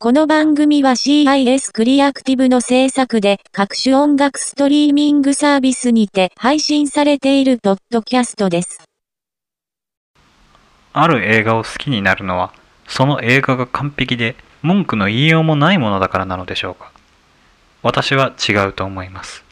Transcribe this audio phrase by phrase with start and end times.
[0.00, 8.84] この番組は CIS クリアクティブの制作で各種音楽ストリーミングサービスにて配信されているポッドキャストです。
[10.92, 12.52] ある映画を好きになるのは
[12.86, 16.92] その映画が完璧で文句の言いようもないものだからなのでしょうか。
[17.82, 19.42] 私は違うと思います。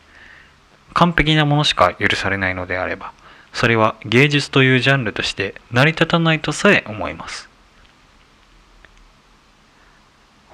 [0.94, 3.12] 完璧なものしか許されないのであれば
[3.52, 7.55] それは芸術というジャンルとして成り立たないとさえ思います。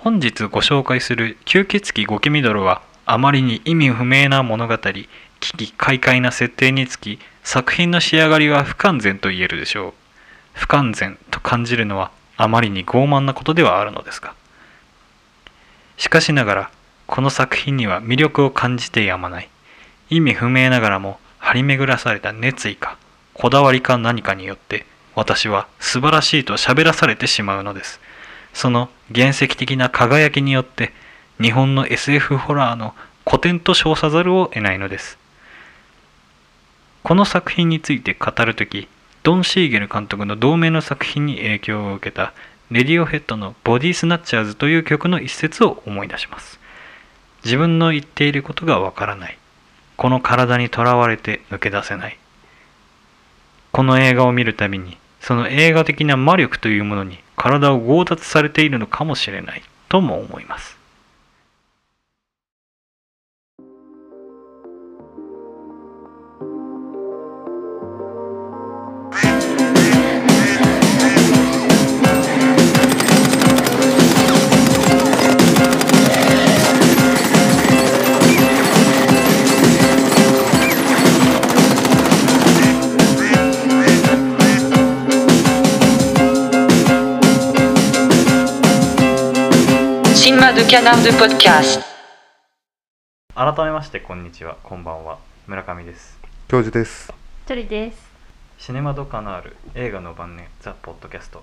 [0.02, 5.06] 本日ご紹介する吸血鬼ゴケミドルはあまりに意味不明な物語危
[5.38, 9.92] 機快快な設定につき作品の仕上がりは不完全と言えるでしょう。
[10.54, 14.34] 不完全と感じるのはあまりに傲慢なことではあるのですが。
[15.96, 16.70] しかしながら
[17.06, 19.48] この作品には魅力を感じてやまない。
[20.10, 22.98] 意味不明ながらも張り巡らされた熱意か
[23.34, 28.00] こだわりか何かによって私は素晴らしいと喋らされてしまうのです。
[28.52, 30.92] その原石的な輝きによって
[31.40, 32.94] 日本の SF ホラーの
[33.26, 35.18] 古典と称さざるを得ないのです。
[37.02, 38.88] この作品について語るとき
[39.22, 42.32] ドン・シーゲル監督の同名の作品に影響を受けた
[42.70, 46.58] レディオヘッドのボディスナッチャーズという曲の一節を思い出します。
[47.44, 49.38] 自分の言っていることがわからない。
[49.96, 52.18] この体にとらわれて抜け出せない。
[53.72, 60.81] この映画を見るたびにその映画的な魔力というものに体を強奪されているのかもしれないとも思います。
[90.54, 91.84] 新マドキャナルドポッドキャスト
[93.34, 94.58] 改めましてこんにちは。
[94.62, 95.18] こんばんは。
[95.46, 96.18] 村上です。
[96.46, 97.10] 教授です。
[97.46, 97.98] チョリです。
[98.58, 101.42] シネマドカナール映画の晩年ザ・ポッドキャスト。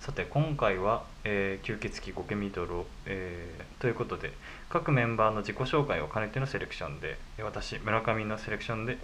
[0.00, 4.32] さて今回は、えー吸血鬼ゴケミドルを、えーということで
[4.68, 8.98] 各メンバーの自己紹介を兼ねてのセレクションでえー私村上のセレクションで、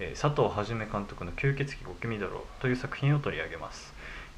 [0.00, 3.93] えー佐藤はじめ監督の「吸血鬼ゴケミドル」という作品を取り上げます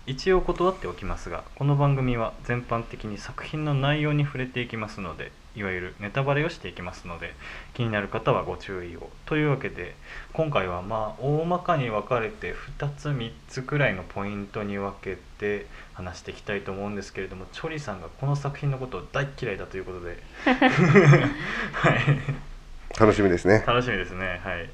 [0.08, 7.34] 一応断っておきますがこの番組は全般的に作品の内容に触れていきますのでいわゆるネタバレをしていきますので
[7.74, 9.10] 気になる方はご注意を。
[9.24, 9.96] というわけで
[10.32, 20.22] 今回はまあ大まかに分かれて2つ3つくらいのポイントに分けて話していきたいと思うんですけれどもチョリさんがこの作品のことを大嫌いだということで。
[20.44, 23.00] はい。
[23.00, 23.64] 楽しみですね。
[23.66, 24.40] 楽しみですね。
[24.44, 24.68] はい、はい、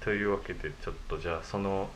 [0.00, 1.88] というわけでちょっとじゃあその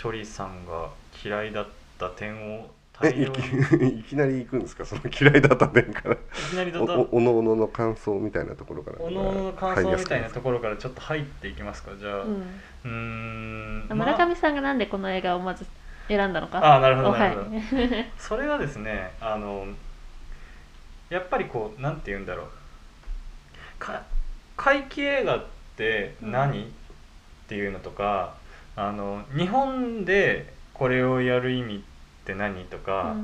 [0.00, 0.88] チョリさんが
[1.22, 1.66] 嫌いだっ
[1.98, 2.70] た点を
[3.02, 3.36] え大量いき
[3.76, 4.86] にい いきなり行くんですか？
[4.86, 6.16] その嫌いだった点から。
[6.16, 8.96] きなりだおとおおのおのの感想みたいなところから。
[8.98, 11.90] おのおのの感想みたいなとこころからちょっと入っていきますか？
[11.98, 12.42] じゃあううん。
[12.84, 14.14] ーんまあ。
[14.14, 15.66] 村上さんがなんでこの映画をまず
[16.08, 16.58] 選んだのか。
[16.64, 18.06] ああなるほどおなるほど、はい。
[18.16, 19.66] それはですねあの
[21.10, 22.46] やっぱりこうなんて言うんだろう。
[23.78, 24.02] か
[24.56, 25.44] 怪奇映画っ
[25.76, 26.66] て何、っ
[27.48, 28.39] ていうのとか
[28.76, 31.80] あの日本でこれをやる意味っ
[32.24, 33.14] て何とか、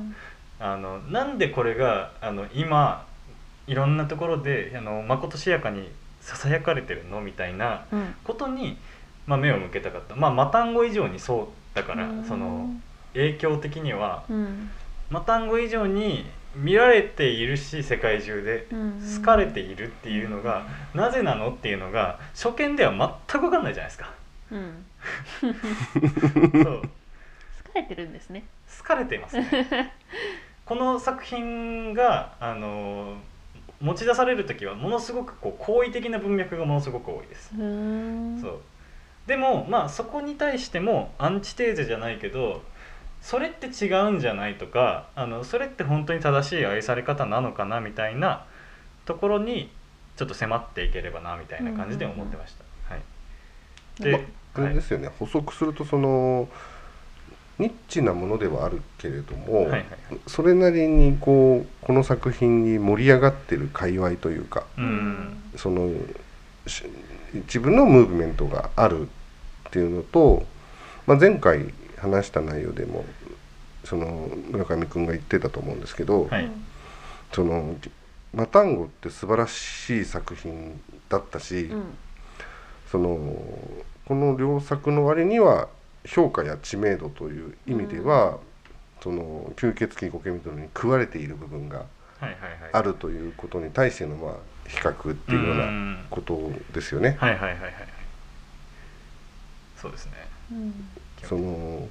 [0.59, 3.05] あのなんでこれがあの今
[3.67, 5.89] いろんなところであのまことしやかに
[6.21, 8.15] ささやかれてるのみたいなうん。
[8.23, 8.77] ことに、
[9.25, 12.69] まあ、目を向けたかったまあマタンゴ以上にそうだから、うんその
[13.13, 14.69] 影響的にはうん。
[15.09, 16.25] マタンゴ以上に
[16.55, 19.01] 見られているし世界中でうん。
[19.19, 22.91] 好かれているっていうのがなぜなのっていうのが初見では
[23.29, 24.11] 全く分かんないじゃないですか。
[24.51, 24.85] うん。
[25.41, 25.51] そう
[27.73, 28.43] 疲れてるんですね。
[28.79, 29.93] 好かれていますね。
[30.65, 33.17] この作品があの
[33.81, 37.51] 持ち出される時はものすごくこう好意的な文脈がものすごく多いです。
[37.55, 38.59] そう
[39.27, 42.63] でもまあそこに対してもアンチテーゼじゃないけど
[43.21, 48.45] それって違うんじゃないとかあのそれって本当に正しい愛され方なのかなみたいな
[49.05, 49.69] ところに
[50.15, 52.93] ちょっと迫っていければなみたいな感じで思ってました。
[52.93, 54.19] はい、で、ま
[54.61, 56.47] れですよね、補足するとその
[57.59, 59.85] ニッチなものではあるけれども、はいはい
[60.27, 65.41] それなりにこうこの作品に盛り上がってる界隈というかうん。
[65.55, 65.89] その
[66.65, 66.83] し
[67.33, 69.07] 自分のムーブメントがある
[69.67, 70.45] っていうのと、
[71.05, 73.05] まあ、前回話した内容でも
[73.83, 76.49] その村上君が言ってたと思うんですけど、はい。
[77.33, 77.75] その
[78.33, 81.83] マタンゴって素晴らしい作品だったし、うん。
[82.91, 83.17] その
[84.07, 85.67] この両作の割には
[86.05, 88.37] 評価や知名度という意味では、
[89.01, 91.83] その吸血鬼ゴケミドルに食われている部分が
[92.71, 94.33] あるということに対してのまあ
[94.69, 96.05] 比較っていうよううなん。
[96.09, 97.17] ことですよね。
[97.19, 97.73] はいはいはいはいはい。
[99.75, 100.13] そうですね。
[100.51, 100.73] うん。
[101.23, 101.89] その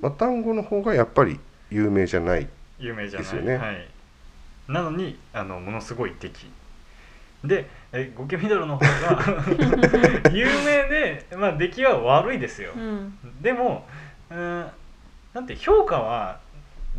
[0.00, 1.38] まあ単語の方がやっぱり
[1.70, 2.48] 有名じゃない。
[2.80, 3.30] 有名じゃない。
[3.30, 3.86] ですよねはい、
[4.68, 6.50] なのにあのものすごい敵。
[7.44, 9.24] でえゴケミドルの方が
[10.34, 13.16] 有名で、まあ、出来は悪いですよ、うん。
[13.40, 13.86] でも
[14.30, 14.66] うん
[15.32, 16.40] なんて評価は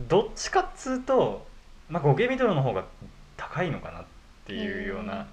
[0.07, 1.45] どっちかっつうと、
[1.89, 2.86] まあ、ゴケミドルの方が
[3.36, 4.03] 高いのかなっ
[4.45, 5.27] ていうような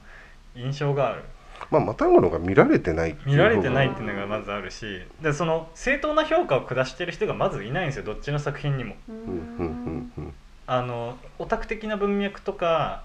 [0.57, 1.23] 印象がある。
[1.71, 3.13] まあマタンゴの方が見られてない。
[3.13, 8.97] っていう見られてない部っていうのがまずあるしでその正当な評価を下してる人がまずいないんですよどっちの作品にも。
[9.09, 10.35] う分うんうんうん。
[10.67, 13.05] あのオタク的な文脈とか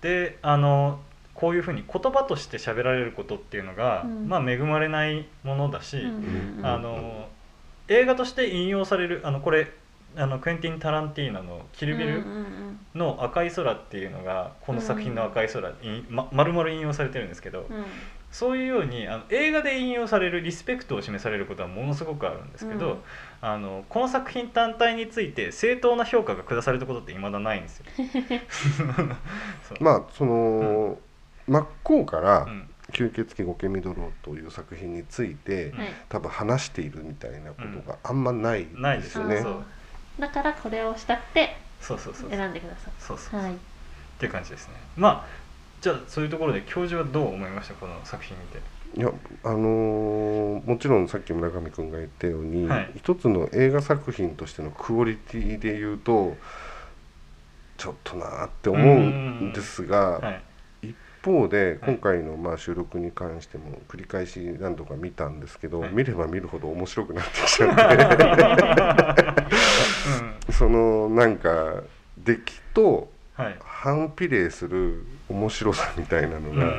[0.00, 1.00] であの
[1.40, 4.28] こういうふうに言葉として喋られることっていうのが、うん。
[4.28, 6.58] まあ恵まれないものだし、うん。
[6.58, 6.66] うん。
[6.66, 7.28] あの
[7.88, 9.72] 映画として引用されるあのこれ
[10.16, 12.78] あのクエンティン・タランティーノの「キルビルうんうん。
[12.94, 17.84] の赤い空」っていうのがこの作品の赤い空に、ま、丸々引用されてるんですけど、うん。
[18.30, 22.98] そういうようにあの映画で引用されるリスペクトを示されることはものすごくあるんですけど、うん。
[23.40, 27.86] あのこの作品単体について正当な評価が下されたことって未だないんですよ。
[29.80, 30.98] まあその、
[31.50, 35.88] 真っ向からうん「吸血鬼ゴケミドロ」という作品について、はい。
[36.08, 39.36] 多分話しているみたいなことがあんまないないですすよね。
[39.36, 40.20] う。
[40.20, 42.38] だからこれをしたくてそうそうそうそう。
[42.38, 43.54] 選んでくださそうそういはい。
[43.54, 43.56] っ
[44.18, 44.74] ていう感じですね。
[44.96, 45.26] まあ
[45.80, 47.74] じゃあそういうところで教授はどう思いました？
[47.74, 48.58] この作品見て。
[48.96, 49.10] いや
[49.44, 52.90] あのーもちろんさっき村上君が言ったように、はい。
[52.96, 56.36] 一つの映画作品としてのクオリティで言うと
[57.76, 60.42] ちょっとなーって思うんですが、はい。
[61.22, 69.16] 一方で今回のまあ収録に関しても繰り返し何度か見たんですけど、はい見れば見るほど面白くなってきちゃっ
[70.46, 71.82] て そのなんか
[72.18, 73.56] 出来とはい。
[73.64, 76.72] 反比例する面白さみたいなのうんが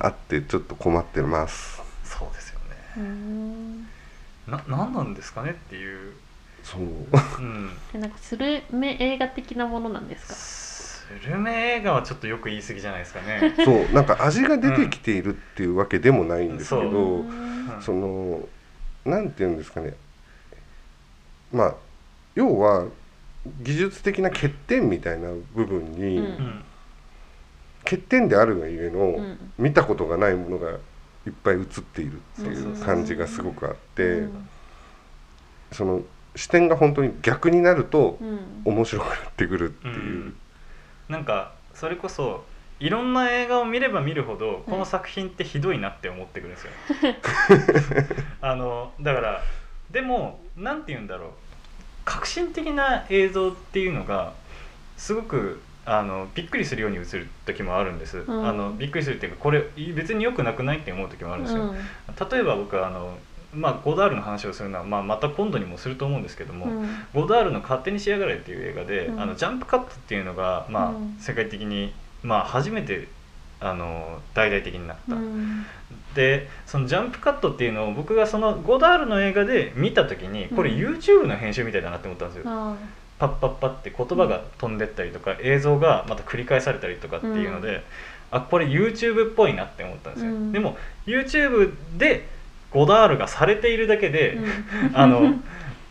[0.00, 1.80] あってちょっと困ってます。
[2.04, 2.76] そうですよね。
[2.98, 3.80] うーん
[4.46, 6.12] な何なんですかねっていう。
[6.62, 6.84] そうう
[7.42, 7.70] ん。
[7.92, 10.34] でなんかスルメ映画的なものなんですか？
[11.20, 13.54] スルメ映画はちょっとよく言い過ぎじゃないですかね。
[13.64, 17.76] そうなんか味が出てきているっていうわけでもないんですけど、うん。
[17.80, 18.48] その
[19.04, 19.94] なんていうんですかね。
[21.52, 21.74] まあ
[22.34, 22.86] 要は
[23.62, 26.24] 技術的な欠点みたいな部分に、うん。
[26.24, 26.64] うん。
[27.84, 29.52] 欠点であるがゆえの、うん。
[29.58, 34.48] 見たことがないものがいっぱい映っているっていそう感じがすごくあって、うん
[35.72, 36.02] その
[36.36, 38.38] 視点が本当に逆になるとうん。
[38.64, 40.34] 面白くなってくるっていう。
[41.08, 42.44] うんなんかそれこそ
[42.80, 46.72] いろんな映画を見れば見るほどこの作品ってひどいなって思ってくるんですよ。
[48.42, 49.42] あのだから
[49.90, 51.30] でもなんて言うんだろう。
[52.04, 54.34] 革新的な映像っていうのが
[54.96, 58.46] すごくあのびっくりするように映る時もあるんです、ん。
[58.46, 59.64] あのびっくりするっていうかこれ
[59.94, 61.74] 別に良くなくないって思う時もあるんですよ、
[62.30, 63.18] 例えば僕はあの、
[63.54, 66.88] まあ、ゴダールの話をするのは、まあ、また今度にもすると思うんですけども、うん。
[67.14, 69.20] ゴダールの「勝手に仕上がれ」っていう映画で、うん。
[69.20, 71.16] あのジャンプカットっていうのが、まあうん。
[71.18, 71.92] 世界的に、
[72.22, 73.08] まあ、初めて
[73.60, 75.64] あの大々的になった、うん。
[76.14, 82.76] でそのジャンプカットっていうのを僕がそのゴダールの映画で見た時にこれうん YouTube の編集みたいだなって思ったんですよ、あ
[83.18, 87.82] パッパッパって言葉が飛んでったりとか、映像がまた繰り返されたりとかっていうので、
[88.30, 90.52] あこれ YouTube っぽいなって思ったんですよ、うん。
[90.52, 92.28] でも YouTube で
[92.74, 94.96] ゴダールがされているだけで、ーうん。
[94.98, 95.34] あの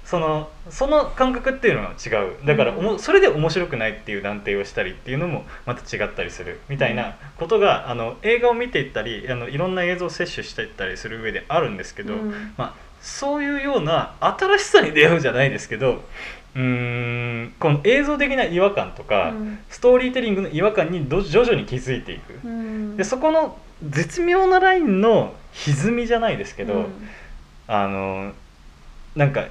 [0.03, 2.45] そのその感覚っていうのは違う。
[2.45, 6.59] だからおもそれで面白くないっていう断定をしたりっていうのもまた違ったりする。
[6.67, 12.53] みたいなことがあの映画を見ていったりあのいろんな映像を摂取していったりする上であるんですけど、うん。
[12.57, 16.03] まあ、そういうような新しさに出会うじゃないですけど
[16.55, 19.59] うーんこの映像的な違和感とか、うん。
[19.69, 22.39] ストーリーテリングの違和感にど徐々に気づいていく。
[22.45, 22.97] うん。
[22.97, 23.57] でそこの
[23.89, 26.85] 絶妙なラインの歪みじゃないですけど、うん。
[27.67, 28.33] あの
[29.15, 29.47] なんか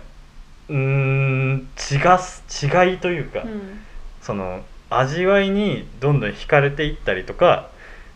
[0.69, 3.81] うーん違す違いというか、うん。
[4.21, 7.69] その味わいにどんどん惹かれていったりとか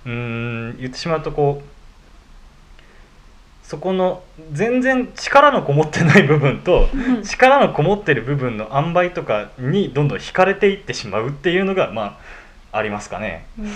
[0.05, 0.13] うー
[0.75, 1.67] ん言ってしまうとこう
[3.67, 7.23] そこの全然力のこもってない部分とうん。
[7.23, 12.19] 力のこもってる部分の塩梅とかにどんどん惹かれていってしまうっていうのがま
[12.73, 13.67] あありますかね、そう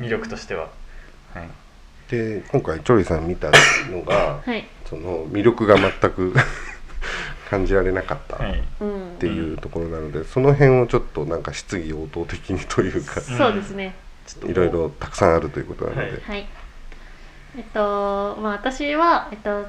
[0.00, 0.68] 魅力としては。
[1.34, 1.48] はい
[2.12, 3.50] で今回チョリさん見た
[3.90, 4.66] のがはい。
[4.84, 6.34] その魅力が全く
[7.48, 8.38] 感じられなかったっ
[9.18, 13.94] ていうところなので、その辺をちょっとなんか質疑応答的にというかそうですね。
[14.46, 16.20] いろいろたくさんあるということなので、はい。
[16.26, 16.46] はい
[17.56, 19.64] えっとまあ私はえっと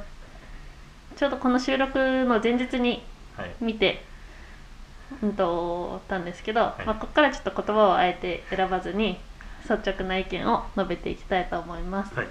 [1.16, 3.06] ちょうどこの収録の前日に
[3.38, 3.52] はい。
[3.62, 4.04] 見て
[5.22, 6.64] うんとたんですけど、い。
[6.86, 9.18] まあ、ここからちょっと言葉をあえて選ばずに
[9.70, 12.14] 率直な意見を述べていきたいと思います。
[12.16, 12.28] はい。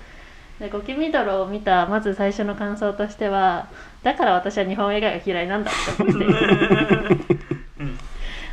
[0.61, 3.69] でゴキミドルを見たまず最初の感想としては
[4.03, 6.25] だから私は日本映画が嫌いなんだって思って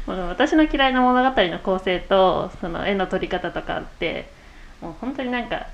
[0.08, 4.32] 私の嫌いな物語の構成とその絵の撮り方とかって
[4.82, 5.68] もう本当になんか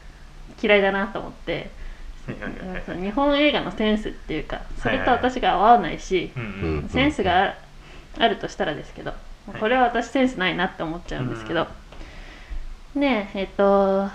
[0.62, 1.70] 嫌いだなと思って
[2.28, 6.32] 日本映画のセンスっていうかそれと私が合わないし、
[6.90, 7.56] センスがあ
[8.18, 9.60] あるとしたらですけど、い。
[9.60, 11.68] これは私センスないなって思っちゃうんですけど、
[12.96, 14.10] でえっ、と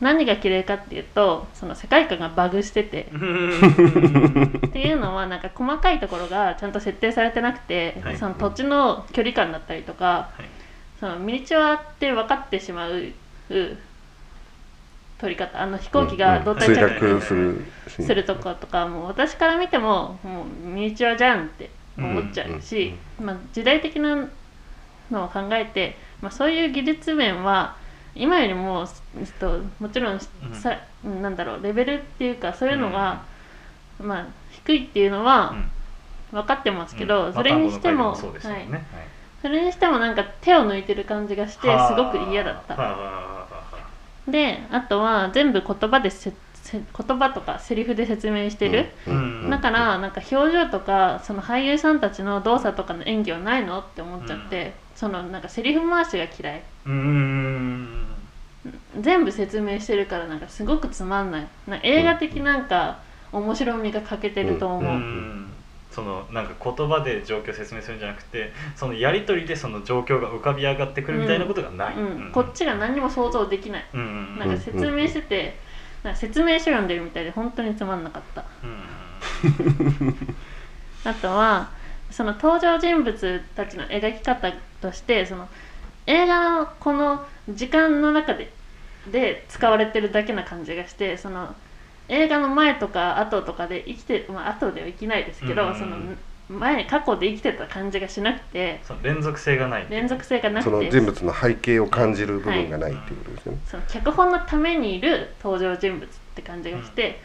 [0.00, 3.08] 何が嫌いかっていうとその世界観がバグしてて。
[3.12, 4.52] うん。
[4.68, 8.16] っていうのはなんか細かいところがちゃんと設定されてなくて、はい。
[8.16, 10.44] その土地の距離感だったりとか、はい。
[11.00, 13.12] そのミニチュアって分かってしまう
[15.18, 24.28] 撮り方あの飛行機が胴体墜着陸するとことかもう私から見てももうミニチュアじゃんって思っちゃうし、まあ、時代的な
[25.10, 27.76] のを考えて、まあ、そういう技術面は
[28.14, 28.86] 今よりも、
[29.38, 33.22] と、もちろんさ、なんだろうレベルっていうかそういうのが、
[34.00, 35.54] まあ、低いっていうのは
[36.32, 37.34] 分かってますけど、うん。
[37.34, 38.40] それにしても,、まもんね。
[38.42, 38.68] はい、
[39.42, 43.46] それにしてもなんか手を抜いてる感じがしてすごく嫌だった。
[44.30, 48.90] であとは全部言葉でせせ言葉とかセリフで説明してる。
[49.06, 49.50] うん。
[49.50, 58.06] だからなんか表情とかその俳優さんたちの動作とかの演技はないのって思っちゃって、そのなんかセリフ回しが嫌いうーん。
[59.00, 61.46] 全部説明してるからなんかすごくつまんない。
[61.66, 62.98] な映画的なんか
[63.32, 65.46] 面白みが欠けてると思う、うーん。
[65.90, 73.84] そのなんか言葉で状況を説明するんじゃなくてそのやり取りでその状況が浮かび上がってくるみたいなことがない、うんこっちが何にも想像できない。
[73.94, 74.04] うんう
[74.36, 74.38] ん。
[74.38, 75.58] なんか説明してて、
[76.02, 78.44] なんか説明書読んでるみたいで本当につまんなかった。
[78.62, 78.84] うん。
[81.04, 81.70] あとは
[82.10, 85.48] その登場人物たちの描き方としてその
[86.10, 88.52] 映画のこの時間の中で
[89.12, 91.54] で使われてるだけな感じがしてその
[92.08, 95.96] 映画の前とか後とかで生きてまあ後では生きないですけど、うんその
[96.50, 98.80] 前過去で生きてた感じがしなくて。
[98.82, 107.20] その連続性がない連続性がなそのくて人物の背景を感じる部分がないっていうことですよね、その脚本のためにいる登場人物って感じがして、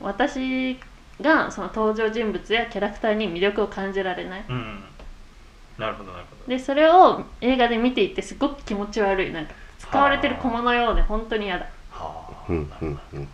[0.00, 0.78] 私
[1.20, 4.44] がその登場人物やキャラクターに魅力を感じられない。
[4.48, 4.84] うん
[5.78, 6.48] なるほどなるほど。
[6.48, 9.32] でそれを映画で見ていてすごく気持ち悪い。
[9.32, 11.66] なんか使われてる駒のようで本当に嫌だ。
[11.90, 12.44] はあ。
[12.48, 13.28] うんうんうん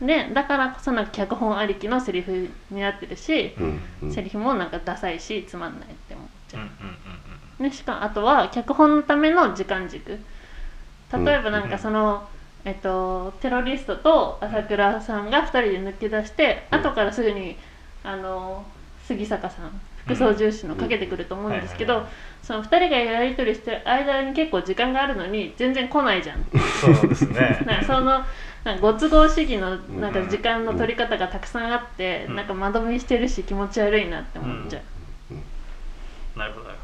[0.00, 0.06] うん。
[0.06, 4.12] でだからこそなんか脚本ありきのセリフになってるし、うんうん。
[4.12, 6.60] セリフもなんかダサいしつまんないって思っちゃう。
[6.62, 10.18] んうんう、でしかもあとは脚本のための時間軸。
[11.12, 12.28] 例えばなんかその、
[12.64, 16.78] えっと、テロリストと朝倉さんが2人で抜け出して、うん。
[16.78, 17.56] 後からすぐに
[18.04, 18.64] あの
[19.06, 19.80] 杉坂さん
[20.14, 22.06] 副操縦士のかけてくると思うんですけど、
[22.42, 26.38] その2人がやり取りしてる間に結構時間があるのに全然来ないじゃん。
[26.38, 27.62] うんそうですね。
[27.66, 28.24] なんかその
[28.64, 34.80] なんかご都合主義のなんか時間の取り方がたくさんあって、うんなんか間延びしてるし気持ち悪いなって思っちゃ
[36.36, 36.78] う、なるほどなる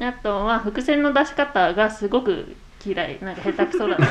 [0.00, 3.18] あとは伏線の出し方がすごく嫌い。
[3.20, 4.06] なんか下手くそだな。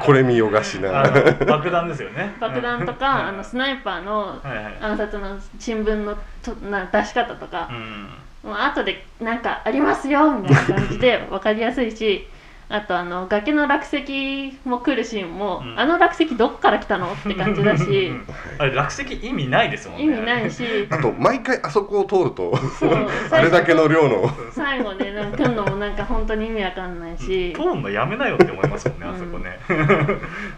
[0.04, 1.02] これ見よがしな。
[1.46, 2.34] 爆弾ですよね。
[2.40, 4.78] 爆弾とかあのスナイパーのはいはい。
[4.80, 7.68] 暗殺の新聞のとな出し方とか。
[7.70, 8.50] う、ん。
[8.50, 12.28] もう後でなんかありますよみたいな感じで分かりやすいし
[12.70, 15.78] あとあの崖の落石も来るシーンも、うん。
[15.78, 18.12] あの落石どっから来たのって感じだし
[18.58, 20.04] あれ落石意味ないですもんね。
[20.04, 20.64] 意味ないし。
[20.90, 22.92] あと毎回あそこを通るとそう。
[23.32, 24.30] あれだけの量の。
[24.52, 29.14] 最後ねなんか来るのもなんか本当に意味わかんないし、通んのやめなよって思いますもんね、うん。
[29.14, 29.58] あそこね。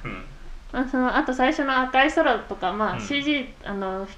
[0.05, 0.25] うん。
[0.73, 3.01] まあ、そのあと最初の赤い空とか、まあうん。
[3.01, 4.09] CG あの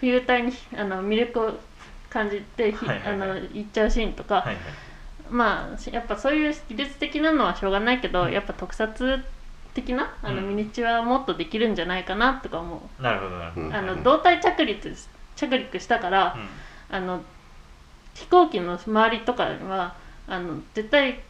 [0.00, 1.54] 冬隊にあの魅力を
[2.10, 3.30] 感じて、ひはいはいはい。
[3.30, 4.56] あの行っちゃうシーンとか、はいはい。
[5.30, 8.32] まあやっぱそういう技術的なのはしょうがないけど、うん。
[8.32, 9.18] やっぱ特撮
[9.74, 10.56] 的なあのうん。
[10.56, 13.66] ミニチュアはもっとできるんじゃないかなとか思う、なるほどなるほど。
[13.66, 13.74] うん。
[13.74, 14.94] あの胴体着陸
[15.36, 16.36] 着陸したから、
[16.90, 17.20] あの
[18.14, 19.94] 飛行機の周りとかは
[20.26, 21.20] あの絶対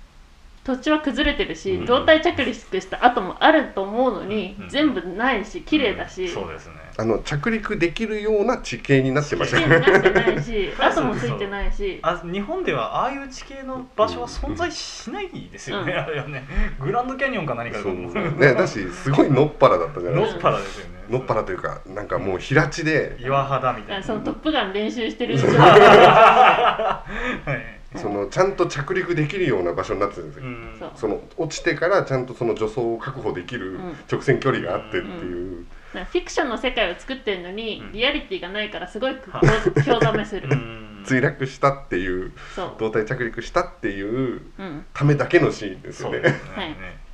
[0.65, 1.87] 土地は崩れてるし、うん。
[1.87, 4.69] 胴体着陸した後もあると思うのに、うん。
[4.69, 6.35] 全部ないし綺麗だし、うん。
[6.35, 6.75] そうですね。
[6.99, 9.61] あの着陸できるような地形になってました。
[9.61, 11.99] ね麗になってないし跡もついてないし。
[12.03, 15.99] あ日本ではああいう地形の場所は存在しないですよね、うん。
[15.99, 16.45] あれはね。
[16.81, 18.15] グランドキャニオンか何かだとそう思う。
[18.39, 20.41] ねだしすごいのっぱらだったじゃないですか。
[20.41, 20.97] パラですよね。
[21.11, 23.17] のっぱらというかなんかもう平地で。
[23.21, 23.99] 岩肌みたいな。
[23.99, 27.03] あそのトップガン練習してる は
[27.47, 30.91] いそのちゃんと着陸できるような場所になってるんですよ、うん。
[30.97, 33.97] その落ちてからちゃんとその助走を確保できるうん。
[34.11, 37.93] 直線距離があってっていう、なんかフィクションの世界を作ってるのに、うん。
[37.93, 39.41] リアリティがないからすごいは
[39.85, 41.05] 興ざめする、うん。
[41.07, 42.75] 墜落したっていうそう。
[42.79, 44.85] 胴体着陸したっていううん。
[44.93, 46.21] ためだけのシーンですよね。
[46.21, 46.35] ね。
[46.55, 46.69] はい。
[46.71, 47.07] ね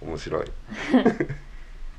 [0.00, 0.46] 面白い。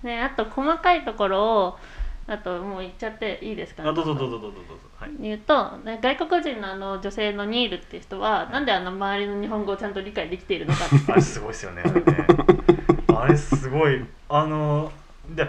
[0.03, 1.79] で あと細かいところを
[2.25, 4.83] あともう言っちゃっていいですか、あどうぞどうぞどうぞどうぞ。
[4.97, 5.11] はい。
[5.19, 10.95] 言うとね外国人のあの女性のニールっていう人はなんであの周りの日本語をちゃんと理解できているのかって。
[11.11, 12.27] あれすごいですよねあれね。
[13.15, 14.91] あれすごいあの
[15.29, 15.47] で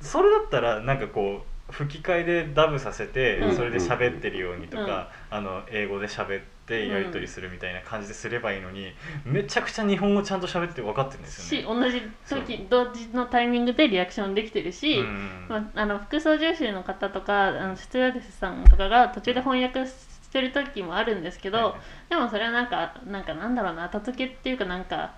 [0.00, 3.56] それだったらなんかこう吹き替えでダブさせて、うん。
[3.56, 8.92] それで喋ってるようにとか、あの英語で喋ってやり取りするみたいな感じですればいいのに、
[9.24, 11.90] めちゃくちゃ日本語ちゃんと喋って分かってるんですよね。
[11.90, 19.92] し同じ時同時のタイミングでリアクションできてるし、うんまあ、あの副操縦士の方とかあのスチュワーデスさんとかが途中で翻訳し
[20.30, 21.76] てる時もあるんですけど、は
[22.08, 22.10] い。
[22.10, 25.14] でもそれはなんかなんかなんだろうな後付けっていうかなんか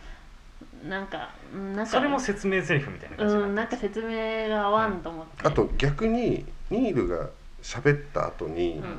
[0.88, 1.90] なんかうんなんか。
[1.92, 7.30] それも説明台詞みたいな感じうんなんか説明が合わんと思って、あと逆にニールが
[7.62, 8.98] 喋った後に、うん。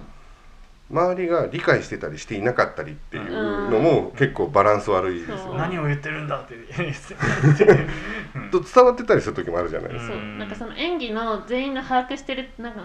[0.92, 5.58] 周りが理解してたりしていなかったりっていうのも結構バランス悪いですよね。
[5.58, 6.54] 何を言ってるんだって
[8.52, 10.13] と伝わってたりする時もあるじゃないですか。
[10.13, 10.22] そう。
[10.38, 12.82] なんかその演技の全員の把握してるなんか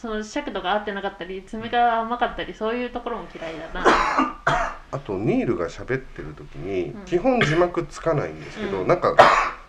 [0.00, 4.38] その尺度が合ってなかったり爪が甘かったりそういうところも嫌いだな。
[4.90, 7.04] あとニールが喋ってる時にうん。
[7.04, 8.86] 基本字幕つかないんですけど、うん。
[8.86, 9.16] なんか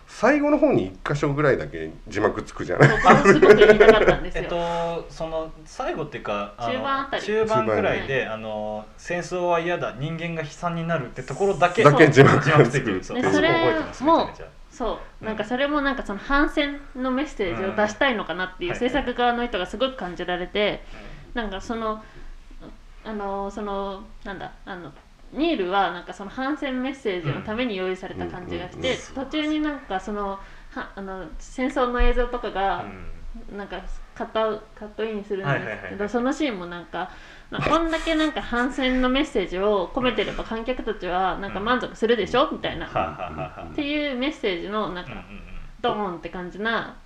[0.06, 2.88] 最後の方に一箇所ぐらいだけ字幕つくじゃない？
[2.88, 7.22] そうこれすごく言いたかったんですよ、 えっと、その最後っていうかあの中盤あたり。
[7.22, 15.24] 中盤くらいであの戦争は嫌だ人間が悲惨になるってところだけだけ字幕が字幕ついてるそうそこでそれ覚えそう。
[15.24, 20.82] なんかそれもなんかその反戦のメッセージを出したいのかなっていううん制作側の人がすごく感じられて
[21.34, 22.02] なんかその
[23.04, 24.90] あのそのなんだあの
[25.34, 30.38] ニールはなんかその反戦メッセージのために用意された感じがしうんて途中になんかその
[30.70, 33.56] はあの戦争の映像とかがうん。
[33.56, 33.80] なんか
[34.12, 37.12] カットカットインするんですけどそのシーンもなんか
[37.50, 42.48] まあこんだけなんか反戦のメッセージを込めてれば観客たちはなんか満足するでしょ？
[42.52, 42.86] みたいな。
[43.72, 45.10] っていうメッセージのなんか
[45.80, 46.96] ドーンって感じな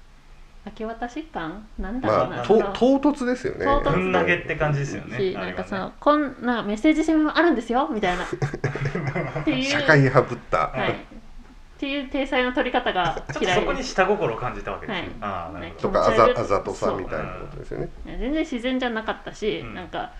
[0.66, 1.66] 明け渡し感？
[1.78, 3.64] なんだろうな、まあ唐突ですよね。
[3.64, 3.94] 唐突。
[3.94, 5.18] うんぶん投げって感じですよね。
[5.18, 8.24] しなんかそのこんなメッセージ性もあるんですよみたいな。
[8.24, 10.68] っていう社会派ぶった。
[10.68, 10.94] はい、っ
[11.78, 15.10] ていう体裁の取り方がちょっと嫌いそこに下心を感じたわけですよはい。
[15.20, 15.80] ああなるほど。
[15.80, 17.88] とかあざあざとさみたいなことですよね。
[18.06, 19.74] 全然自然じゃなかったし、うん。
[19.74, 20.12] なんか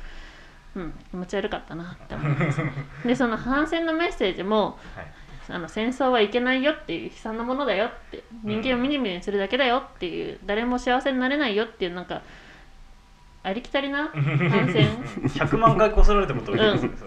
[0.77, 2.63] うん気持ち悪かったなって思います。
[2.63, 2.73] ね
[3.05, 5.07] でその反戦のメッセージもはい。
[5.47, 12.23] あの戦争はいけないよっていう悲惨なものだよって人間をミニミニするだけだよっていう、誰も幸せになれないよっていうなんか
[13.43, 14.89] ありきたりな反戦。
[15.29, 17.05] 100万回こすられても同時ですねそ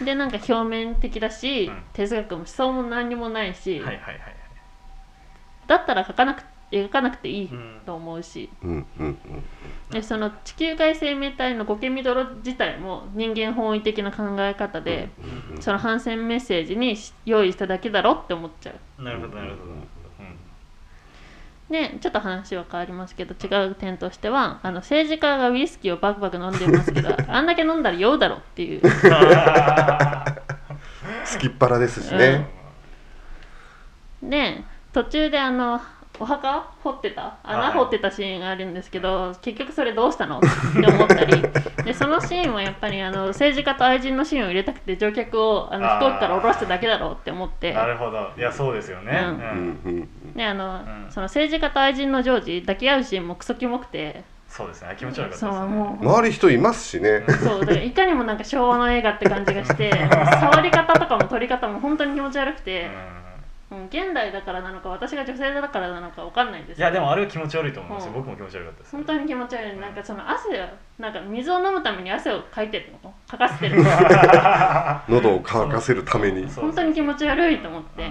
[0.00, 0.06] れ。
[0.06, 1.82] でなんか表面的だし、うん。
[1.92, 4.20] 哲学も思想も何にもないし、はいはいはいはい。
[5.68, 9.18] だったら描かなく描かなくていいうんと思うし、うんうんうん。
[9.90, 15.10] でその地球外生命体のゴケミドロ自体も人間本位的な考え方で、
[15.60, 19.02] その反戦メッセージに用意しただけだろって思っちゃう。
[19.02, 19.86] なるほどなるほどうん
[21.70, 28.82] でちょっと話は変わりますけど違う点としてはあの政治家がウイスキーをバクバク飲んでますけど あんだけ飲んだら酔うだろっていう
[31.26, 32.48] すきっ腹ですしね。
[34.22, 35.80] で途中であの
[36.18, 36.70] お墓？
[36.82, 37.36] 掘ってた？
[37.42, 40.38] 穴掘ってたシーンがあるんですけど、結局それどうしたの？
[40.38, 41.42] って思ったり。
[41.84, 47.72] でそのシーンはやっぱりあの政治家と愛人のシーンを入れたくて乗客をあの飛行機から降ろしただけだろうって思って。
[47.72, 48.30] なるほど。
[48.36, 49.18] いやそうですよね。
[49.22, 50.08] うん。
[50.34, 50.42] うん。
[50.42, 51.10] あの、うん。
[51.10, 54.24] その政治家と愛人のジョージ抱き合うシーンもクソキモくて。
[54.48, 54.94] そうですね。
[54.98, 55.52] 気持ち悪かったね。
[55.68, 56.04] もう。
[56.04, 57.24] 周り人いますしね。
[57.26, 59.90] そうだからいかにもなんか昭和の映画って感じがして
[60.40, 62.90] 触り方とかも撮り方も本当に気持ち悪くて、うん、
[63.84, 68.10] 現代だからなのか私が女性だからなのかわかんないんですいやでもあれは気持ち悪いと思いますよ。
[68.10, 68.16] うん。
[68.18, 68.92] 僕も気持ち悪かったです。
[68.92, 69.76] 本当に気持ち悪い。
[69.78, 70.66] なんかその汗を
[70.98, 73.14] なんか水を飲むために汗をかいてるの？
[73.28, 73.90] かかせてるの？
[75.08, 76.48] 喉を乾かせるために。
[76.48, 78.06] そう本当に気持ち悪いと思って。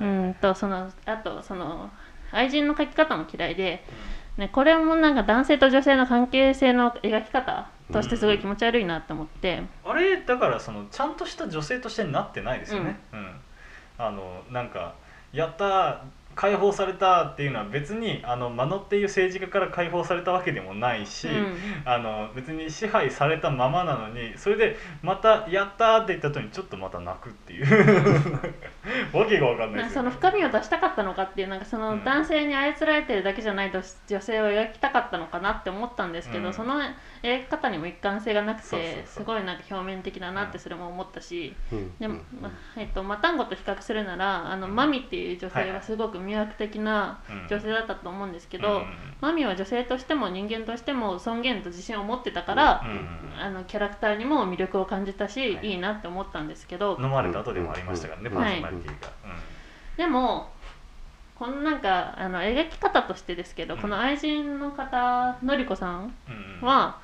[0.00, 1.90] ううんとそのあとその
[2.32, 3.84] 愛人の描き方も嫌いで、
[4.36, 12.98] ね、これもなんか男性と女性の関係性の描き方としてすごい気持ち悪いなって思って、んあれだからそのちゃんとした女性としてなってないですよね。
[13.12, 13.34] うん
[14.02, 14.94] あのなんか
[15.32, 15.98] やったー
[16.40, 21.54] 解放されたっていうのは別にあのマノっていう政治家から解放されたわけでもないし、うん。
[21.84, 27.66] あの別に支配されたままなのにそれでまた「やった!」って言った後にちょっとまた泣くっていう。
[29.12, 36.54] わけが分かんないなんかその深みを出したかったのかっていうなんかそのうん男性に操られてるだけじゃないと女性を描きたかったのかなって思ったんですけど、うん。
[36.54, 36.80] その
[37.22, 41.98] 描き方にも一貫性がなくてすごいなんか表面的だなってそれも思ったし、うん。
[41.98, 42.20] でも
[42.76, 47.46] えっと、マタンゴと比較するならあのマミっていう女性はすごく魅惑的なうん。
[47.48, 48.82] 女性だったと思うんですけけど、
[49.20, 52.82] マミは女性としても人間としても尊厳と自信を持ってたから、
[53.38, 55.70] あのキャラクターにも魅力を感じたし、はい。
[55.70, 59.08] い、いなって思ったんですけど、飲まれた後でもありましたからね、うんパーソナリティが、
[59.96, 60.50] でも
[61.36, 63.80] このなんかあの描き方としてですけど、うん。
[63.80, 66.66] この愛人の方のりこさんうんうん。
[66.66, 66.98] は、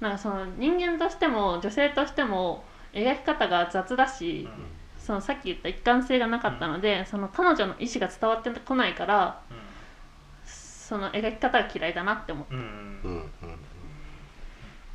[0.00, 4.48] なんかその人間としても女性としても描き方が雑だし、
[5.10, 9.40] そのさっき言った一貫性がなかったので、その彼女の意思が伝わってこないから
[10.46, 12.66] その描き方が嫌いだなって思ってうんうん
[13.02, 13.12] うん。
[13.12, 13.28] うん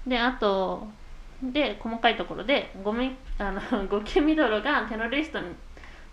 [0.07, 0.87] であと
[1.43, 5.39] で細かいところでゴミあの ゴキミドロがテロリスト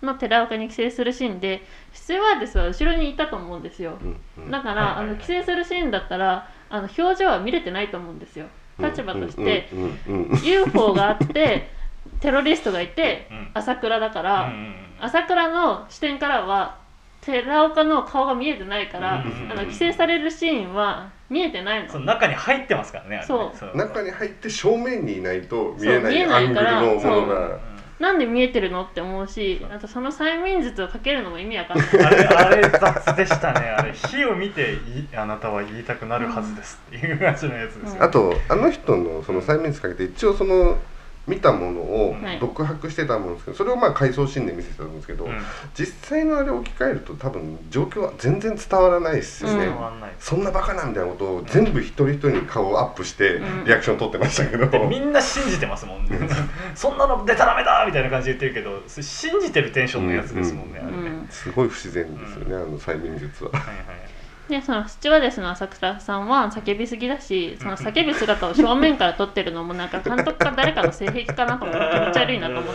[0.05, 1.63] の寺岡に寄生するシーンで
[1.93, 3.97] スチュワーデスは後ろにいたと思うんですよ。
[4.03, 4.51] うんうん。
[4.51, 8.47] だから、はいはいはいあの寄生するシーンだったらあの表情は見れてないと思うんですよ。
[8.81, 11.82] 立場として、うんうんうん UFO があって
[12.21, 13.51] テロリストがいて、うん。
[13.55, 16.79] 朝倉だから、うんうん朝倉の視点からは
[17.23, 21.91] 寺岡の顔が見えてないから、うんあの規制されるシーンは見えてないの。
[21.91, 23.27] その中に入ってますからねあれね。
[23.27, 23.77] そう。
[23.77, 27.29] 中に入って正面にいないと見えなそう見えいアングからのものそう。
[27.29, 27.59] が
[27.99, 31.89] なんで見えてるのって思うしあとその催眠術をかけるのも意味わかんない。
[32.05, 33.61] あれあれ雑でしたね。
[33.61, 40.79] あれ火を見ていあなたは言いたくなるはずですっていう感じのやつですよ、うんあとあの人のその催眠術かけて一応その
[41.27, 42.39] 見たものをはい。
[42.41, 45.39] 独白してたもんですけどそれをまあ回想シーンで見せてたんですけど、うん。
[45.75, 50.27] 実際のあれを置き換えると多分状況は全然伝わらないですよね、うん変わんないです。
[50.27, 53.65] そんなバカなみたいなことを全部一人一人に顔をアップしてうん。
[53.65, 56.19] リアクション取ってましたけど、でみんな信じてますもんね。
[56.75, 61.29] そんなのでたらめだみたいな感じで言ってるけどそれ信じてるテンションのやつですもんね、うあれね、ん。
[61.31, 63.51] すごい不自然ですよね、あの催眠術は。
[63.53, 64.22] はいはい
[64.53, 72.39] でそのスチュワーデスの朝倉さんは叫びすぎだしその叫ぶ姿を正面から撮ってるのもなんか 監督か誰かの性癖かなと思って気持ち悪い。
[72.39, 72.75] なと思っ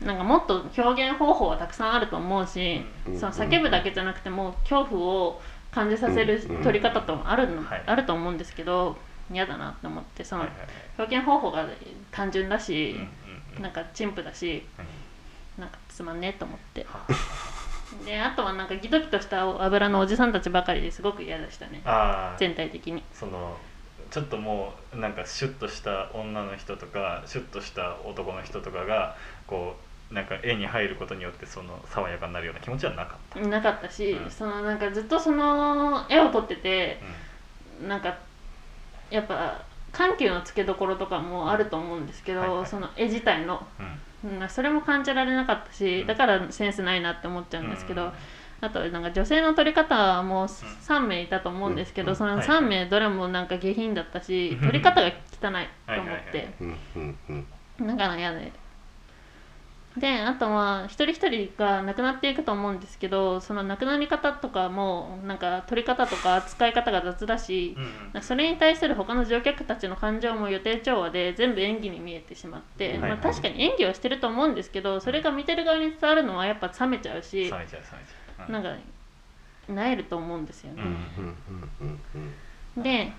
[0.00, 3.20] てなんかもっと表現方法はたくさんあると思うし、うん。
[3.20, 7.82] その叫ぶだけじゃなくても恐怖を感じさせる撮り方ともあるの、はい。
[7.86, 8.96] あると思うんですけど
[9.30, 10.46] 嫌だなって思ってその
[10.98, 11.64] 表現方法が
[12.10, 12.96] 単純だし、
[13.60, 14.86] なんか陳腐だしうん
[15.62, 16.84] なんかつまんねえと思って。
[16.88, 16.98] は
[18.04, 21.82] であとはなんかギトギトした油のおじさんたちばかりですごく嫌でしたね。
[21.84, 23.02] ああ全体的に。
[23.12, 23.56] その
[24.10, 29.76] ちょっともうなんかシュッとした女の人とかシュッとした男の人とかがこ
[30.10, 34.30] うなんか絵に入ることによってその爽やかになるような気持ちはなかった、なかったし、うん。
[34.30, 37.00] そのなんかずっとその絵を撮ってて
[37.86, 38.18] なんか
[39.10, 42.66] やっぱ緩急のつけどころとかもあると思うんですけど、はいはい。
[42.66, 46.06] その絵自体のうんうんうんそれも感じられなかったしうん。
[46.06, 48.12] だからセンスないなって思っちゃうんですけど、うん。
[48.60, 52.16] あとなんか女性の撮り方も3名いたと思うんですけど、うん。
[52.16, 52.46] そのはい。
[52.46, 54.66] 3名どれもなんか下品だったし、うん。
[54.66, 55.14] 撮り方が汚い
[55.94, 56.76] と思って、うん。
[57.96, 58.52] から嫌で。
[59.96, 68.22] であとは一人一人が亡くなっていくと思うんですけどその亡くなり方とかもなんか撮り方とか扱い方が雑だしうんうん。
[68.22, 77.52] それに対する他の乗客たちの感情も予定調和で全部演技に見えてしまって、はいまあ、確かに演技をしてると思うんですけどそれが見てる側に伝わるのはやっぱ冷めちゃうし
[78.48, 78.76] なんか
[79.68, 80.82] なえると思うんですよね。
[82.76, 83.12] で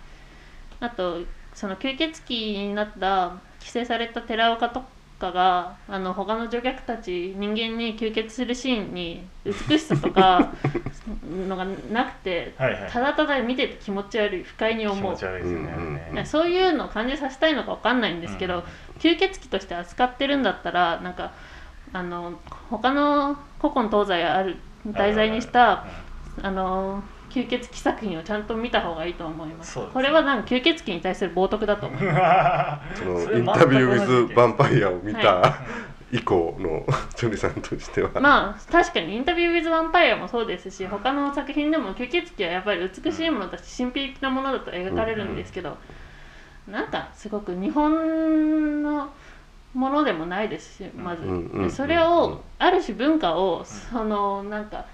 [0.79, 1.19] あと
[1.53, 3.29] その吸血鬼になった
[3.59, 10.53] 規制された寺岡とかがあの他の乗客たち人間に吸血するシーンに美しさとか
[11.47, 12.89] のがなくてはいはい。
[12.89, 15.11] ただただ見てて気持ち悪い不快に気思う。
[15.11, 18.63] 持ち悪いですよね、うんうんあれねそういうのを感じさせたいのかわかんないんですけど、うん
[19.01, 21.31] 吸血鬼として扱ってるんだったらなんか
[21.91, 25.85] あの他の古今東西ある題材にした
[26.43, 29.73] あの吸血鬼作品をちゃんと見た方がいいと思います。
[29.73, 29.85] すね。
[29.93, 31.99] これはなんか吸血鬼に対する冒涜だと思う
[32.95, 35.55] そのそれインタビュー・ウィズ・ヴァンパイアを見はた
[36.11, 45.77] 以降のチョリさんとしては、 まあ確かにインタビュー・ウィズ・ヴァンパイアもそうですし他の作品でも吸血鬼はやっぱり美しいものだし神秘的なものだと描かれるんですけど、
[46.67, 49.09] なんかすごく日本の
[49.73, 54.85] ものでもないですしまず、うんうんうんでそれをある種文化をそのなんか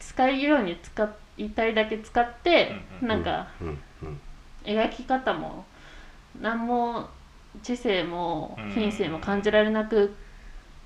[0.00, 3.48] 使いように使いたいだけ使って、うんなんか
[4.64, 5.64] 描き方も
[6.40, 7.08] 何も
[7.62, 10.14] 知性もうん品性も感じられなく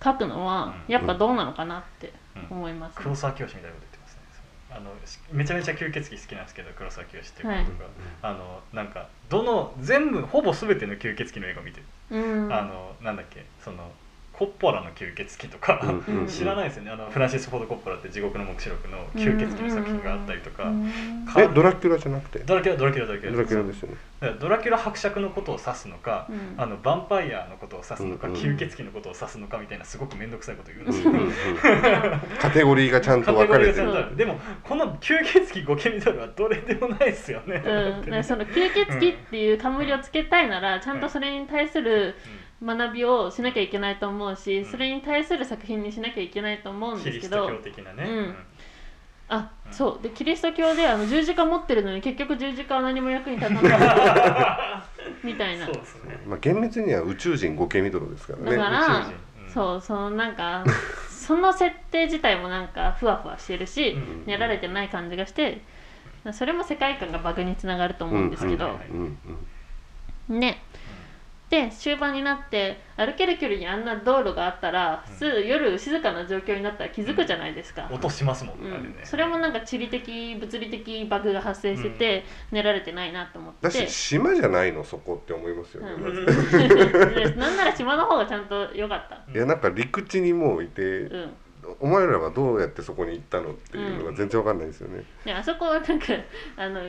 [0.01, 0.93] 描くのはうん。
[0.93, 2.13] やっぱどうなのかなって
[2.51, 2.57] うん。
[2.59, 4.21] 思います、黒沢清みたいなこと言ってますね。
[4.71, 12.53] あのしめちゃめちゃ吸血鬼好きなんですけど黒沢清っていうことが、あのなんかどの全部ほぼ全ての吸血鬼の映画を見てる、うん。
[12.53, 13.91] あのなんだっけその
[14.37, 16.91] コッポラの吸血鬼とか、うんうん知らないですよね。
[16.91, 20.65] あのフランシス・フォード・コッポラって地獄の黙示録の吸血鬼の作品があったりとか、
[21.33, 22.41] かえドラキュラじゃなくて？
[22.41, 23.37] ドラキュラドラキュラドラキュラ。
[23.37, 23.97] ドラキュラですよね。
[24.41, 26.55] ドラキュラ伯爵のことを指すのか、うん。
[26.61, 31.33] あのヴァンパイアのことを指すのか、うんうん吸血鬼のことを指すのかみたいなすごく面倒くさいこと言うんですよ、うんうんうん
[32.39, 33.75] カテゴリーがちゃんと分かれてる。
[33.75, 42.15] カテゴリーがちゃんとあるでもこの吸血鬼ゴケミドロはどれでもないですよね、うん、その吸血鬼っていう冠をつけたいなら、ちゃんとそれに対する
[42.65, 44.71] 学びをしなきゃいけないと思うし、うん。
[44.71, 48.37] それに対する作品にしなきゃいけないと思うんですけどキリスト教的なね、うん。
[49.29, 49.73] あうん。
[49.73, 50.03] そう。
[50.03, 54.83] でキリスト教であの十字架持ってるのに結局十字架は何も役に立たない。
[55.23, 55.67] みたいな。
[55.67, 56.19] そうですね。
[56.27, 58.57] まあ厳密には宇宙人ゴケミドロですからね。
[58.57, 59.11] だから、
[59.49, 60.65] そうそのなんか
[61.09, 64.27] その設定自体もなんかふわふわしてるし、うん。
[64.27, 65.61] 練られてない感じがして
[66.33, 68.79] それも世界観がバグにつながると思うんですけど、
[70.29, 70.63] ね
[71.49, 78.95] で終盤になって歩ける距離にあんな道路があったら普通夜静かな状況になったら気づくじゃないですか、音しますもんね、うん。
[79.05, 83.69] それもなんか地理的物理的バグが発生してて、練られてないなと思って。
[83.69, 86.03] だし島じゃないのそこって思いますよね、うん。
[86.03, 87.15] まず。
[87.15, 91.33] で なんなら島の方がちゃんと良かった、いやなんか陸地にもういて、うん、
[91.79, 96.07] お前らはどうやってそこに行ったのっていうのが全然わかんないですよね、であそこはなんか
[96.57, 96.81] あの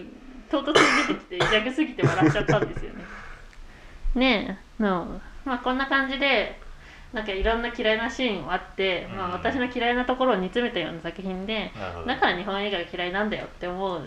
[0.50, 0.74] 唐突に
[1.08, 3.04] 出てきてギャグすぎて笑っちゃったんですよね
[4.18, 6.60] ねえのまあこんな感じで
[7.14, 9.34] なんかいろんな嫌いなシーンはあって、まあ、うん。
[9.34, 11.72] 私の嫌いなところを煮詰めたような作品で
[12.06, 14.02] だから日本映画が嫌いなんだよって思う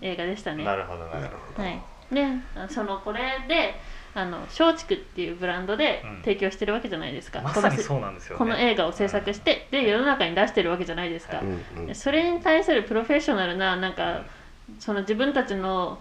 [0.00, 0.64] 映画でしたね。
[0.64, 1.62] なるほどなるほど。
[1.62, 1.80] はい、
[2.12, 3.74] であそのこれで
[4.14, 6.22] あの松竹っていうブランドでうん。
[6.22, 8.38] 提供してるわけじゃないですか、まさにこのそうなんですよね。
[8.38, 14.22] この映画を制作して、で世の中に出してるわけじゃないですか、はいそれに対するプロフェッショナルななんか
[14.78, 15.98] その自分たちの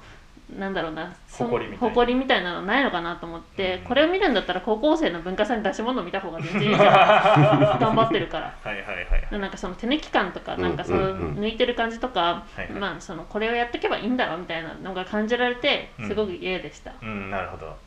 [0.55, 1.93] なんだろうなそ誇りみたいな。
[1.95, 3.83] 誇りみたいなのないのかなと思って、うん。
[3.83, 7.79] これを見るんだったら高校生の文化祭に出し物を見た方が全然いいじゃん。
[7.79, 8.53] 頑張ってるから。
[8.63, 12.45] はいはいはいでなんかその手抜き感とかうんなんかそのう抜いてる感じとか、
[12.79, 16.07] まあそのこれをやっていけばいいんだろうみたいなのが感じられてうん。
[16.07, 17.75] すごく嫌でした、うんなるほど。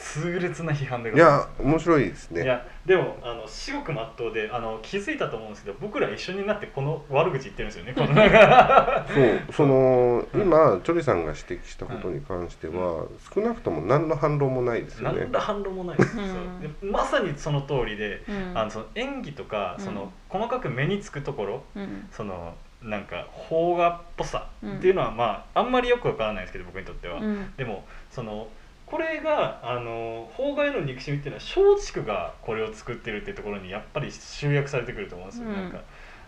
[0.00, 1.62] 痛烈な批判でごいやざいます。
[1.62, 2.42] 面白いですね。
[2.42, 9.52] いやでもあの至極まっとうであの気づいたと思うんですけど僕ら一緒になってこの悪口言ってるんですよねこのそう。
[9.52, 15.20] その今チョリさんが指摘したことに関しては、少なくとも何の反論もないですよね。
[15.20, 16.16] 何ら反論もないです。
[16.16, 16.26] よ、う。
[16.26, 18.58] んでまさにその通りで、うん。
[18.58, 19.84] あのその演技とか、うん。
[19.84, 22.08] その細かく目につくところうん。
[22.10, 27.52] そのなんか邦画っぽさっていうのは、まああんまりよくわからないですけど僕にとっては、うん。
[27.56, 28.48] でもその
[28.90, 35.54] これがあの邦画への憎しみっていうのは松竹がこれを作ってるっていうところにやっぱり集約されてくると思うんですよ、うん。
[35.54, 35.80] なんか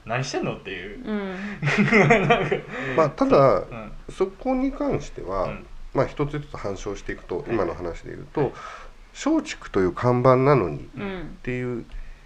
[0.06, 1.36] 何してんのっていう、うん。
[2.96, 3.92] まあただうん。
[4.10, 5.66] そこに関しては、うん。
[5.92, 8.52] まあ一つずつ反証していくと今の話で言うと
[9.12, 11.38] 松竹という看板なのにっうん。
[11.42, 11.84] ていう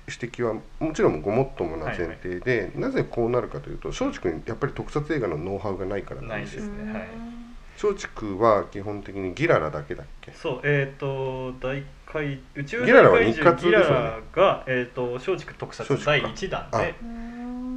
[0.08, 6.62] 指摘はもちろんごもっともな前提で、なぜこうなるかというと松竹にやっぱり特撮映画のノウハウがないからなんですよ。
[6.62, 6.92] ないですね。
[6.92, 7.45] はい
[7.80, 10.32] 松竹は基本的にギララだけだっけ？
[10.32, 14.04] そうえっ、と大怪宇宙ギララは大怪日活獣ギですよね。
[14.04, 16.78] ララが、えー、と松竹特撮第1弾あ。
[16.78, 16.94] で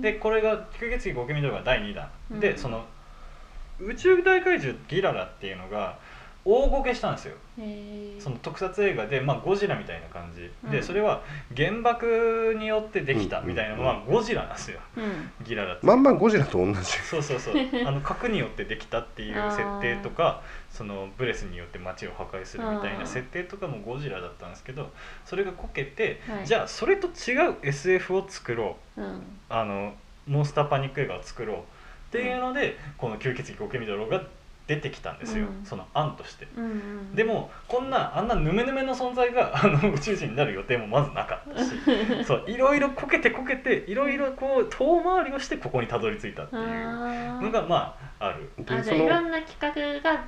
[0.01, 2.39] でこれが「吸血鬼ゴケミドル」が第2弾、うん。
[2.39, 2.85] でその
[3.81, 5.97] 宇宙大怪獣ギララっていうのが
[6.45, 7.35] 大ごけしたんですよ。
[8.19, 10.71] その特撮映画で、まあ、ゴジラみたいな感じ、うん。
[10.71, 11.21] でそれは
[11.55, 14.79] 原爆によってできたうんみたいなのはゴジラなんですよ。
[14.97, 15.45] うん。
[15.45, 15.85] ギララって。
[15.85, 16.83] まんまゴジラと同じ。
[16.83, 17.55] そうそうそう。
[17.85, 24.91] あの核によってできたっていう設定とかそのブレスによって街を破壊するみたいな設定とかもゴジラだったんですけど
[25.25, 26.47] それがこけて、はい。
[26.47, 29.01] じゃあそれと違う SF を作ろう。
[29.01, 29.23] うん。
[29.49, 29.93] あの
[30.27, 31.57] モンスターパニック映画を作ろう。
[31.57, 34.23] っていうので、この吸血鬼ゴケミドロが
[34.69, 35.65] 出てきたんですよ、うん。
[35.65, 36.47] その案として。
[36.55, 37.15] うんうん。
[37.15, 41.71] でもこんなあんなヌメヌメの存在が あの宇宙人になる予定もまずなかったし
[42.23, 48.51] そういろいろこけてこけていろいろこう遠回りをしてここにたどり着いたっていうあのがまあある。
[48.59, 50.23] ーあじゃでそのあいろんな企画が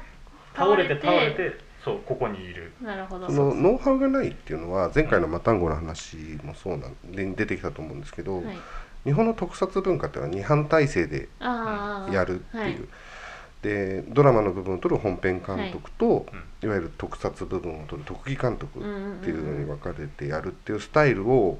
[0.55, 2.73] 倒れて倒れてそうここにいる。
[2.81, 3.29] なるほど。
[3.29, 8.57] そのノウハウがないっていうのは前回のマタンゴの話もそうなんで出てきたと思うんですけど、はい。
[9.03, 12.13] 日本の特撮文化っていうのは二班体制であー。
[12.13, 12.75] やるっていう、はい
[13.61, 16.43] でドラマの部分を取る本編監督と、うん。
[16.63, 18.81] いわゆる特撮部分を取る特技監督っ
[19.23, 21.59] ていうのに分かれてやるっていうスタイルを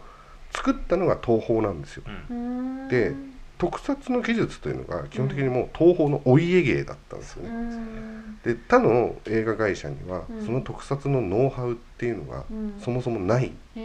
[0.52, 2.04] 作ったのが東宝なんですよ。
[2.30, 2.88] うん。
[2.88, 3.14] で
[3.58, 7.54] 特撮の技術というのが基本的にもう東宝のお家芸だったんですようね。
[7.54, 8.40] ん。
[8.44, 10.46] で他の映画会社にはうん。
[10.46, 12.76] その特撮のノウハウっていうのがうん。
[12.80, 13.52] そもそもない。
[13.76, 13.80] う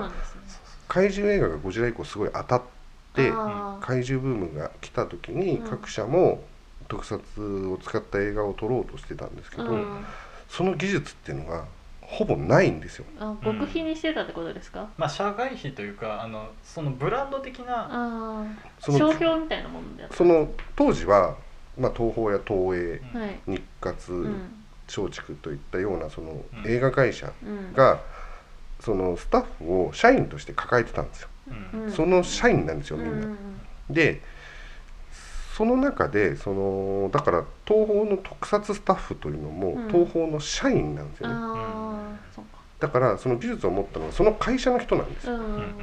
[0.00, 0.40] なんですね。
[0.86, 2.62] 怪獣映画がゴジラ以降すごい当たっ
[3.14, 3.30] て
[3.80, 5.68] 怪獣ブームが来た時にうん。
[5.68, 6.42] 各社も
[6.88, 7.16] 特撮
[7.72, 10.04] を使った映画を撮ろうとしてたんですけど、うん。
[10.48, 11.64] その技術っていうのが
[12.00, 13.04] ほぼないんですよ。
[13.20, 18.46] あ極秘にしてたってことですか、まあ社外費というかあのそのブランド的な
[18.80, 20.16] 商標みたいなものであった。
[20.16, 21.36] その当時は、
[21.78, 23.40] まあ、東宝や東映はい。
[23.46, 24.54] 日活うん。
[24.88, 26.70] 松竹といったようなそのうん。
[26.70, 27.74] 映画会社うん。
[27.74, 28.00] が
[28.80, 31.28] そのスタッフを社員として抱えてたんですよ。
[31.74, 31.80] うん。
[31.82, 31.92] うん。
[31.92, 33.26] その社員なんですようんみんな。
[33.26, 33.36] うん。
[33.90, 34.22] で
[35.58, 39.88] その中でそのだから東宝の特撮スタッフというのも、うん。
[39.88, 41.34] 東宝の社員なんですよね。
[41.34, 42.58] ああそっか。
[42.78, 45.34] だからその技術を持ったのはその会社の人なんですよ。
[45.34, 45.74] うん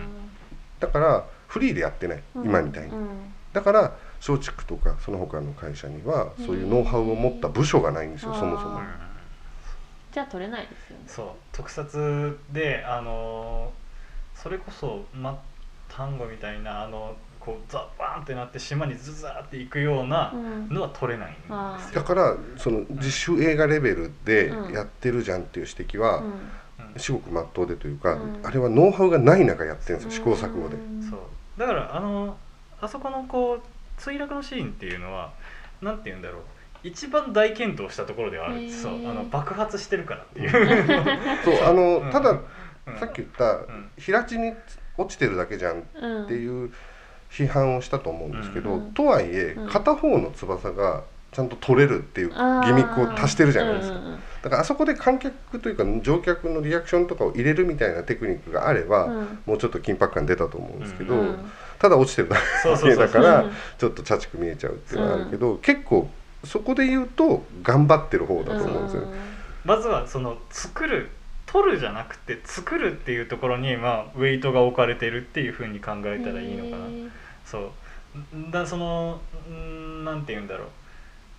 [0.79, 2.91] だからフリーでやってない今みたいに。
[2.91, 3.33] うん。
[3.51, 8.79] だから松竹とかその他の会社にはそういうノウハウを持った部署がないんですよそもそも。
[8.79, 9.09] あ。
[10.13, 11.03] じゃあ取れないですよね。
[11.05, 11.27] そう。
[11.51, 13.73] 特撮であの
[14.35, 15.37] それこそま
[15.89, 20.69] 単語みたいなあのこうザバーンってなって島にズザーっていくようなうん。
[20.69, 21.39] のは取れないんで
[21.83, 22.01] すよ。
[22.01, 24.73] だからその自主映画レベルでうん。
[24.73, 26.25] やってるじゃんっていう指摘はうん。
[26.25, 26.33] うん。
[26.97, 28.39] 至極真っ当でというか、うん。
[28.43, 30.75] あれはノウハウがない中やってるんですよ試行錯誤で。
[30.75, 31.19] うんそう。
[31.59, 32.35] だからあの
[32.81, 35.31] あそこのこう墜落のシーンっていうのは
[35.81, 36.41] なんて言うんだろう。
[36.83, 38.69] 一番大健闘したところではある。
[38.71, 38.93] そう。
[39.09, 40.49] あの爆発してるからっていう。
[41.43, 42.11] そうあの、うん。
[42.11, 42.97] ただ、うん。
[42.99, 43.91] さっき言った、ん。
[43.97, 44.53] 平地に
[44.97, 46.71] 落ちてるだけじゃんっうんていう
[47.35, 48.93] 批判をしたと思うんですけど、うん。
[48.93, 49.69] とはいえ、うん。
[49.69, 52.39] 片方の翼がちゃんと取れるっていうギミ
[52.83, 53.97] ックを足してるじゃないですか。
[53.97, 59.39] うんうんだからあそこで観客というか乗客のリアクションとかを入れるみたいなテクニックがあれば、うん。
[59.47, 61.51] もうちょっと緊迫感出たと思うんですけど、うん。
[61.79, 63.07] ただ落ちてるだそうそうそう。
[63.07, 63.51] けだからうん。
[63.79, 66.07] ちょっとチャチく見えちゃうっていうのはあるけど、結構
[66.43, 69.17] そこで言うと頑張ってる方だと思うんですよね。
[69.63, 71.09] まずはその作る
[71.47, 76.85] 取るじゃなくて作るっていうところにまあウェイトが置かれてるっていうふうに考えたらいいのかな。
[77.45, 77.71] そう。
[78.51, 80.67] だそのんなんて言うんだろう。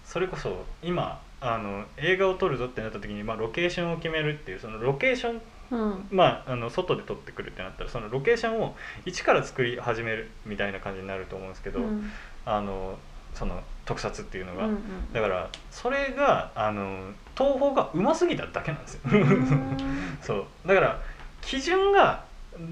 [0.05, 6.07] それこそ今あの映画を撮るぞってなった時に、まあ、ロケーションを決めるっていうそのロケーションうん。
[6.11, 12.11] まあ、あの外で撮ってくるってなったらそのロケーションを一から作り始めるみたいな感じになると思うんですけど、うん。
[12.45, 12.97] あの
[13.35, 14.79] その特撮っていうのが、うん
[15.13, 19.01] だからそれがあの東宝がうますぎただけなんですよ。
[19.13, 19.77] うん。
[20.23, 20.69] そう。
[20.69, 21.03] だから
[21.43, 22.25] 基準が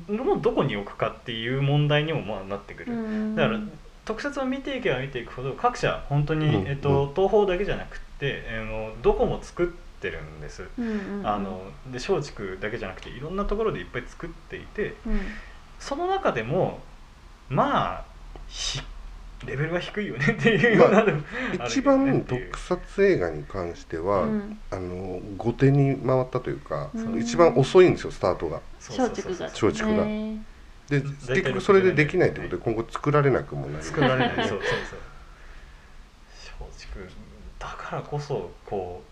[0.09, 2.93] もうどこに置くかっていう問題にもまあなってくる。
[2.93, 3.35] うん。
[3.35, 3.61] だから
[4.05, 6.69] 特撮を見ていけば見ていくほど各社本当に、うん。
[6.69, 9.67] えっと、東宝だけじゃなくって、あのどこも作っ
[10.01, 10.65] てるんです。
[10.79, 11.27] うんうんうん。
[11.27, 15.21] あので松竹だけじゃなくていろんなところでいっぱい作っていてうん。
[15.79, 16.81] その中でも
[17.49, 18.05] まあ
[18.49, 18.81] ひ
[19.47, 20.37] レベルは低いよね。
[20.39, 21.23] っていうようなのも
[21.59, 24.59] ある一番特撮映画に関しては、うん。
[24.71, 27.21] あの後手に回ったというか、うん。
[27.21, 28.61] 一番遅いんですよスタートが。
[28.81, 29.71] そうそう松竹がそうそう。
[29.71, 30.05] 松竹が。
[30.05, 30.39] へー
[30.89, 34.35] で結局それでできないってことで今後作られなくもなる作られない。
[34.37, 34.97] そうそうそ
[36.63, 36.69] う。
[36.69, 37.01] 松竹
[37.59, 39.03] だからこそこ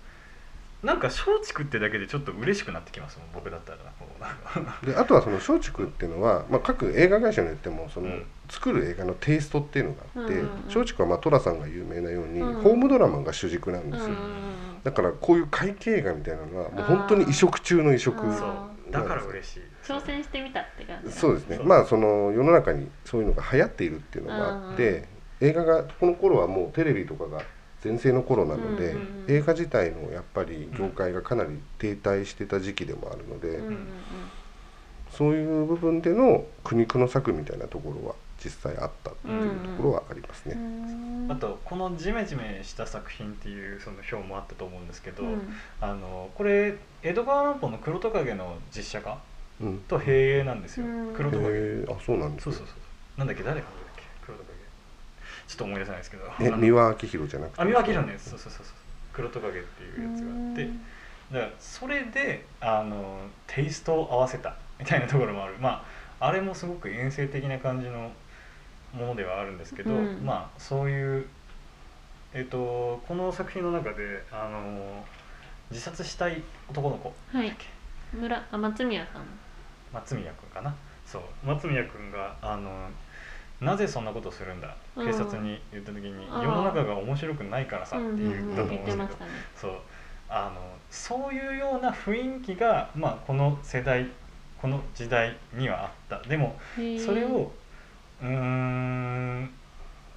[0.83, 3.79] うなんか松竹ってだけでちょっと嬉しくなってきますもん僕だったら。
[3.99, 4.21] こう。
[4.21, 12.63] なんかであとはその松竹っていうのは、まあ、各映画会社によってもその、うん作る映画のテイストっていうのがあって、松竹はまあ寅さんが有名なように、うん。
[12.63, 14.17] ホームドラマが主軸なんですよ、うん
[14.83, 18.19] だからこういう怪奇映画みたいなのはもう本当に異色中の異色。
[18.19, 18.93] あーそう。
[18.93, 19.61] だから嬉しい。
[19.85, 21.13] 挑戦してみたって感じ。
[21.13, 21.61] そうですね。
[21.63, 25.05] まあその世の中にそういうのが流行っているっていうのがあって、
[25.41, 27.43] 映画がこの頃はもうテレビとかが
[27.81, 28.97] 全盛の頃なので、
[29.29, 33.61] 映画自体のやっぱり業界がかなり停滞してた時期でもあるので、
[35.11, 40.55] そういう部分での苦肉の策みたいなところは実際あったっていうところはありますね。
[40.57, 45.55] うんあとこのジメジメした作品っていうその表もあったと思うんですけど、うん。
[45.81, 49.19] あのこれ江戸川乱歩の黒トカゲの実写化
[49.61, 51.15] うん、と併映なんですよ、うん。
[51.15, 52.57] 黒トカゲあそうなんですね。
[52.57, 53.19] そうそうそう。
[53.19, 54.59] なんだっけ誰がだっけ黒トカゲ
[55.47, 56.25] ちょっと思い出せないですけど。
[56.41, 57.63] え三輪明宏じゃなくて？
[57.63, 58.75] あ三輪明宏のやつそうそうそうそう。
[59.13, 60.69] 黒トカゲっていうやつがあって。
[61.33, 65.55] だからそれであのテイストを合わせたみたいなところもある。
[65.61, 65.87] ま
[66.21, 68.11] ああれもすごく遠征的な感じの
[68.93, 70.25] ものではあるんですけど、うん。
[70.25, 71.27] まあそういう
[72.35, 75.05] えっ、とこの作品の中であの
[75.71, 77.13] 自殺したい男の子。
[77.33, 77.55] はい。
[78.13, 79.23] 村あ松宮さん。
[79.93, 80.75] 松宮君かな？
[81.07, 81.23] そう。
[81.45, 82.89] 松宮君があの
[83.61, 84.75] なぜそんなことするんだ？
[84.97, 85.07] うん。
[85.07, 89.11] 警察に言った時に、世の中が面白くないからさって言ったと思うんですけど、ね。
[89.57, 89.73] そう。
[90.29, 94.07] あのそういうような雰囲気が、まあ、この世代
[94.63, 96.27] この時代にはあった。
[96.27, 96.59] でも
[97.05, 97.53] それを
[98.23, 99.51] うーん。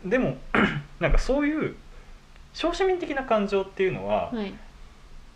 [0.06, 0.38] でも
[0.99, 1.76] なんかそういう
[2.53, 4.53] 小市民的な感情っていうのは、はい。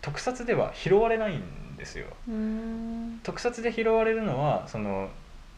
[0.02, 2.06] 特撮では拾われないんですよ。
[3.22, 5.10] 特撮で拾われるのはその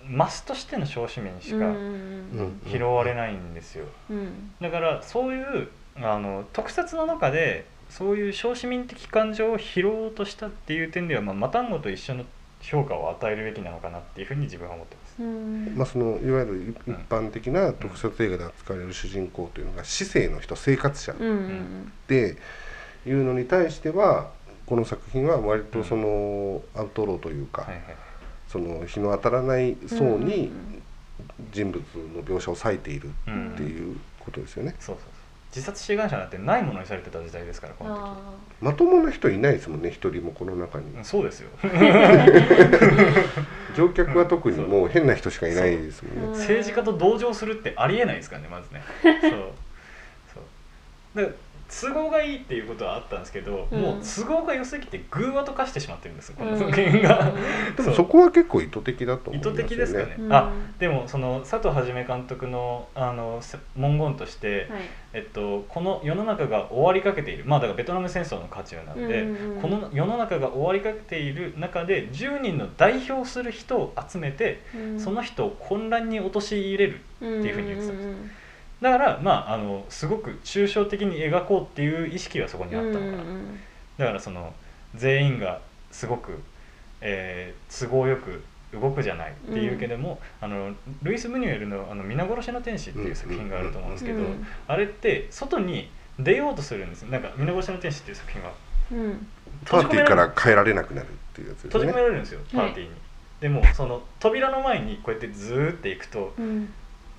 [0.06, 1.72] マスとしての小市民しか
[2.68, 4.52] 拾われないんですよ、うん。
[4.60, 12.24] だからそういうあの特撮の中でそういう小市民的感情を拾おうとしたっていう点では、まあ、マタンゴと一緒の
[12.60, 22.36] 評価を与えるべきなのかなっていうふうに自分は思ってまあ、そのいわゆる一般的な特撮映画で扱われる主人公というのが市政の人生活者うんうんって
[23.06, 24.30] いうのに対しては
[24.66, 27.68] この作品は割とそのアウトローというか、
[28.48, 30.50] その日の当たらない層うんに
[31.52, 31.82] 人物
[32.14, 34.74] の描写を割いているうんっていうことですよね。
[34.78, 35.11] そうそう
[35.55, 38.16] 自殺志願者なんてないものにされてた時代ですからこのあ
[38.62, 40.84] まともな人いないですもんね一人もこの中に。
[40.94, 41.50] 時そうですよ。
[43.76, 46.22] 乗客は特にもう変な人しかいないですもんね。
[46.28, 46.30] う。
[46.30, 48.82] ん政治家と同情するってありえないですからねまずね。
[49.20, 49.32] そう。
[50.32, 51.16] そう。
[51.16, 51.34] だから
[51.80, 53.80] 都合がいいっていうことはあったんですけど、うん。
[53.80, 56.58] もう都合が良すぎて偶話と化してしまってるんですこのうん。
[56.58, 57.32] 作品が、
[57.76, 59.62] でもそこは結構意図的だと思意いますよね。
[59.62, 60.32] 図的ですかね、うん。
[60.32, 64.82] あでもその佐藤はじめ監督のあのせ文言として、はい。
[65.14, 67.44] えっと、この世の中が終わりかけている。
[67.46, 75.00] まあだからベトナム戦争の渦中なんで、うんうんこの世の中が終わりかけている中で10人の代表する人を集めて、うん。
[75.00, 78.41] その人を混乱に陥れるっていうふうに言ってたんです
[78.83, 83.24] だからまああのすごく抽象的に描こうっていう意識はそこにあったのかな、
[83.97, 84.53] だからその
[84.95, 85.61] 全員が
[85.91, 86.41] すごく、
[87.01, 97.09] えー都合よく動くじゃないっていうけども、あのルイス・ムニュエルの「あの皆殺しの天使」っていう作品があると思うんですけど、うんあれって外に出ようとするんですよ。
[97.11, 98.53] なんか「皆殺しの天使」っていう作品は。
[98.91, 99.26] うん。
[99.64, 101.70] パーティーから帰られなくなるっていうやつですね。
[101.70, 102.01] 閉じ込め。
[102.01, 102.95] られるんですよパーティーに、
[103.41, 106.72] でもその扉の前にこうやってずーって行くとうん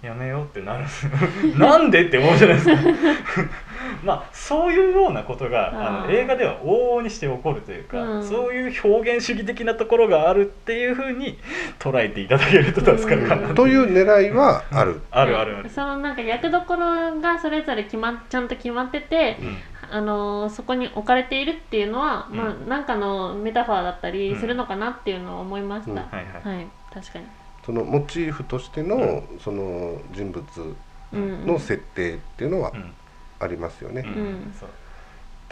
[0.04, 0.82] やめようってなる。
[0.82, 1.12] んですよ
[1.58, 2.76] なんでって思うじゃないですか。
[4.04, 8.24] まあそういうようなことがあの映画では往々にして起こるというか、うん。
[8.24, 11.40] そういう表現主義的なところがあるっていうふうに
[11.80, 13.56] 捉えていただけると助かるかな、うん。
[13.56, 15.00] という狙いはある。
[15.10, 15.40] ある。
[15.40, 19.58] あるある、そのなんか役どころがそれぞれ決まっちゃんと決まってて、うん。
[19.90, 22.38] あのーそこに置かれているっていうのは、うん。
[22.38, 25.98] まあなんかのメタファーだったりうんするのかなっていうのを思いました、うん。
[25.98, 26.56] ははい。
[26.56, 26.68] はいい。
[26.94, 27.26] 確かに、
[27.66, 30.78] そのモチーフとしてのその人物
[31.12, 31.46] うん。
[31.46, 32.94] の設定っていうのはうん。
[33.40, 34.04] ありますよね。
[34.06, 34.54] うんうん。
[34.54, 34.70] そう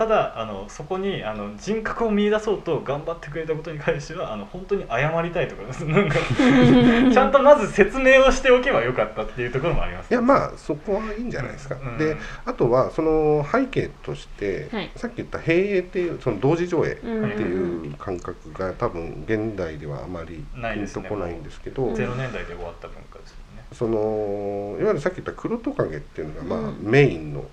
[0.01, 5.85] ただあのそこにあの人格を見出そうと頑張ってくれたことに関してはあの本当に謝りたいところです。
[5.85, 6.15] なんか
[7.13, 10.09] ちゃんとまず説明をしておけばよかったっていうところもあります。
[10.09, 11.75] いやまあそこはいいんじゃないですか。
[11.75, 11.99] うん。
[11.99, 17.85] であとはその背景として、はいさっき言った閉営っていうその同時上映ってうん。
[17.85, 21.03] いう感覚が多分現代ではあまりないですね。
[21.03, 26.79] ピンとこないんですけど、うん0年代で終わった文化ですよね、そのいわゆるさっき言った黒トカゲっていうのがまあ、うん。
[26.81, 27.47] メインのうん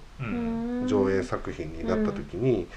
[0.86, 2.68] 上映作品になった時に、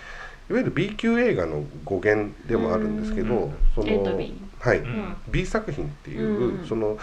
[0.50, 3.54] いわゆる B 級映画の語源でもあるんですけど、うん。
[3.74, 5.16] その B はい、うん。
[5.30, 6.66] B 作品っていう、うん。
[6.66, 6.98] その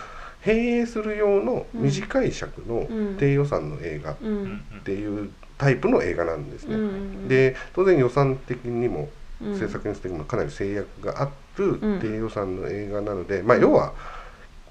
[0.44, 3.16] 閉営する用の短い尺のうん。
[3.16, 4.16] 低予算の映画っ
[4.84, 6.76] ていうタイプの映画なんですね。
[6.76, 7.28] うん。
[7.28, 9.10] で当然予算的にも
[9.40, 9.58] うん。
[9.58, 12.00] 制作日的にもかなり制約があるうん。
[12.00, 13.94] 低予算の映画なので、まあ要は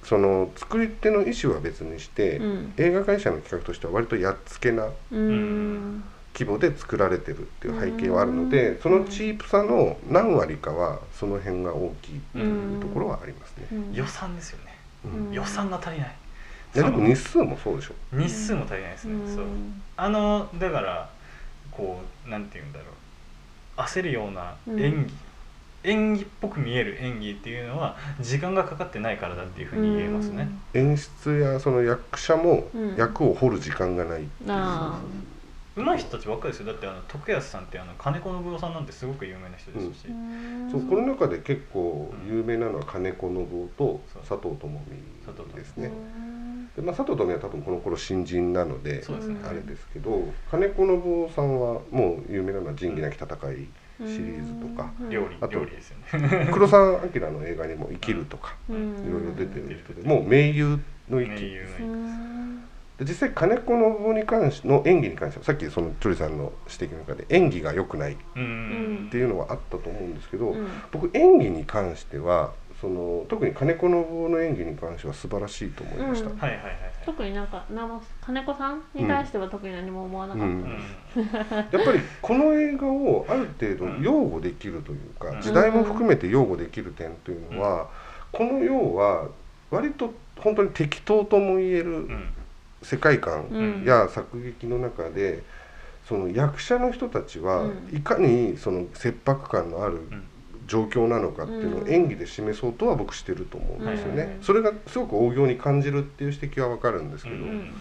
[0.08, 2.74] その作り手の意思は別にして、うん。
[2.78, 6.04] 映画会社の企画としては割とやっつけなうん。
[6.34, 8.82] 規模で作られてるっていう背景はあるので、うん。
[8.82, 13.68] そのチープさの何割かはその辺が大きいっていうところはありますね。
[13.72, 13.94] うん。
[13.94, 14.72] 予算ですよね、
[15.34, 16.16] 予算が足りない。
[16.76, 17.94] いやでも日数もそうでしょ。
[18.14, 19.36] 日数も足りないですね、うん。
[19.36, 19.46] そう。
[19.98, 21.10] あのだから
[21.72, 23.82] こうなんて言うんだろう。
[23.82, 25.14] 焦るような演技、
[25.88, 32.96] 演技っぽく見える演技っていうのは時間がかかってないからだっていうふうに言えますね、演出やその役者もうん。
[32.96, 34.50] 役を掘る時間がないっていう。
[34.50, 35.00] あ
[35.76, 36.68] 上手い人たちばっかりですよ。
[36.68, 44.82] だってあの徳安さんってあの金子信夫さんなんてすごく有名な人ですし、ーそうこの中で結構有名なのは金子信夫と佐藤智
[45.24, 45.88] 佐藤智美美ですね。
[45.88, 46.68] うん。
[46.76, 49.04] でまあ、佐藤智美は多分この頃新人なのでね。
[49.48, 53.68] あれですけど金子信夫さんはもう有名なのは「仁義なき戦い」
[54.06, 54.92] シリーズとか。
[55.02, 55.10] うん。
[55.10, 56.50] 料理あと料理ですよね。
[56.54, 58.96] 黒澤明の映画にも「生きる」とかうん。
[59.08, 60.80] いろいろ出てる人でもう盟友
[61.10, 61.30] の域。
[61.30, 62.64] 名優うのん
[62.98, 70.68] で実際金子信夫に関しての演技に関してはさっきそのチョリさんの指摘の中で演技が良くないっていうのはあったと思うんですけど、うん。
[70.92, 76.30] 僕演技に関してはその特に金子信夫の演技に関しては素晴らしいと思いました。
[76.30, 76.38] うん。
[76.38, 76.80] はいはいはいはい。
[77.06, 80.52] 特になんか何も金子さんに対しては特に何も思わなかった、うん。
[81.16, 81.24] うん。
[81.72, 84.02] やっぱりこの映画をある程度うん。
[84.02, 85.42] 擁護できるというか、うん。
[85.42, 87.90] 時代も含めて擁護できる点というのは、
[88.32, 89.28] この要は
[89.72, 92.34] 割と本当に適当とも言えるうん。
[92.84, 93.84] 世界観うん。
[93.84, 95.44] や作劇の中で
[96.06, 97.90] その役者の人たちはうん。
[97.92, 100.28] いかにその切迫感のあるうん
[100.68, 101.90] 状況なのかっていうのをうん。
[101.90, 104.36] 演技で示そうとは僕してると思うんですよね。
[104.38, 107.74] うんそれがすごく大行に感じるっていう指摘はわかるんですけど、うん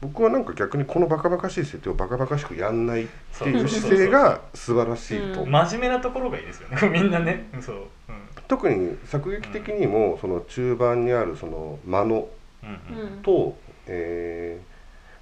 [0.00, 3.06] 僕はなんか逆にこのバカバカしい設定をバカバカしくやんないっ
[3.38, 5.44] ていう姿勢が素晴らしいと。
[5.44, 5.50] うん。
[5.50, 6.76] 真面目なところがいいですよね。
[6.92, 7.48] みんなね。
[7.62, 7.76] そう。
[7.76, 7.84] うん。
[8.46, 12.28] 特に作劇的にもその中盤にあるその間の
[12.62, 13.00] うんうん。
[13.00, 13.56] うんと、
[13.86, 14.60] え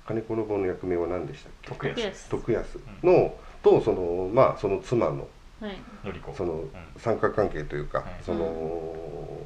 [0.04, 1.68] ー、金子の棒の役名は何でしたっけ？
[1.90, 2.00] 徳安。
[2.06, 2.28] 安。
[2.30, 5.28] 徳安の、とそのまあその妻の
[5.62, 5.76] はい。
[6.04, 6.34] のりこ。
[6.36, 6.70] そのうん。
[6.96, 8.06] 三角関係というか、はい。
[8.24, 9.38] その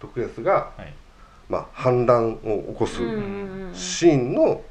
[0.00, 0.92] 徳安が、はい。
[1.48, 4.62] まあ、反乱を起こすうんうんうんシーンの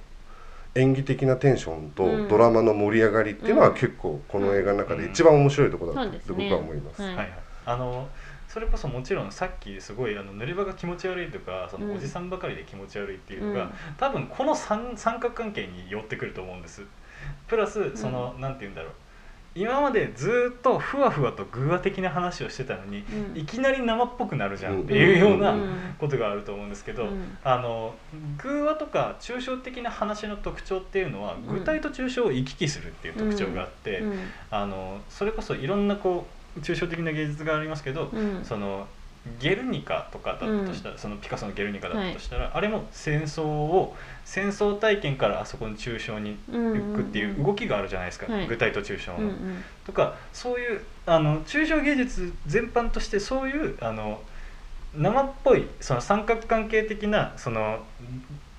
[0.73, 2.27] 演技的なテンションとうん。
[2.27, 3.75] ドラマの盛り上がりっていうのはうん。
[3.75, 7.01] 結構この映画の中で一番面白いところだと僕は思います。
[7.01, 7.33] はい。
[7.65, 8.09] あの
[8.49, 11.95] それこそもちろんさっきすごいあの濡れ場が気持ち悪いとかそのうん。
[11.95, 13.71] おじさんばかりで気持ち悪いっていうのが、うん。
[13.97, 16.83] 多分この三三角関係に寄ってくると思うんです。
[17.47, 18.91] プラスその、なんて言うんだろう
[19.55, 23.39] 今までずっとふわふわと偶話的な話をしてたのに、うん。
[23.39, 25.95] いきなり生っぽくなるじゃんっていうようなうん。
[25.99, 27.37] ことがあると思うんですけど、うん。
[27.43, 27.93] あの
[28.39, 34.19] 偶話とか抽象的な話の特徴っていうのは具体と抽象を行き来するっていう特徴があって、うん。
[34.49, 36.25] あのそれこそいろんなこ
[36.57, 38.43] う抽象的な芸術がありますけど、うん。
[38.43, 38.87] その
[39.39, 43.95] ゲルニカとかだったとしたら、そのピカソのゲルニカだったとしたら、あれも戦争を
[44.25, 48.47] 戦争体験からあそこに抽象に行くっていう動きがあるじゃないですか、はい。
[48.47, 49.17] 具体と抽象の。
[49.19, 49.63] うんうん。
[49.85, 54.21] とかそういうあの抽象芸術全般としてそういうあの
[54.95, 57.83] 生っぽいその三角関係的なその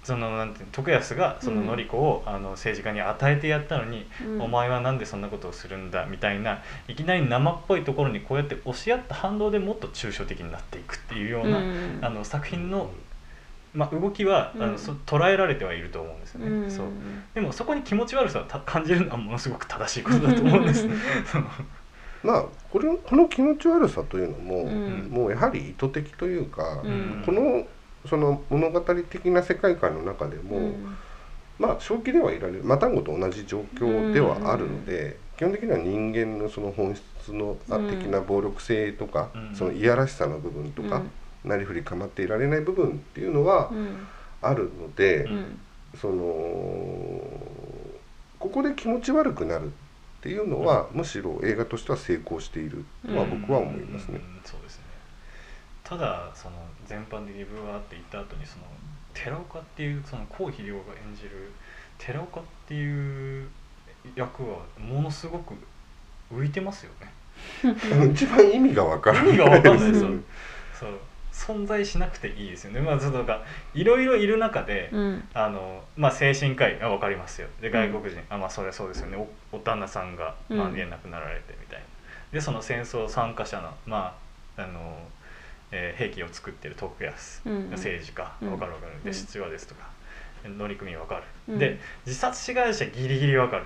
[0.03, 1.67] そのなんていうの徳安がそのうん。
[1.67, 4.43] 典子を、あの政治家に与えてやったのに、うん。
[4.43, 11.99] お前はなんでそんなことをするんだみたいないきなり生っぽいところにこうやって押し合った反動でもっと抽象的になっていくっていうような、うん。
[12.03, 12.91] あの作品の、
[13.75, 14.73] まあ、動きは、あうん。
[14.73, 16.47] のそ捉えられてはいると思うんですよね。
[16.47, 16.71] うん。
[16.71, 16.87] そう。
[17.35, 20.87] でもそこに気持ち悪さをた感じるのはものすごく正しいことだと思うんです。
[22.23, 25.09] まあこれこの気持ち悪さというのも、うん。
[25.11, 27.23] もうやはり意図的というか、うん。
[27.27, 27.67] この
[28.09, 30.97] その物語的な世界観の中でも、うん。
[31.59, 37.89] まあ正気ではいられるマタンゴと同じ状況ではあるので、基本的には人間のその本質のあうん。
[37.89, 39.55] 的な暴力性とか、うん。
[39.55, 41.11] そのいやらしさの部分とか、うん
[41.45, 44.07] なりふり構っていられない部分っていうのはうん。
[44.43, 45.59] あるので、うん。
[45.99, 46.15] その
[48.39, 49.71] ここで気持ち悪くなるっ
[50.21, 54.19] ていうのは、むしろ映画としては成功しているとは僕は思いますね。
[54.19, 54.85] うんそうですね。
[55.83, 58.65] ただその全般でリブワーって言った後にその
[59.13, 61.53] 寺岡っていうその郷秀亮が演じる
[61.99, 63.49] 寺岡っていう
[64.17, 65.55] 役はものすごく
[66.33, 67.13] 浮いてますよね。
[68.13, 70.09] 一番意味がわからない意味がわかんないですよ。
[70.09, 70.25] うん
[70.79, 70.91] そう
[71.35, 72.81] 存在しなくていいですよね。
[72.81, 73.43] まあちょっとなんか
[73.75, 75.29] いろいろいる中で、うん。
[75.35, 77.49] あのまあ精神科医あ分かりますよ。
[77.61, 79.17] で外国人、あまあそれはそうですよね。
[79.53, 81.85] おお旦那さんが、まあ、うん家亡くなられてみたいな。
[82.33, 84.17] でその戦争参加者のま
[84.57, 84.97] ああの、
[85.73, 87.71] えー兵器を作ってる徳安、うん。
[87.73, 88.51] 政治家うん。
[88.51, 89.03] 分かる分かる、うん。
[89.03, 89.89] で出馬ですとか
[90.45, 91.59] 乗組員分かる、うん。
[91.59, 93.65] で自殺志願者ギリギリ分かる、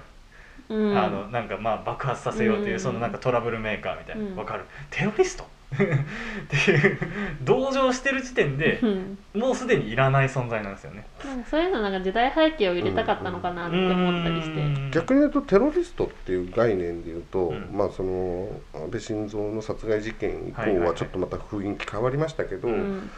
[0.70, 0.98] うん。
[0.98, 2.80] あのなんかまあ爆発させようという、うん。
[2.80, 4.34] そのなんかトラブルメーカーみたいな、うん。
[4.36, 4.64] 分かる。
[4.90, 6.98] テロリストっていう
[7.42, 9.18] 同情してる時点でうん。
[9.34, 11.06] もうすでにいらない存在なんですよね。
[11.24, 14.90] なんかそういうのなんか時代背景を入れたかったのかなって思ったりして、うん。
[14.90, 17.68] 逆に言うとテロリストっていう概念で言うと、うん。
[17.72, 20.96] まあその安倍晋三の殺害事件以はいはいは降はい。
[20.96, 23.10] ちょっとまた雰囲気変わりましたけど、うん。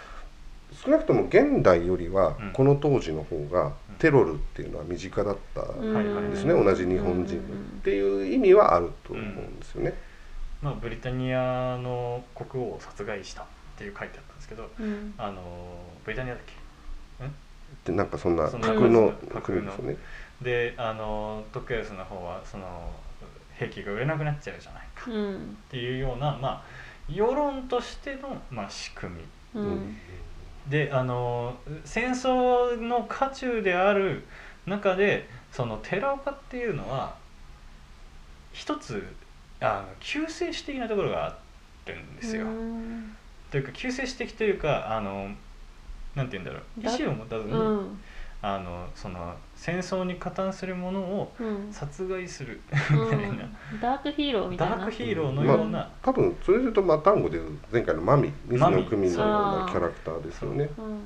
[0.85, 2.53] 少なくとも現代よりはうん。
[2.53, 7.41] この当時の方がテロルっていうのは身近だったうんはいはいですね、同じ日本人っ
[7.85, 9.95] ていう意味はあると思うんですよね。
[10.63, 13.45] まあ、ブリタニアの国王を殺害したっ
[13.77, 15.15] ていう書いてあったんですけどうん。
[15.17, 15.43] あの
[16.05, 16.55] ブリタニアだっけ？
[17.85, 19.63] でなんかそんな架空の架空の。
[19.63, 19.97] 国ですよね。
[20.43, 22.91] であの徳安の方はその
[23.55, 25.11] 兵器が売れなくなっちゃうじゃないか。
[25.11, 25.57] っうん。
[25.71, 26.63] ていうような、まあ、
[27.09, 29.17] 世論としての、まあ、仕組
[29.55, 29.61] み。
[29.61, 29.97] うん。
[30.69, 34.25] であの戦争の渦中である
[34.67, 37.15] 中でその寺岡っていうのは
[38.53, 39.05] 一つ
[39.61, 41.37] あの救世主的なところがあ
[41.87, 42.47] るんですよ。
[42.47, 43.17] うん。
[43.51, 45.31] というか救世主的というかあの
[46.15, 46.81] なんて言うんだろう。
[46.81, 48.01] 意だ思を持たずに、うん。
[48.43, 51.73] あのその戦争に加担するものをうん。
[51.73, 54.77] 殺害するうみたいな、んダークヒーローみたいな。
[54.77, 58.77] ダークヒーローのような、多分それで言うとマタンゴでいう前回のマミ水マミ。
[58.83, 60.71] 野久美のようなキャラクターですよね。
[60.79, 61.01] うん。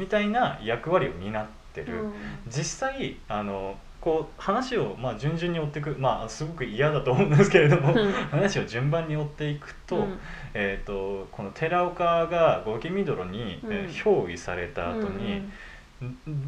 [0.00, 2.12] みたいな役割を担ってる、うん。
[2.48, 10.18] 実際あのこう話をまあ順々に追っていくまあすごく嫌だと思うんですけれどもうん話を順番に追っていくと,、うん
[10.54, 15.52] えー、とこの寺岡がゴキミドロに、憑依された後に、うん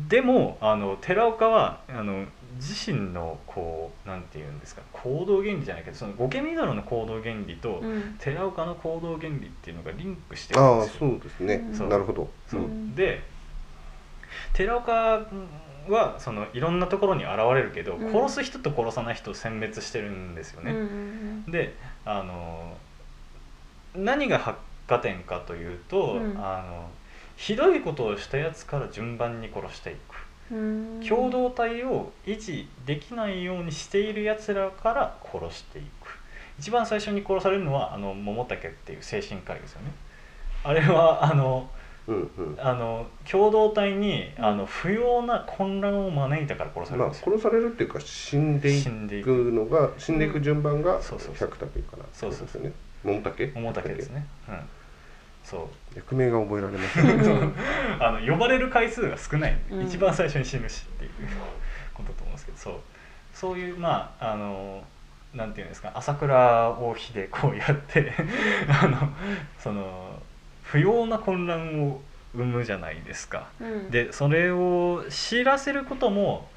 [0.08, 2.24] でもあの寺岡はあの
[2.54, 10.98] 自身のこうなんていうんですか行動原理じゃないけどそのゴケミドロの行動原理と、うん寺岡の行動原理っていうのがリンクしてるんああですよ。
[11.00, 11.58] そうですね。
[11.88, 12.30] なるほど。
[12.46, 13.22] そううんで
[14.52, 15.26] 寺岡
[15.90, 18.12] はそのいろんなところに現れるけど、うん。
[18.12, 20.74] 殺す人と殺さない人を選別してるんですよね。
[21.48, 21.74] で
[22.04, 22.76] あの
[23.94, 26.36] 何が発火点かというと、うん。
[26.38, 26.88] あの
[27.36, 30.20] ひどいことをしたやつから順番に殺していく。
[31.06, 36.18] 共同体を維持できないようにしているやつらから殺していく。
[36.58, 39.92] 一番最初に殺されるのはあの桃竹っていう精神科医ですよね。
[40.62, 41.70] あれはあの
[42.10, 42.56] うんうん。
[42.60, 49.44] あの共同体にうんあの不要な混乱を招いたから殺されまあるんですよ、殺されるっていうか死んでい死んでいく。
[49.44, 51.48] くのが死んでいく順番がそうそうそう。
[51.48, 52.72] 百武かなそうそうですよね。
[53.04, 53.46] 桃竹？
[53.54, 54.26] 桃竹ですね。
[54.48, 54.60] うん。
[55.44, 55.58] そ
[55.94, 55.96] う。
[55.96, 57.14] 役名が覚えられますね
[58.00, 59.82] あの呼ばれる回数が少ない、うん。
[59.82, 61.10] 一番最初に死ぬしっていう
[61.94, 62.58] ことだと思うんですけど。
[62.58, 62.74] そう。
[63.32, 64.82] そういうまああの
[65.34, 65.92] なんていうんですか。
[65.94, 68.12] 朝倉王妃でこうやって
[68.82, 68.96] あの
[69.58, 70.09] その
[70.70, 72.00] 不要な混乱を
[72.32, 73.48] 生むじゃないですか。
[73.60, 73.90] うん。
[73.90, 76.48] でそれを知らせることも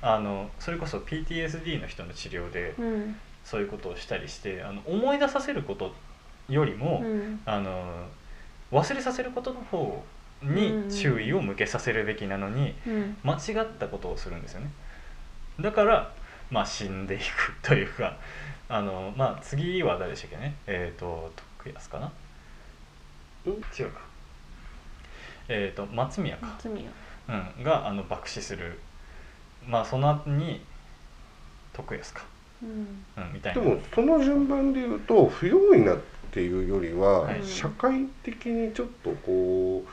[0.00, 3.16] あのそれこそ PTSD の人の治療でうん。
[3.44, 5.92] そういうことをしたりしてあの思い出させること
[6.48, 7.40] よりも、うん。
[7.44, 8.08] あの
[8.72, 10.04] 忘れさせることの方
[10.42, 13.16] に注意を向けさせるべきなのに、うん。
[13.22, 14.70] 間違ったことをするんですよね。
[15.60, 16.12] だから
[16.50, 17.22] まあ死んでいく
[17.62, 18.16] というか
[18.68, 20.54] あのまあ次は誰でしたっけね？
[20.66, 22.12] えっ、と徳安かな？
[23.46, 23.52] うん？
[23.52, 24.00] 違うか。
[25.48, 26.90] えっ、と松宮か、罪よ
[27.28, 28.78] うん、があの爆死する。
[29.66, 30.60] まあその後に
[31.72, 32.22] 徳安か、
[32.62, 32.70] うん。
[33.16, 33.62] うん、みたいな。
[33.62, 35.98] でもその順番で言うと不用意なっ
[36.30, 37.44] ていうよりは、はい。
[37.44, 39.84] 社会的にちょっとこ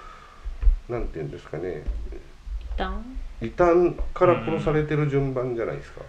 [0.89, 1.83] うなんていうんですかね。
[2.11, 3.03] 一旦
[3.41, 6.01] 異端から殺されてる順番じゃないですか、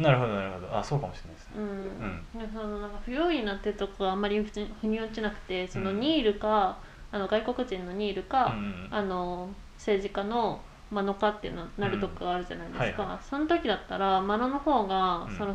[0.00, 0.78] なるほどなるほど。
[0.78, 1.52] あそうかもしれないですね。
[2.34, 6.00] うん、でそのなんか不用意なってとこがあんまりふ腑に落ちなくてそのうん。
[6.00, 6.78] ニールか、
[7.12, 13.16] あの外国人のニールか、うんあの政治家のマノかっていうのなるとこがあるじゃないですか、うんはい。
[13.16, 15.36] はその時だったらマノの方が、うん。
[15.36, 15.54] その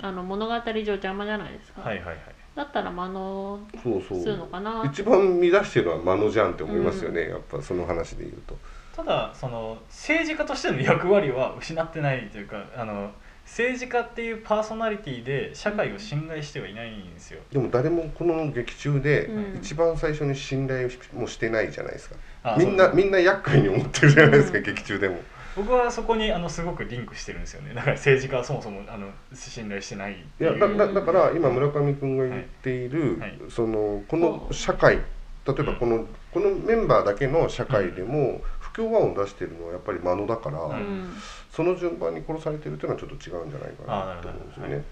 [0.00, 2.18] あの物語上邪魔じゃないですか、はいはいはい。
[2.54, 4.20] だったらマノそうそう。
[4.20, 4.82] するのかな。
[4.86, 8.56] 一番乱してるのは間のじゃんって思いますよね、やっぱその話で言うと。
[8.94, 13.10] ただその政治家としての役割は失ってないというかあの
[13.54, 17.38] 政治家っていうパーソナリティで社会を侵害してはいないんですよ。
[17.52, 19.56] でも誰もこの劇中でうん。
[19.58, 24.64] 一番最初に信頼もしてないじゃないですか、あみんなみんな厄介に思ってるじゃないですか、うん。
[24.64, 25.18] 劇中でも。
[25.54, 27.74] 僕はそこにあのすごくリンクしてるんですよね。
[27.74, 33.30] だから政治家はそもそもあの信頼してないいやだだだから今村上君が言っている、はい。
[33.30, 33.38] はい。
[33.50, 34.98] そのこの社会
[35.46, 41.16] 例えばこの,、このメンバーだけの社会でも不協和音を出してるのはやっぱり間野だから、ううんん
[41.54, 44.84] その順番に殺されてるっていうのはちょっと違うんじゃないかなと思うんですよね。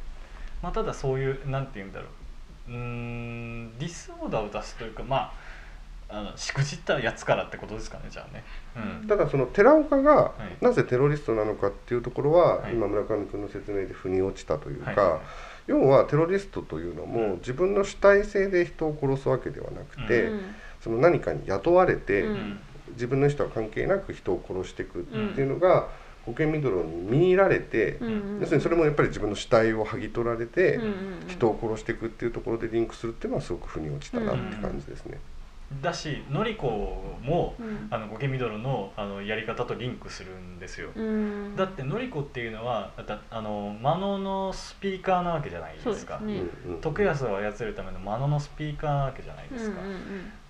[0.62, 2.06] まあ、ただそういうなんて言うんだろ
[2.68, 2.70] う。
[2.70, 5.32] うーんディスオーダーを出すというかまあ
[6.08, 8.44] あのしくじったやつからってことですかねじゃあね。
[8.76, 9.08] うん。
[9.08, 10.64] ただその寺岡がい。
[10.64, 12.74] なぜテロリストなのかっていうところは、はい。
[12.74, 14.96] 今村上君の説明で腑に落ちたというか、はい。
[14.96, 15.20] はいはい
[15.68, 20.40] 要はテロリストというのも、うん自分の主体性で人を殺すわけではなくて、うん。
[20.80, 22.58] その何かに雇われて、うん。
[22.94, 25.88] 自分の人は関係なく人を殺していくっていうのが
[26.24, 30.92] コケミドロに見入られて、うん要するにそれもやっぱり自分の主体を剥ぎ取られて、うんうん
[31.28, 35.18] 人を殺していくっていうところでリンクするっていうのはすごく腑に落ちたなって感じですね。
[35.80, 40.90] だしのりこもうんあのゴケミドルのあのやり方とリンクするんですよ。
[40.94, 45.90] うんだってのりこっていうのはだあのマノのスピーカーなわけじゃないでか。
[45.90, 49.80] ですすねうんうん徳安を操るためのマノのスピーカーなわけじゃないですか。
[49.80, 49.98] うんうん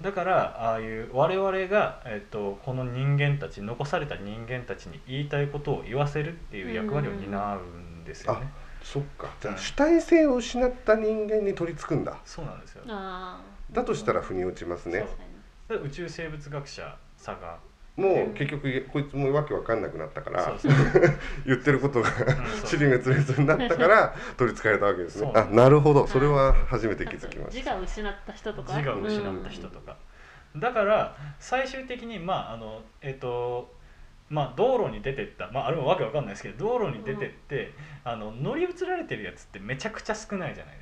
[0.02, 8.50] だからああいう我々が、えっと、この人間たち残された人間たちに言いたいことを言わせるっていう役割を担うんですよね。
[8.82, 12.82] そっかじゃあうん主体性を失った人間に取り付くんだそうなんですよ。
[12.84, 15.06] うんあーだとしたら腑に落ちますね。
[15.68, 17.58] 宇宙生物学者佐賀
[17.96, 20.56] もう結局こいつもわけわかんなくなったから
[21.44, 22.08] 言ってることが
[22.64, 25.30] 尻滅裂になったから取り憑かれたわけですね。
[25.34, 26.02] あなるほど。
[26.02, 28.76] にそれは初めてに気づきまし自た我を失った人とか？
[28.76, 29.96] 自我を失った人とか、
[30.56, 33.74] だから最終的にまああのえっ、と
[34.30, 35.50] まあ道路に出てった。
[35.52, 40.81] まああれもわけわかんないですけど道路に出てって、あの乗り移られてるやつってめちゃくちゃ少ないじゃないです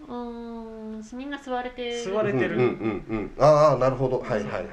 [0.00, 1.92] うーんみんな吸われてる。
[1.92, 2.56] 吸われてる。
[2.56, 2.68] うんうん
[3.08, 3.42] うんうん。
[3.42, 4.18] ああなるほど。
[4.20, 4.66] はいはいはいはい。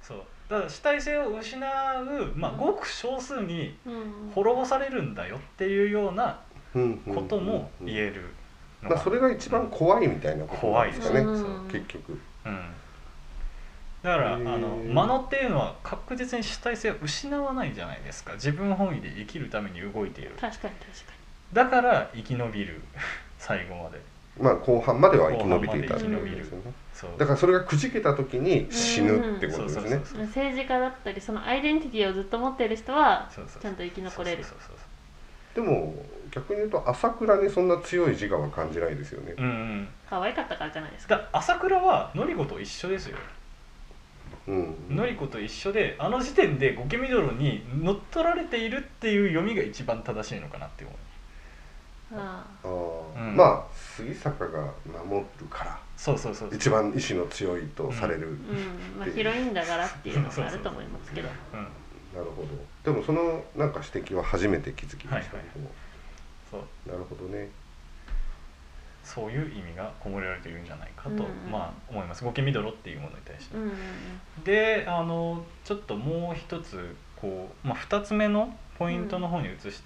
[0.00, 0.18] そう。
[0.48, 6.40] だから主体性を失う、まあ、ごく少数にうん滅ぼされるんだよっていうような
[7.14, 8.34] ことも言える
[8.82, 11.22] のまあそれが一番怖いみたいなことなんですかね。
[11.22, 12.18] 怖いですうん結局。
[12.44, 12.72] うん。
[14.02, 18.32] だからあの間野っていうのは確実に主体性を失わないじゃないですか。
[18.34, 20.32] 自分本位で生きるために動いている。
[20.40, 21.12] 確かに確か
[21.52, 22.82] だから生き延びる。
[23.38, 24.00] 最後まで
[24.40, 26.72] まあ後半までは生き延びていたってですよね。
[26.94, 27.10] そう。
[27.18, 29.96] だからそれがくじけた時に死ぬってことですね。
[30.26, 34.42] 政治家だったりそのアイデンティティをずっと持っている人はそうそうちゃんと生き残れる。
[34.42, 34.76] そうそうそう
[35.54, 35.94] でも
[36.30, 39.34] 逆に言うと朝倉にそんな強い自我は感じないですよね。
[39.36, 39.88] そううんうん。
[40.08, 41.16] 可愛かったからじゃないですか。
[41.16, 43.18] だ朝倉はのり子と一緒ですよ。
[44.48, 44.76] うん。
[44.88, 50.96] のり子と一緒であの時点でゴケミドロに乗っ取られているっていう読みが一番正しいのかなって思う。
[52.16, 52.46] あ。
[52.64, 53.28] あー。
[53.28, 53.36] うん。
[53.36, 54.72] まあ杉坂が
[55.04, 56.56] 守るからそうそうそうそう。
[56.56, 58.56] 一番意志の強いとされる、あう
[58.96, 58.98] ん。
[58.98, 61.28] まあヒロインだからっていうのがあると思いますけど。
[61.52, 61.60] うん。
[61.60, 62.48] なるほど。
[62.82, 65.70] でもそのなんか指摘は初めて気づきましたけど、
[66.50, 66.90] そう。
[66.90, 67.48] なるほどね。
[69.04, 71.50] そういう意味が込められているんじゃないかと、うんうん。
[71.52, 72.24] まあ思います。
[72.24, 73.72] ゴケミドロっていうものに対して、うんうん
[74.44, 79.80] であのちょっともう一つこう、まあ、2つ目のポイントの方に移し、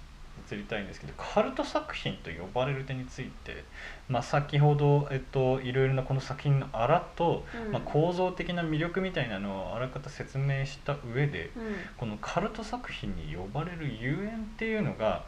[0.51, 3.63] 移りたいんですけどカルト作品と呼ばれる点について、
[4.09, 7.73] まあ、先ほど、えっと、いろいろなこの作品のあらと、うん。
[7.73, 11.75] まあ、構造的な魅力みたいなのをあらかた説明した上でうん。
[11.97, 15.25] このカルト作品に呼ばれるゆえんっていうのが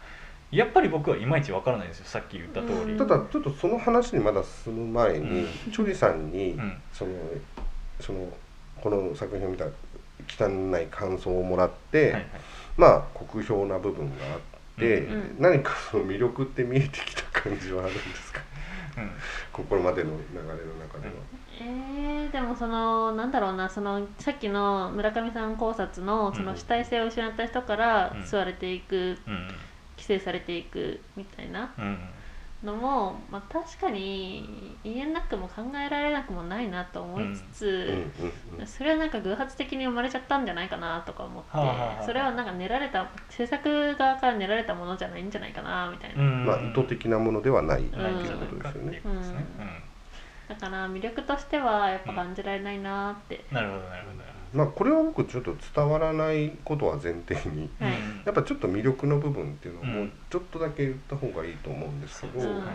[0.49, 2.93] やっぱり僕はいまいちわからないんですよさっき言った通り。
[2.93, 2.97] うん。
[2.97, 5.71] ただちょっとその話にまだ進む前に、うん。
[5.73, 6.77] チョリさんに、うん。
[6.93, 7.11] その
[7.99, 8.29] その
[8.79, 10.47] この作品を見た汚
[10.81, 12.27] い感想をもらって、はいはい。
[12.77, 14.39] まあ酷評な部分があっ
[14.79, 15.05] て、
[15.37, 18.39] 何かその魅力って見えてきた感じはあるんですか？
[18.39, 18.48] うん
[19.51, 21.13] ここまでの流れの中では。
[21.61, 28.21] えー、でもそのなんだろうなそのさっきの村上さん考察のその主体性を失った人からうん。
[28.21, 29.47] 吸われていく、うん。
[29.97, 31.73] 規制されていくみたいな
[32.63, 42.05] のも、まあ、確かに言えなくも考えられなくもないなと思いつつ、うんうんうんそれはなんか偶発的に生まれちゃったんじゃないかなとか思って、はあはあはあ。
[42.05, 46.45] それはなんか練られた制作側から練られたものじゃないんじゃないかなみたいな、うん。
[46.45, 48.99] まあ意図的なものではないってないいうことですよね。
[50.49, 54.28] だから魅力としてはやっぱ感じられないなって、うんなるほどなるほど。
[54.53, 57.69] まあこれは僕ちょっと伝わらないことは前提に
[58.25, 60.11] やっぱちょっと魅力の部分っていうのをもううん。
[60.29, 62.71] ちょっとだけ言った方がいいと思うんですけど、そうですね。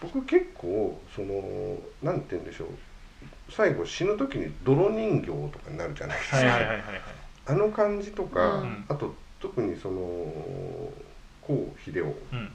[0.00, 2.68] 僕結構そのなんて言うんでしょう
[3.50, 7.00] 最後死ぬ時に泥人形とかになるじゃないですか、はいはいはいはいはい。
[7.46, 8.84] あの感じとか、うん。
[8.88, 10.00] あと特にその
[11.42, 12.38] 郷秀夫うん。
[12.38, 12.50] うん。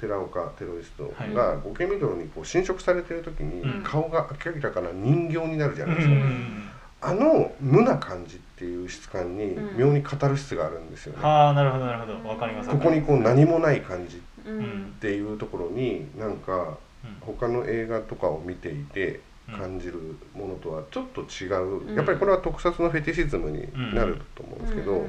[0.00, 1.32] 寺岡テロリストはい。
[1.32, 3.82] が御家人にこう侵食されてる時にうん。
[3.82, 6.70] 顔が明らかな人形になるじゃうないですか、ん
[7.00, 9.78] あの無な感じっていう質感にうん。
[9.78, 12.28] 妙にカタルシスがあるんですよね、はあなるほどなるほど。
[12.28, 12.70] わかります。
[12.70, 14.58] ここにこう何もない感じっうん。
[14.58, 17.16] うんていうところになんかうん。
[17.20, 19.58] 他の映画とかを見ていてうん。
[19.58, 21.94] 感じるものとはちょっと違う、うん。
[21.94, 25.08] やっぱりこれは特撮のフェティシズムになると思うんですけど、うん。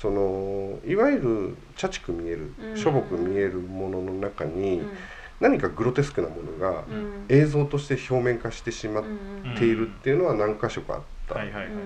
[0.00, 2.76] そのいわゆる茶畜見えるうん。
[2.76, 4.90] しょぼく見えるものの中にうん
[5.40, 11.34] 何かグロテスクなものがうん映像として表面化してしまっうんているっていうのは何箇所かあった。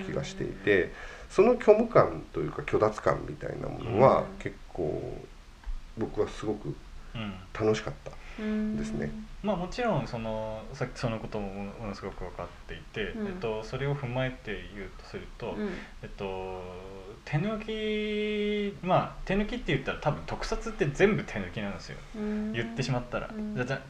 [0.07, 0.93] 気がしていて
[1.29, 5.21] その虚無感というか虚脱感みたいなものはうん結構
[5.99, 6.75] 僕はすごく
[7.15, 7.35] うん。
[7.53, 8.11] 楽しかった。
[8.39, 9.11] うんですね
[9.43, 15.69] まあもちろんそのさっきそのこともものすごく分かっていて、うんえっとそれを踏まえて言うとすると、うん
[16.03, 16.63] えっと
[17.25, 21.99] 手抜きまあ手抜きって言ったら多分特撮って全部手抜きなんですよ。
[22.17, 22.53] うん。
[22.53, 23.31] 言ってしまったら、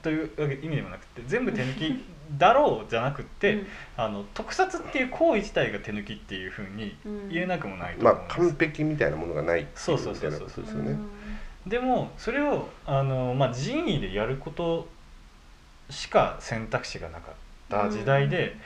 [0.03, 0.31] という
[0.63, 2.05] 意味でもなくて全部手抜き
[2.39, 3.67] だろうじゃなくって、うん。
[3.97, 7.29] あの特撮っていう行為自体が手抜きっていうふうにうん。
[7.31, 10.99] 言えなくもないとまあ思うんです、完璧みたいなものがないっていそうそうそうですよね。
[11.67, 14.89] でもそれをあの、まあ、人為でやること
[15.91, 17.35] しか選択肢がなかっ
[17.69, 18.57] た時代で、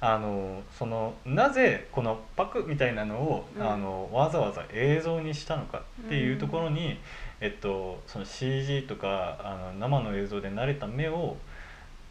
[0.00, 3.66] あのそのなぜこのパクみたいなのを、うん。
[3.66, 6.98] あのわざわざ映像にしたのかっていうところに、
[7.40, 11.36] えっと、その CG とかあの生の映像で慣れた目を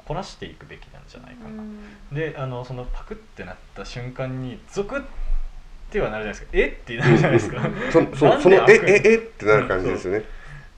[0.06, 1.64] 凝らしていくべきなんじゃないかな。
[2.12, 5.06] であのそのパクってなった瞬間にゾクッっ
[5.92, 6.58] てはなるじゃないですか。
[6.58, 7.70] えってなるじゃないですか。
[7.92, 10.26] そそそのえで開くええってなる感じですよね。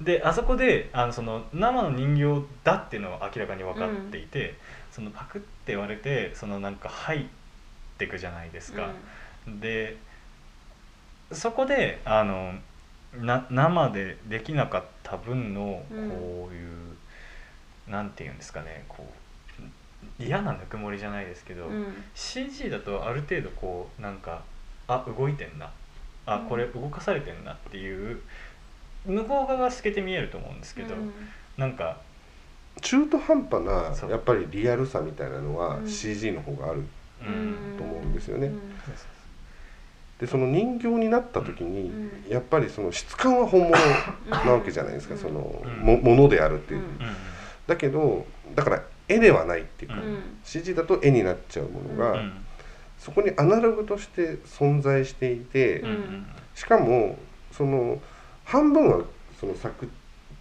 [0.02, 4.56] であそこであのその生の人形だっていうのは明らかに分かっていて、
[4.98, 7.26] そのパクって言われてそのなんか入っ
[8.00, 8.90] てくじゃないですか、
[9.48, 9.96] で
[11.32, 12.56] そこであの
[13.14, 16.64] な生でできなかった分のこううんい
[17.88, 19.06] う、なんていうんですかねこ
[20.20, 21.94] う嫌なぬくもりじゃないですけど、うん。
[22.16, 24.42] CG だとある程度こうなんか
[24.88, 25.70] あ動いてんな。
[26.26, 28.20] あこれ動かされてんなっていう
[29.06, 31.14] 向こう側が透けて見えると思うんですけど、うん。
[31.56, 31.98] なんか
[32.82, 35.90] 中途半端なやっぱりリアルさみたいなのはうん。
[35.90, 36.84] CG の方がある。
[37.20, 38.48] うん、と思うんですよね。
[38.48, 38.62] うん。
[40.20, 42.32] でその人形になった時にうん。
[42.32, 43.72] やっぱりその質感は本物
[44.30, 45.16] なわけじゃないですか。
[45.16, 45.22] うん。
[45.22, 45.80] そのうん。
[45.80, 46.82] もものであるっていう。
[47.66, 48.26] だけど
[48.56, 52.34] だから絵ではないっていうか、ううん CG だと絵になっちゃうものが、うん。
[53.00, 55.84] そこにアナログとして存在していて、
[56.56, 57.18] しかも
[57.52, 58.02] その
[58.44, 59.04] 半分は
[59.40, 59.90] その作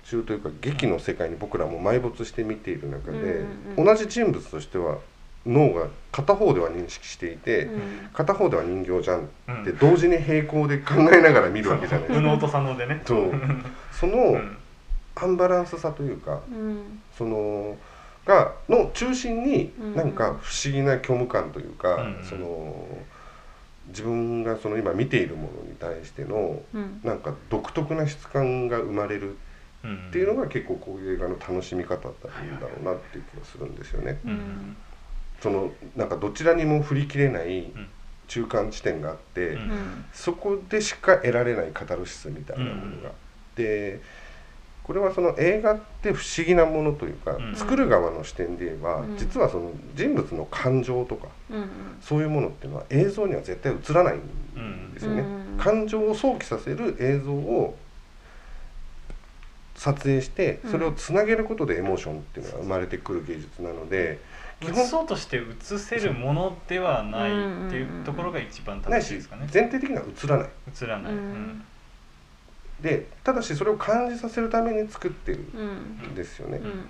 [0.08, 3.46] 中というか劇の世界に僕らも埋没して見ている中で、うんうん
[3.78, 3.84] うん。
[3.84, 4.98] 同じ人物としては
[5.44, 7.80] 脳が片方では認識していて、うん。
[8.12, 9.62] 片方では人形じゃんうん。
[9.62, 12.08] って同時に並行で考えながら見るわけじゃない。
[12.08, 12.38] ですか。
[12.38, 13.02] と左脳でね。
[13.04, 13.32] そう。
[13.92, 14.56] そのうん。
[15.16, 17.00] アンバランスさというかうん。
[17.16, 17.76] その
[18.24, 22.24] がの中心にうんなんか不思議な虚無感というか、うん。
[22.24, 22.86] その
[23.88, 27.00] 自分がその今見ているものに対してのうん。
[27.02, 29.36] なんか独特な質感が生まれるうん
[30.08, 34.18] っていうのが結構こういう映画の楽しみ方だったんだろうなっていう気がするんですよね。
[35.40, 37.88] そのなんかどちらにも振り切れないん
[38.28, 39.58] 中間地点があって、
[40.12, 43.10] そこでしか得られないカタルシスみたいなものが。
[43.54, 44.00] で
[44.86, 47.56] これはその映画って不思議なものというか、うん。
[47.56, 49.16] 作る側の視点で言えば、うん。
[49.16, 51.68] 実はその人物の感情とかうん
[52.00, 55.22] そういうものっていうのは映像には絶対映らないんですよね。
[55.22, 55.58] うん。
[55.58, 57.76] 感情を想起させる映像を
[59.76, 64.18] 撮影してそれをつなげることでエモーションっていうのが生まれてくる芸術なので
[64.60, 69.46] 基映本そうとして映せるものではないっていうところが一番ないし正しいですかね。
[69.50, 70.48] 全体的には映らない。
[70.82, 71.22] 映らない、ううん。
[71.22, 71.64] ん
[72.80, 76.10] でただしそれを感じさせるために作ってるうん。
[76.12, 76.58] んですよね。
[76.58, 76.88] うん。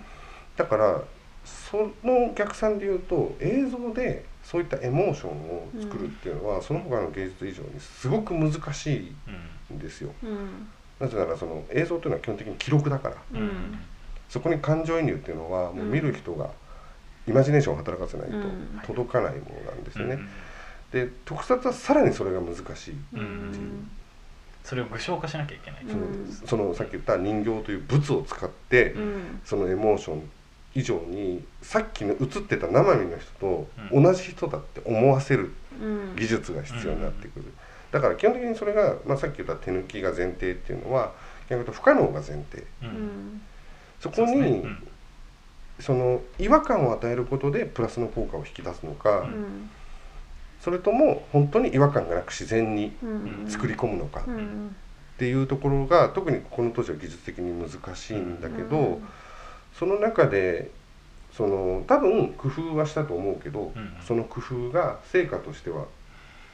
[0.57, 1.03] だから
[1.45, 9.13] その逆算で言うと映像でそういったエモーションを作るっていうのは、その他の芸術以上にすごく難し
[9.71, 10.13] いんですよ。
[10.23, 10.69] うん
[11.01, 13.17] なぜならその映像というのは基本的に記録だから。
[13.33, 13.41] うん。
[13.41, 13.79] うん
[14.29, 16.51] そこに感情移入っていうのはもう見る人が
[17.29, 18.81] イマジネーションを働かせないとうん。
[18.85, 21.07] 届かないものなんですよね、うん。
[21.07, 22.95] で特撮はさらにそれが難しい、
[24.65, 26.33] それを具象化しなきゃいけない、うん。
[26.45, 29.41] そのさっき言った人形という物を使って、うん。
[29.45, 30.29] そのエモーション
[30.75, 34.03] 以上にさっきの映ってた生身の人とうん。
[34.03, 36.17] 同じ人だって思わせるうん。
[36.17, 37.45] 技術が必要になってくる、
[37.97, 41.13] だから基本的にそれが、まあ、さっき言った手抜きが前提っていうのは
[41.49, 42.63] 逆に言うと不可能が前提。
[42.83, 42.89] ううん。
[42.91, 43.43] ん
[44.01, 44.51] そこそうですね。
[44.51, 44.65] に
[45.81, 49.71] その違和感を与えることでプラスの効果を引き出すのか、うん。
[50.61, 53.45] それとも本当に違和感がなく自然にうん。
[53.49, 54.77] 作り込むのかっうん。
[55.17, 59.09] ていうところが特にこの当時は技術的に難しいんだけど、うん。
[59.73, 60.71] その中で
[61.33, 63.97] その多分工夫はしたと思うけど、うん。
[64.07, 65.87] その工夫が成果としては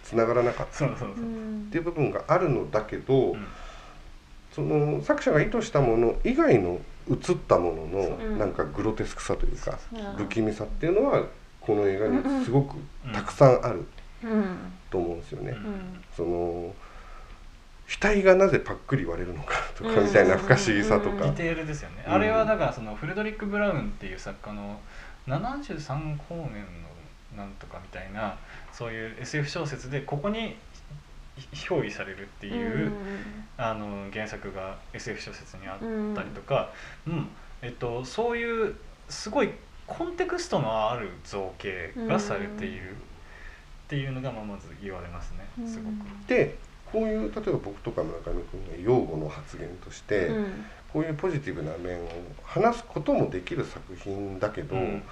[0.03, 0.73] つながらなかった。
[0.73, 3.47] っそうそうそう、うんていう部分があるのだけど、うん。
[4.53, 6.81] その作者が意図したもの以外の
[7.11, 8.35] 映ったもののう。
[8.35, 8.39] ん。
[8.39, 9.97] なんかグロテスクさというか、う。
[9.97, 11.25] ん不気味さっていうのは
[11.61, 12.77] この映画にすごく
[13.13, 13.87] たくさんある
[14.25, 15.53] うんと思うんですよね。
[15.53, 16.05] うん。
[16.15, 16.75] その
[18.01, 21.17] 額がなぜパックリ割れるのかとかうんみたいな不可思議さとか。
[21.17, 22.13] ディ、テールですよね、うん。
[22.15, 24.81] あれはだからそのフレドリック・ブラウンっていう作家の
[25.27, 26.65] 73光年
[27.37, 28.37] のなんとかみたいな
[28.83, 30.57] そういう SF 小説でここに
[31.53, 32.91] 憑依されるっていう、
[33.57, 35.79] あの原作が SF 小説にあっ
[36.17, 36.73] たりとか、
[37.07, 37.29] うん
[37.63, 38.75] えっと、そういう
[39.09, 39.51] すごい
[39.87, 42.95] コンテクストのある造形がされているっ
[43.87, 45.95] ていうのがまあまず言われますねすごく。
[46.27, 46.57] で
[46.91, 50.65] こういう例えば僕とか村上君が擁護の発言として、うん。
[50.93, 52.09] こういうポジティブな面を
[52.45, 55.03] 話すこともできる作品だけど、うん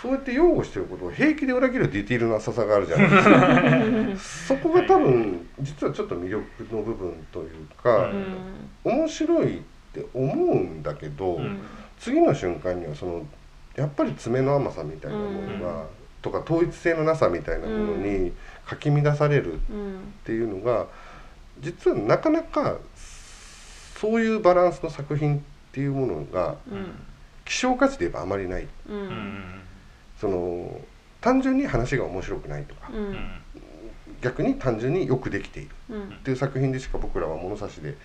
[0.00, 4.56] そうやって擁護してることを平気で裏切るディティールの浅さがあるじゃないですか。
[4.56, 6.44] そこが多分実はちょっと魅力
[6.74, 8.36] の部分というか、うん。
[8.84, 9.60] 面白いっ
[9.92, 11.60] て思うんだけど、うん。
[11.98, 13.26] 次の瞬間にはその
[13.76, 15.86] やっぱり爪の甘さみたいなものが、うん。
[16.22, 18.32] とか統一性のなさみたいなものに
[18.66, 20.86] かき乱されるっうんていうのが
[21.60, 22.78] 実はなかなか
[23.96, 25.40] そういうバランスの作品っ
[25.72, 26.86] ていうものがうん。
[27.44, 28.68] 希少価値で言えばあまりない。
[30.20, 30.80] その
[31.20, 33.12] 単純に話が面白くないとか、ううん。
[33.12, 33.30] ん
[34.20, 35.70] 逆に単純によくできている。
[35.88, 36.08] うん。
[36.08, 37.96] っていう作品でしか僕らは物差しで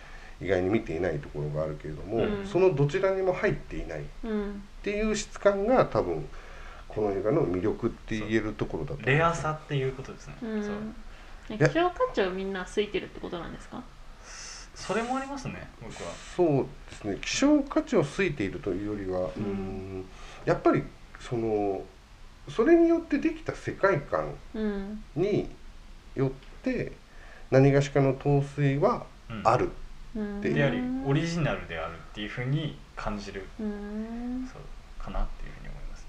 [0.41, 2.47] 意外に見ていないところがあるけれども、うん。
[2.47, 4.63] そのどちらにも入っていないっうん。
[4.81, 6.25] ていう質感が多分
[6.87, 10.63] この映画の魅力って言えるところだとレアさっていうことですね、うん。
[10.63, 11.57] そう。
[11.57, 13.83] 希少価値をみんなついてるってことなんですか？
[14.73, 16.11] それもありますね僕は。
[16.35, 17.17] そうですね。
[17.21, 20.05] 希少価値をついているというよりは、うーん
[20.45, 20.83] やっぱり
[21.19, 21.81] その
[22.49, 25.49] それによってできた世界観うんに
[26.15, 26.29] よっ
[26.61, 26.91] て
[27.51, 29.41] 何がしかの統帥はうん。
[29.43, 29.69] ある、
[30.15, 30.41] うん。
[30.41, 34.47] ででありオリジナルであるっていうふうに感じるうん。
[34.51, 36.05] そうかなっていうふうに思います。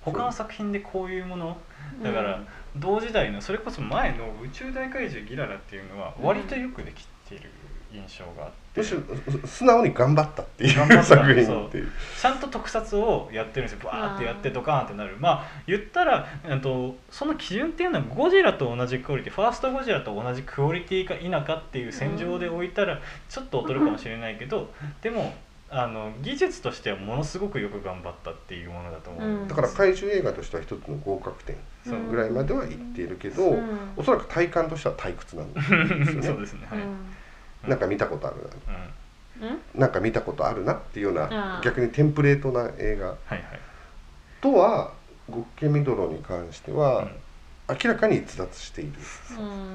[0.00, 1.56] 他の作品でこういうもの？
[2.02, 2.46] だからうん
[2.76, 7.50] 同時代のそれこそ前の宇宙大怪獣ギララっていうのは割とよくできてる
[7.92, 9.00] 印象があってむしろ
[9.46, 11.88] す素直に頑張ったっていう作品っていう。
[12.20, 24.70] ちゃんと特撮をやってるんですよバーってやってドカーンってなるまあ言ったら、えっと、その基準っていうのはゴジラと同じクオリティファーストゴジラと同じクオリティか否かっていう戦場で置いたらちょっと劣るかもしれないけど
[25.02, 25.34] でも
[25.70, 32.10] あの技術としてはものすごくよく頑張ったっていうものだと思うんですだから怪獣映画としては一つの合格点そう。
[32.10, 33.90] ぐらいまではいっているけど、うん。
[33.96, 36.22] おそらく体感としては退屈なんですよね。
[36.22, 36.96] そうですねはい、うん
[37.68, 38.36] なんか見たことある
[39.40, 39.58] うんうん。
[39.74, 43.06] ななんか見たことあるなっていうような逆にテンプレートな映画。
[43.06, 43.42] はいはい。
[44.40, 44.92] とは
[45.30, 47.08] 「ゴッケミドロ」に関しては、うん。
[47.70, 48.94] 明らかに逸脱しているっ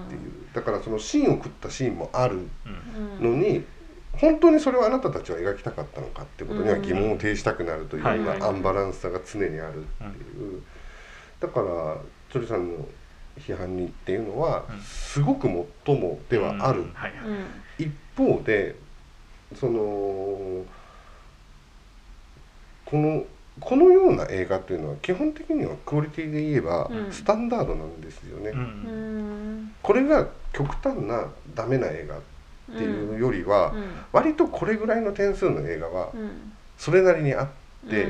[0.09, 0.21] ていう。
[0.53, 2.47] だからその芯を食ったシーンもある
[3.19, 3.65] のに
[4.13, 10.61] 本当にそれをあなたたちは描きたかったのかってことには疑問を呈したくなるというようなアンバランスさが常にあるっていう。
[11.39, 11.97] だから
[12.31, 12.85] チョリさんの
[13.39, 14.79] 批判にっていうのはうん。
[14.81, 16.83] すごくもっともではある
[18.19, 18.75] 方で
[19.55, 20.65] その
[22.85, 23.23] この
[23.59, 27.11] このような映画っていうのは基本的にはクオリティで言えばうん。
[27.11, 28.51] スタンダードなんですよね。
[28.51, 28.59] うん。
[28.59, 29.75] うん。
[29.81, 32.21] これが極端なダメな映画っ
[32.77, 33.83] ていうよりはうん。
[34.11, 36.53] 割とこれぐらいの点数の映画はうん。
[36.77, 38.07] それなりにあって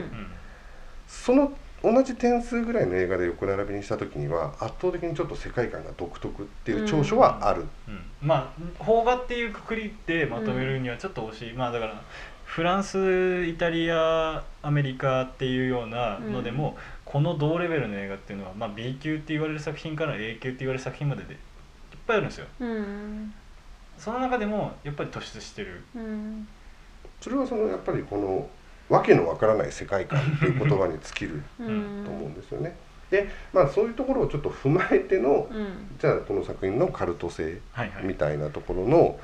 [1.07, 1.51] その
[1.81, 7.65] 同じ点数ぐらいの映画で横並びにした時には圧倒的にちょっと世界観が独特っていう長所はある。
[7.87, 8.01] うん。
[8.21, 12.01] まあ邦画っていうくくりでまとめるにはちょっと惜しい、まあだから
[12.49, 16.75] フランスイタリアアメリカっていうようなのでも、
[17.05, 21.37] この同レベルの映画っていうのは、まあ、B 級って言われる作品から A 級って言われる作品まででいっ
[22.07, 22.47] ぱいあるんですよ。
[22.59, 23.33] うん。
[23.99, 25.83] その中でもやっぱり突出してる。
[25.95, 26.47] うん。
[27.21, 28.49] それはそのやっぱりこの
[28.89, 32.75] わけのわからない世界観っていう言葉に尽きるうんと思うんですよね。
[33.09, 35.95] でまあそういうところをちょっと踏まえてのうん。
[35.99, 38.03] じゃあこの作品のカルト性はいはい。
[38.03, 39.17] みたいなところの、はい。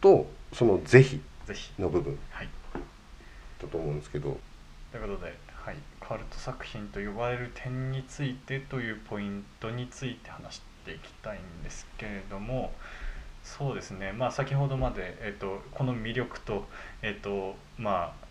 [0.00, 2.18] とその是非ぜひの部分。
[2.30, 2.48] はい。
[3.60, 4.38] だと思うんですけど。
[4.92, 12.72] ということで、はい、カルト作品と呼ばれる点についてというポイントについて話していきたいんですけれども
[13.42, 14.12] そうですね。
[14.12, 16.66] まあ先ほどまで、えっとこの魅力と
[17.02, 18.23] えっとまあ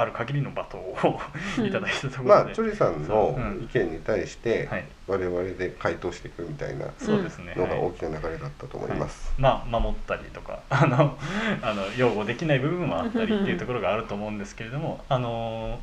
[0.00, 1.20] ある限りの罵倒を
[1.66, 4.84] いただいたところで、まあチョリさんの意見に対してはい。
[5.06, 7.78] 我々で回答していくみたいなそうですね、のがはい。
[7.80, 9.32] 大きな流れだったと思います。
[9.38, 11.18] まあ守ったりとか あの
[11.62, 15.80] あの擁護できない部分もあったりっていうところがあると思うんですけれどもあの、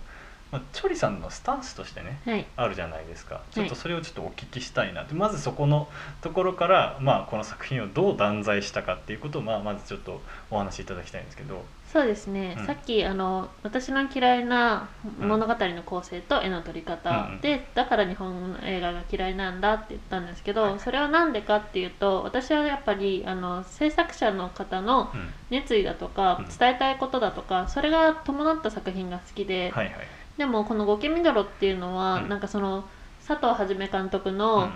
[0.51, 2.45] まあ、チョリさんのスタンスとしてねはい。
[2.55, 3.41] あるじゃないですか。
[3.51, 5.89] ちょっとそれをちょっとお聞きしたいなまずそこの
[6.22, 11.66] ところから、まあ、この作品をどう断罪したかっていうことを、まあ、まずちょっとお話しいただきたいんですけど
[11.96, 12.66] そうですね、うん。
[12.66, 17.39] さっきあの私の嫌いな物語の構成と絵の撮り方、うん。
[17.39, 20.80] でだから日本の映画が嫌いなんだって言ったんですけど、はい。
[20.82, 25.34] それは何でかっていうと私はやっぱりあの制作者の方のうん。
[25.50, 26.46] 熱意だとか、うん。
[26.58, 29.96] 伝えたいことだとかそれが伴った作品が好きで、はいはい。
[30.38, 32.30] でもこの「ゴケミドロ」っていうのは、うん。
[32.30, 32.89] なんかその
[33.26, 34.70] 佐藤はじめ監督うんの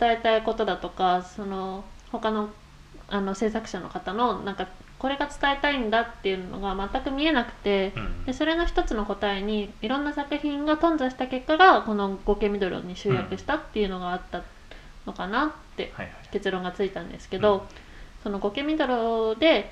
[0.00, 2.54] 伝えたいことだとか、その他の
[3.08, 4.66] あの制作者の方のなんか
[5.04, 8.24] これが伝えたいんだっていうのが全く見えなくて、うん。
[8.24, 14.40] でそれの一つの答えにいろんな作品が頓挫した結果がこの「ゴケミドロ」に集約したっていうのがあった
[15.04, 15.92] のかなって
[16.32, 17.60] 結論がついたんですけど、うん
[18.22, 19.70] その「ゴケミドロ」で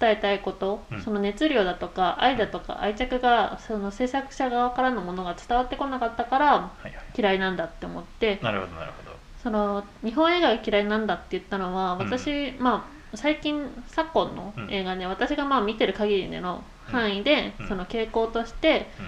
[0.00, 1.02] 伝えたいこと、うん。
[1.02, 6.70] その熱量だとか愛だとか愛着がその制作者側からのものが伝わってこなかったから
[7.14, 9.14] 嫌いなんだって思ってなるほどなるほど。
[9.42, 11.98] その日本映画が嫌いなんだって言ったのはうん。
[11.98, 17.68] 私、まあ最近昨今の映画で、私がまあ見てる限りでの範囲で、うん。
[17.68, 19.06] その傾向としてうん。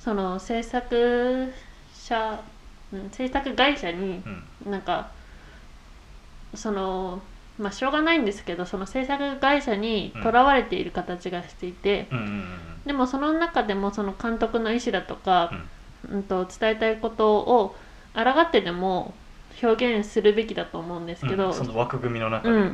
[0.00, 1.52] その制作
[1.94, 2.40] 者
[2.92, 4.22] うん制作会社に
[4.64, 4.70] うん。
[4.70, 5.10] なんか
[6.54, 7.22] その
[7.58, 12.08] まあしょうがないんですけどその制作会社にとらわれている形がしていて、
[12.84, 15.52] でもその中でもその監督の意思だとか、
[16.10, 17.76] うん、と伝えたいことを
[18.14, 19.14] 抗ってでも
[19.62, 21.54] 表現するべきだと思うんですけど、うん。
[21.54, 22.70] その枠組みの中で、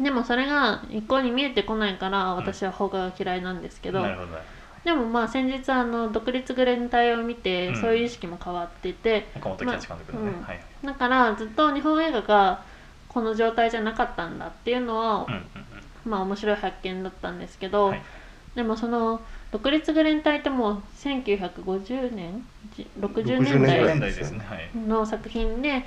[0.00, 4.38] でもそれが一向に見えてこないから私は邦画が嫌いなんですけど、なるほど。
[4.84, 7.80] でもまあ先日あの独立グレン隊を見て、うん。
[7.80, 10.60] そういう意識も変わっていてほど岡本喜八監督のね、まあうんはい。
[10.84, 12.64] だからずっと日本映画が
[13.08, 15.42] この状態じゃなかったんだっていうのは、うんうん
[16.04, 18.02] まあ面白い発見だったんですけど、はい。
[18.56, 19.20] でもその
[19.52, 22.44] 独立グレン隊ってもう1950年？
[22.74, 24.40] じ60 60うん、年代年代ですね。
[24.40, 24.70] はい。
[24.74, 25.84] の作品で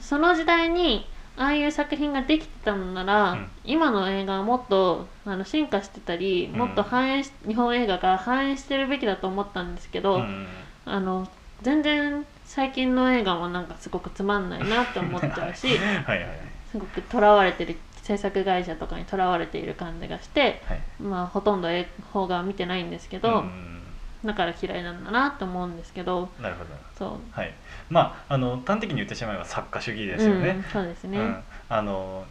[0.00, 1.06] その時代に
[1.36, 3.48] ああいう作品ができてたのなら、うん。
[3.64, 6.58] 今の映画はもっとあの進化してたりうん。
[6.58, 10.46] もっと反映し、日本映画が反映してるべきだと思ったんですけど、うん。
[10.84, 11.28] あの
[11.62, 15.66] 全然最近の映画もなんかすごくつまんないなって思っちゃうし
[16.06, 16.26] はい
[16.70, 20.80] すごくとらわれてき制作会社とかにとらわれている感じがして、はい。
[21.00, 23.82] まあ、ほとんど映画は見てないんですけど、うん。
[24.24, 26.70] だから嫌いなんだなと思うんですけどなるほど。
[26.98, 27.18] そう。
[27.32, 27.52] はい
[27.90, 32.24] まああの端的に言ってしまえば作家主義ですよね、うん、そうですね、うん、あの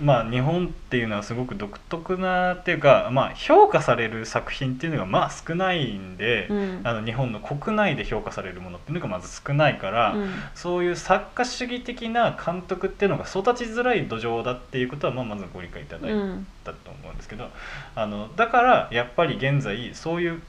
[0.00, 6.80] まあ日本っていうのはすごく独特なっていうか、まあ、評価される作品っていうのがまあ少ないんで、うん。
[6.82, 10.30] あの日本の国内で評価されるものっていうのがまず少ないから、うん。
[10.54, 17.48] そういう作家主義的な監督っていうのが育ちづらい土壌だっていうことは、まあ、まずご理解いただいうんたと思うんですけど、
[17.94, 20.42] あのだからやっぱり現在そういう、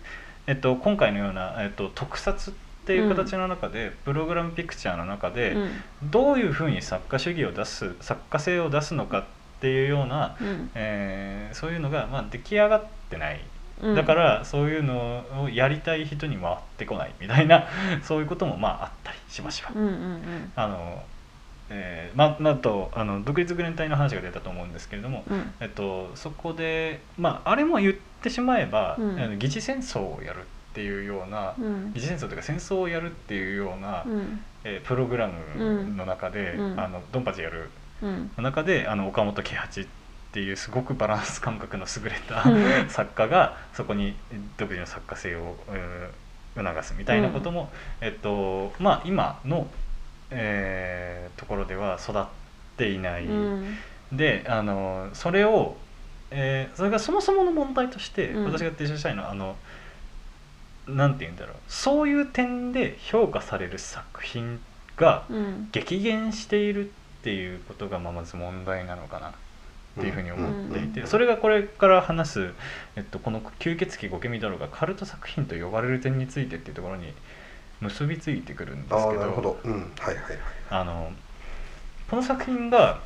[0.47, 5.71] えっと、今回のような、えっと、特撮っていう形の中で、プログラムピクチャーの中で、うん。
[6.11, 9.23] どういうふうに作家主義を出す作家性を出すのかっ
[9.61, 10.69] ていうような、うん。
[10.75, 13.39] えーそういうのが、まあ、出来上がってない、
[13.81, 13.95] うん。
[13.95, 17.67] だからそういうのをやりたい人に回ってこないみたいな
[18.03, 19.69] そういうこともまああったりしました。
[19.73, 19.77] う。
[19.77, 21.03] んうんあの
[21.69, 25.53] えーままああとあの独立グレン隊の話が出たと思うんですけれども、うん。
[25.59, 29.19] えっと、そこで、まあ、あれも言ってしまえば、うん。
[29.19, 31.93] あの疑似戦争をやるっていうような、うん。
[31.93, 34.43] 疑似戦争というか戦争をやるっていうような、うん。
[34.63, 36.79] えープログラムの中で、うん。
[36.79, 37.69] あのドンパチやる。
[38.01, 38.31] うん。
[38.37, 39.87] の中であの岡本喜八っ
[40.31, 42.89] ていうすごくバランス感覚の優れた、うん。
[42.89, 44.15] 作家がそこに
[44.57, 46.23] 独自の作家性を、えー
[46.55, 49.67] 促すみたいなことも、えっとまあ今の、
[50.29, 52.25] えーところでは育っ
[52.77, 53.77] ていない、うん。
[54.11, 55.75] であのそれを、
[56.29, 58.45] えーそれがそもそもの問題として、うん。
[58.45, 59.55] 私が提唱したいのはあの
[60.87, 61.55] なんて言うんだろう。
[61.67, 64.59] そういう点で評価される作品
[64.97, 65.69] がうん。
[65.71, 69.29] 激減しているっていうことがまあまず問題なのかな。
[69.29, 71.07] っていうふうに思っていて、うん。
[71.07, 72.53] それがこれから話す、
[72.95, 77.13] えっと、この「吸血鬼ゴケミドロ」がカルト作品と呼ばれる点についてっていうところに
[77.79, 80.37] 結びついてくるんですあけどあなるほど、うん、はいはいはい。
[80.71, 81.13] あの
[82.09, 83.01] この作品が、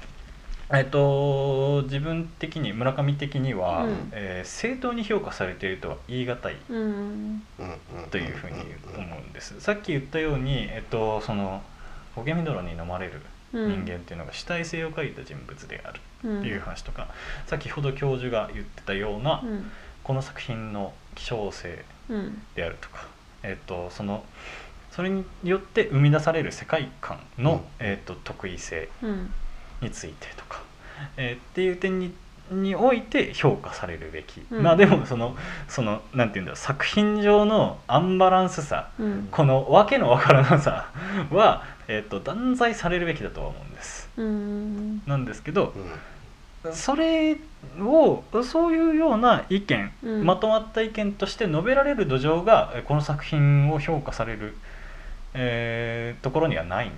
[0.70, 4.10] えっと、自分的に村上的には、うん。
[4.12, 6.78] えー正当に評価されているとは言い難いうん。
[6.78, 8.58] うんうんというふうに
[8.98, 9.60] 思うんです。
[9.62, 11.62] さっき言ったように、えっと、その
[12.16, 13.22] ゴケミドロに飲まれる
[13.54, 13.86] うん。
[13.86, 16.40] 人間っていうのが主体性を書いた人物であるうん。
[16.40, 17.08] っていう話とか、
[17.46, 19.72] 先ほど教授が言ってたような、うん。
[20.04, 22.42] この作品の希少性うん。
[22.56, 23.08] であるとか、
[23.44, 24.26] えっと、その
[24.92, 27.86] それによって生み出される世界観の、うん。
[27.86, 29.34] えっと、得意性うん
[29.82, 30.62] についてとか、
[31.18, 32.14] えーっていう点に
[32.52, 34.64] において評価されるべき、うん。
[34.64, 35.36] まあでもその
[35.68, 39.28] そのなんていうんだろう作品上のアンバランスさうん。
[39.32, 40.90] このわけのわからなさ
[41.32, 44.10] は、えー、と断罪されるべきだとは思うんです。
[44.18, 45.02] うん。
[45.06, 45.74] なんですけど
[46.66, 46.74] うん。
[46.74, 47.38] それ
[47.80, 50.26] をそういうような意見、うん。
[50.26, 54.56] まとまった意見として述べられる土壌がえこの作品を評価される、
[55.34, 56.92] えーところにはないん。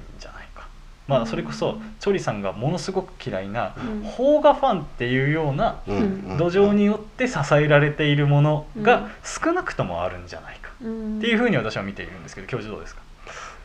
[1.10, 1.28] まあ、うん。
[1.28, 4.02] それこそチョリさんがものすごく嫌いなうん。
[4.16, 5.98] 邦画ファンっていうようなうん。
[5.98, 8.84] うん土壌によって支えられているものうん。
[8.84, 10.72] が少なくともあるんじゃないか。
[10.82, 11.18] うん。
[11.18, 13.02] っていうふうに私は見ているんですけど教授どうですか、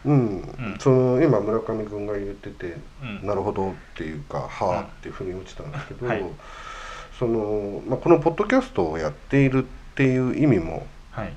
[0.06, 0.16] うん。
[0.36, 0.76] ん。
[0.80, 3.26] その今村上君が言っててうん。
[3.26, 6.24] なるほどっていうかはあっていうふうに落ちたんですけど、はい。
[7.18, 10.82] そのまあ、このポッドキャストをやっているっていう意味もはい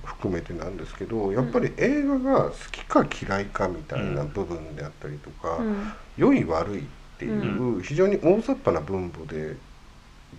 [0.03, 5.93] 含めてなんですけどやっぱり映画が好きか嫌いかみたいな部分であったりとか、うん。
[6.17, 6.83] 良い悪いっ
[7.19, 9.55] ていう非常に大雑把な分母で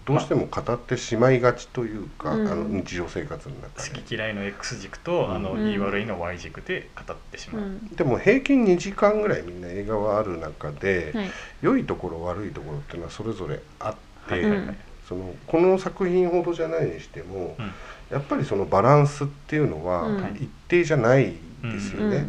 [0.05, 2.49] どうしても語ってしまいがちというか、うん。
[2.49, 3.91] あの日常生活の中で。
[3.91, 4.07] 好。
[4.07, 5.64] き嫌いの X 軸と、あのうん。
[5.64, 7.89] 言い悪いの Y 軸で語ってしまう、うん。
[7.95, 11.30] でも平均2時間ぐらいみんな映画はある中で、はい。
[11.62, 13.95] 良いところ悪いところっていうのはそれぞれあっ
[14.28, 14.59] て、はいはいはい。
[14.59, 14.76] うん
[15.09, 17.70] そのこの作品ほどじゃないにしても、うん
[18.11, 20.36] やっぱりそのバランスっていうのはうん。
[20.36, 22.28] 一定じゃないですよね。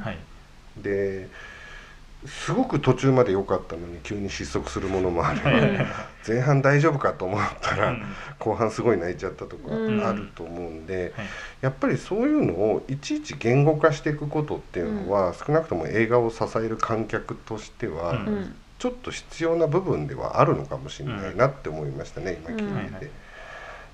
[0.77, 1.27] で
[2.25, 5.75] すごく途中まで良かったのに急に失速するものもある、はいはい。
[5.77, 5.87] はい
[6.27, 8.03] 前半大丈夫かと思ったら、うん。
[8.39, 10.05] 後半すごい泣いちゃったとかうん。
[10.05, 11.25] あると思うんで、はい。
[11.61, 18.19] やっぱりそういうのをいちいち言語化していくことっていうのは、少なくとも映画を支える観客としては、
[18.79, 23.11] ちょっと必要な部分ではあるのかもしれないなって思いましたね、今聞いてて、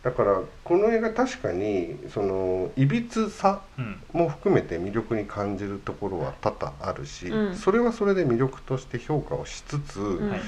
[0.06, 4.00] だからこの映画確かにそのいびつさうん。
[4.14, 7.56] も含めて魅力に感じるところは多々あるし、うん。
[7.56, 10.30] それはそれで魅力として評価をしつつ、ん。
[10.30, 10.40] はい。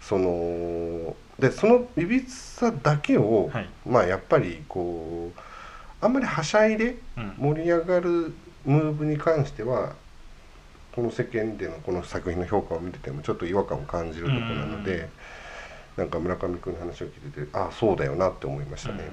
[0.00, 3.68] そのでそのいびつさだけを、はい。
[3.86, 5.40] まあやっぱりこう
[6.00, 7.34] あんまりはしゃいでうん。
[7.36, 8.32] 盛り上がる
[8.64, 9.92] ムーブに関しては
[10.92, 15.08] この世間でのこの作品の評価を見ててもちょっと違和感を感じるところなので、うん
[15.96, 19.10] なんか村上君の話を聞いててああそうだよなって思いましたね、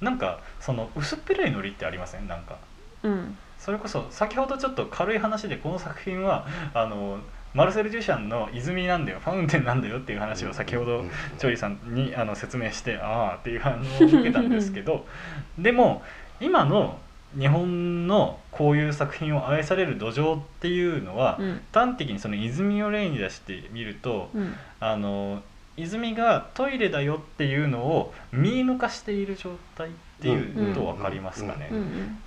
[0.00, 2.28] なんかその薄っぺらいノリってありません？
[2.28, 2.56] なんか。
[3.02, 3.36] うん。
[3.58, 7.18] それこそ先ほどちょっと軽い話でこの作品はあの
[7.54, 11.10] マルセル・デュシャンの泉なんだよファウンテンなんだよっていう話を先ほどうん。
[11.38, 15.04] チョリさんにあの説明してああっていう反応を受けたんですけど。
[15.58, 16.02] でも
[16.40, 16.98] 今の
[17.38, 21.60] 日本のこういう作品を愛される土壌っていうのは、うん。
[21.74, 24.54] 端的にその泉を例に出してみると、うん。
[24.80, 25.42] あの
[25.78, 29.90] 泉がトイレだよっていうのを見抜かしている状態っ
[30.20, 31.70] ていうと分かりますかね、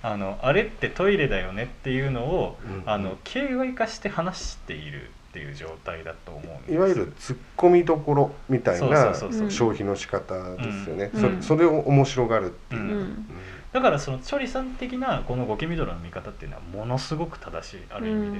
[0.02, 2.82] あのあれってトイレだよねっていうのを、うん。
[2.86, 6.74] あの形骸化して話しているっていう状態だと思うんです。
[6.74, 9.50] いわゆる突っ込みどころみたいなそうそうそうそう。
[9.50, 11.42] 消費の仕方ですよね、うん。
[11.42, 12.82] そそれを面白がるっていう。
[12.82, 12.90] う、ん。
[12.90, 13.26] うん
[13.72, 18.38] だからそのチョリさん的なこのゴキミドラの見方っていうのはものすごく正しいある意味で、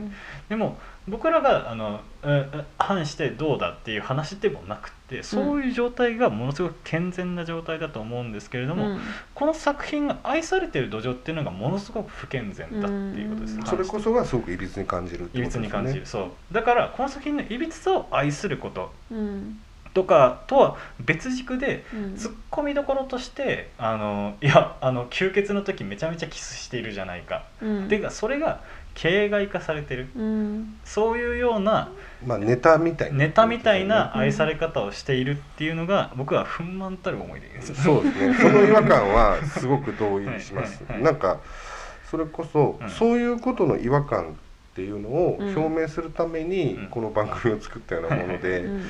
[0.50, 0.78] でも
[1.08, 9.00] 僕らがあのええ反してどうだっていう話でもなくてそういう状態がものすごく健全な状態だと思うんですけれども、うん。
[9.34, 13.66] この作品が愛されてる土壌っていうのがものすごく不健全だっていうことです、うん。
[13.66, 15.82] それこそがすごくいびつに感じるっていびつことですよね。
[15.82, 16.06] に感じる。
[16.06, 16.54] そう。
[16.54, 18.92] だからこの作品のいびつさを愛すること。
[19.10, 19.60] うん
[19.94, 22.16] とかとは別軸でうん。
[22.16, 27.84] ツッコミどころとしてあのいやあの吸血の時めちゃめちゃキスしているじゃないか、うん。
[27.86, 28.60] っていうかそれが
[28.94, 30.08] 形骸化されてる。
[30.16, 30.74] うん。
[30.84, 31.90] そういうような
[32.26, 33.18] まあネタみたいな。
[33.18, 37.74] ネタみたいな愛され方をしているっていうのが僕は憤懣たる思いでです。
[37.82, 38.34] そうですね。
[38.40, 40.84] その違和感はすごく同意します。
[40.84, 41.12] はいはいはい。
[41.12, 41.40] なんか
[42.10, 42.90] それこそ、うん。
[42.90, 44.26] そういうことの違和感っ
[44.74, 45.56] ていうのをうん。
[45.56, 46.86] 表明するためにうん。
[46.88, 48.84] この番組を作ったようなもので、うん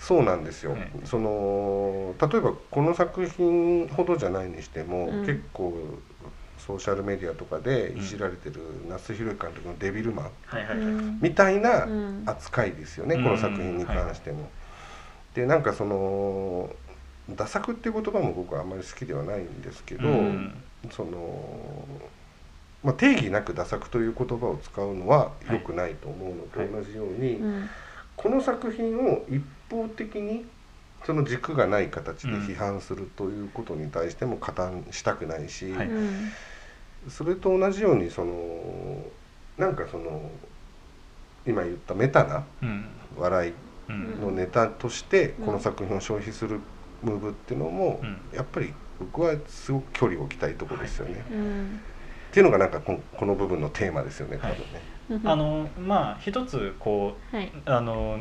[0.00, 0.90] そうなんですよ、はい。
[1.04, 5.20] その例えばこの作品ほどじゃないにしても、うん。
[5.20, 5.78] 結構
[6.58, 12.22] ソーシャルメディアとかでいじられてる那須宏監督の「デビルマンはいはい、うん」みたいなうん。
[12.26, 13.24] 扱いですよね、うん。
[13.24, 14.50] この作品に関しても。
[15.34, 16.74] でなんかその
[17.30, 20.52] 「ダ作」っていう言葉も僕はあんまり好きではないんですけど、うん。
[20.90, 21.84] その、
[22.82, 27.68] まあ、定義なく「ダ作」という言葉を使うのは良くないと思うのと同じように、うん。
[28.16, 30.44] この作品を一方的に？
[31.04, 35.88] その軸がない形で批判するということに対しても加担したくないし、はい。
[35.88, 36.30] うん。
[37.08, 39.02] それと同じようにその
[39.56, 40.30] なんかその
[41.46, 42.84] 今言ったメタなうん。
[43.16, 43.52] 笑い
[43.88, 44.20] うん。
[44.20, 45.46] のネタとしてうん。
[45.46, 46.60] この作品を消費する
[47.02, 48.20] ムーブっていうのもうん。
[48.36, 51.24] やっぱり僕はすごく距離を置きたいところですよね。
[51.32, 51.80] うん
[52.30, 54.64] っていうのがなんかこのこの部分のテーマですよね多分ね。
[55.08, 55.28] うん。
[55.28, 57.50] あのまあ一つこうはい。
[57.64, 58.20] あの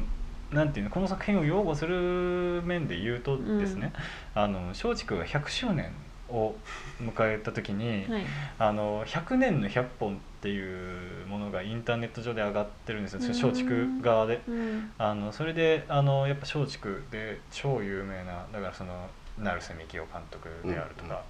[0.51, 3.93] なんていうのこの作品を擁護する面で言うとですね、
[4.33, 5.91] あの松竹が100周年
[6.29, 6.55] を
[7.01, 8.25] 迎えた時に、はい
[8.57, 14.41] あの100年の100本っていうものがインターネット上で上がってるんですようん松竹側で。
[14.47, 21.23] うんあのそれであのやっぱ松竹で超有名なだからその成瀬幹雄監督であるとか、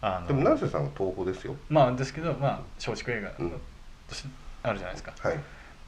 [0.00, 1.56] あのでも成瀬さんは東宝ですよ。
[1.68, 3.50] まあですけどまあ松竹映画うん
[4.08, 4.28] として
[4.62, 5.14] あるじゃないですか。
[5.18, 5.40] はい。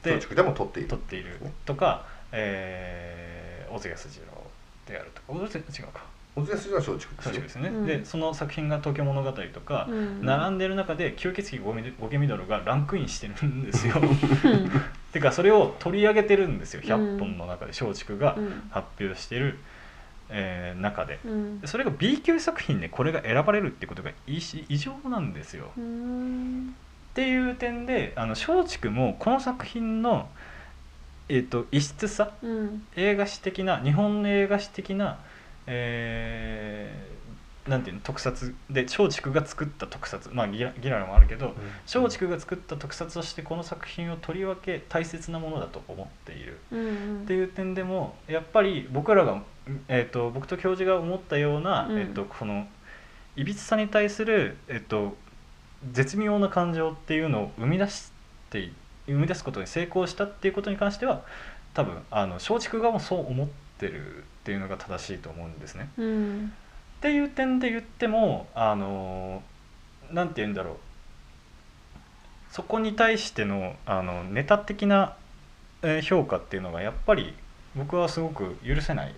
[0.03, 0.89] で松竹でも撮っている。
[0.89, 4.43] 撮っているとか、えー、小津安二郎
[4.87, 5.21] であると。
[5.23, 6.05] か小津違うか。
[6.35, 7.87] 小津安二は松竹松竹ですすね、うん。
[7.87, 10.25] でその作品が「東京物語」とか、うん。
[10.25, 13.95] 並んでる中で吸血鬼ゴミゴケミドルがランクインしてるんですよ。
[14.01, 14.71] うん。
[15.13, 16.83] てかそれを取り上げてるんですよ。
[16.83, 18.69] 100本の中で松竹がうん。
[18.71, 19.59] 発表してる、
[20.29, 21.19] えー中で。
[21.25, 21.61] うん。
[21.65, 24.39] それが B 級作品でこれが選ばれるってことが異
[24.69, 25.71] 異常なんですよ。
[25.77, 26.75] うん。
[27.11, 30.29] っていう点であの松竹もこの作品の、
[31.29, 32.33] えー、と異質さ？
[32.43, 32.87] うん。
[32.97, 35.19] 映画史的な日本の映画史的な、
[35.67, 37.17] えー
[37.69, 40.31] なんていうの特撮で松竹が作った特撮。
[40.33, 41.53] まあギラギララもあるけど
[41.93, 46.61] 松竹が作った特撮としてこの作品をとりわけ大切なものだと思っている。
[46.71, 49.43] うんっていう点でもやっぱり僕らが、
[49.89, 51.99] えー、と僕と教授が思ったような、うん。
[51.99, 52.69] えー、とこの
[53.35, 55.17] いびつさに対する、えー、と
[55.91, 58.13] 絶妙な感情っていうのを生み出し
[58.51, 58.71] て
[59.07, 61.23] 生み出すことに成功したっていうことに関しては
[61.75, 65.91] 多分あの松竹側もそう思ってるっていうのが正しいと思うんですね。
[65.99, 66.53] うん
[66.97, 69.43] っていう点で言ってもあの
[70.11, 70.77] なんて言うんだろう
[72.51, 75.15] そこに対してのあのネタ的な、
[75.83, 77.35] えー評価っていうのがやっぱり
[77.77, 79.15] 僕はすごく許せない、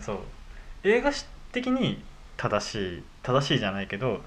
[0.00, 0.18] そう
[0.84, 2.02] 映画史的に
[2.36, 4.20] 正しい正しいじゃないけど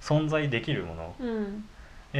[0.00, 1.68] 存在できるものうん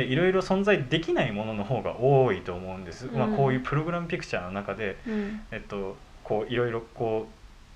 [0.02, 5.40] いろいろ存在できないものの方が多いと思うんです、まあ、うんこういうプログラムピクチャーの中でうん。
[5.50, 7.28] えっと、こういろいろこ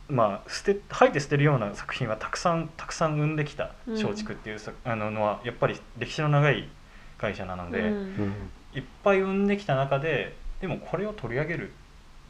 [0.09, 4.03] うまあ捨て吐いて捨てるような作品はたくさんたくさん生んできたうん。
[4.03, 6.69] 松竹っていうさ、あののはやっぱり歴史の長い
[7.19, 7.87] 会社なので、うん。
[7.87, 8.35] うん
[8.75, 11.73] いっぱい生んできた中ででもこれを取り上げるっ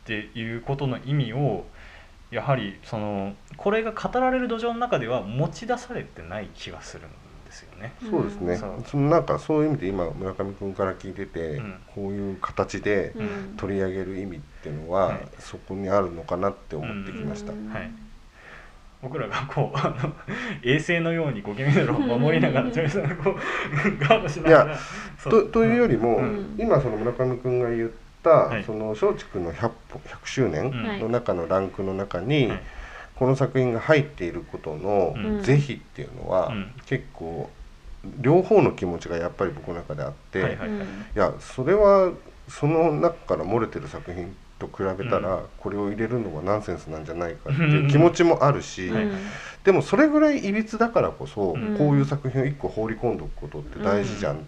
[0.06, 1.66] ていうことの意味を
[2.30, 7.17] やはりそのこれが語られる土壌の中では持ち出されてない気がするんですよ
[7.78, 7.92] ね。
[8.10, 8.56] そうですね、
[8.86, 11.74] そのなんかそういう意味で今村上君から聞いてて、うん。
[11.94, 13.54] こういう形でうん。
[13.56, 15.28] 取り上げる意味っていうのは、はい。
[15.38, 17.52] そこにあるのかなって思ってきました。
[17.52, 17.68] うん。
[17.70, 17.90] はい。
[19.00, 20.12] 僕らがこうあの
[20.64, 23.34] 衛星のようにゴケミドロを守りながらジョイさんがこう
[24.00, 24.78] ガードしながら
[25.22, 26.56] とというよりも、うん。
[26.58, 27.90] 今その村上君が言っ
[28.24, 28.64] た、はい。
[28.64, 31.00] その松竹の 100, 歩100周年うん。
[31.00, 32.60] の中のランクの中に、はい。
[33.14, 35.42] この作品が入っていることのうん。
[35.42, 36.72] 是非っていうのは、うん。
[36.86, 37.50] 結構
[38.20, 40.76] 両方の気持ちがやっぱり僕の中であって、はいはいうん。
[40.78, 40.82] い
[41.14, 42.12] やそれは
[42.48, 49.08] その中から漏れてる作品と比べたら、これを入れるのはナンセンスなんじゃないかっていう 気持ちもあるし、はい
[49.64, 51.76] でもそれぐらいいびつだからこそ、うん。
[51.76, 54.38] こういう作品を一個放り込んでおくことって大事じゃんっ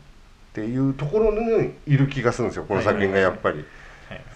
[0.54, 3.58] ていうところにいる気がするんですよこの作品がやっぱり。
[3.58, 3.66] はい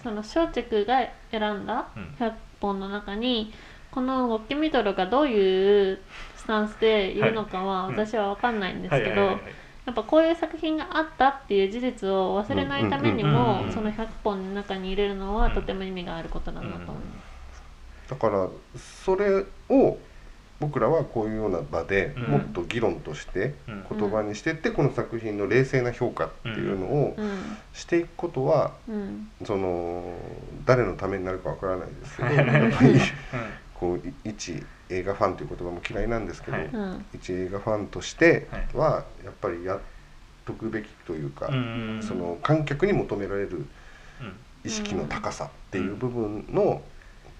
[0.03, 2.15] その松竹が選んだうん。
[2.19, 3.51] 100本の中に
[3.91, 5.99] このゴッキミドルがどういう
[6.45, 7.95] スタンスでいるのかははい。
[7.95, 17.63] 私は分かんないんですけどやっぱこういう作品があったっていう事実を忘れないためにもその100本の中に入れるのはとても意味があることだなと思います。
[18.09, 18.47] だから
[18.79, 19.97] それを
[20.59, 22.23] 僕らはこういうような場でうん。
[22.23, 23.85] もっと議論としてうん。
[23.99, 27.57] 言葉にしてってこの作品の冷静な評価っていうのをうん。
[27.73, 29.29] していくことはうん。
[29.43, 30.03] その
[30.65, 32.99] 誰のためになるかわからないですけどやっぱり
[33.73, 36.65] こうい一映画ファンという言葉も嫌いなんですけど、はい。
[36.67, 37.05] うん。
[37.13, 39.79] 一映画ファンとしてはやっぱりやっ
[40.45, 43.65] とくべきというか、うんその観客に求められる
[44.21, 44.33] うん
[44.63, 46.81] 意識の高さっていう部分の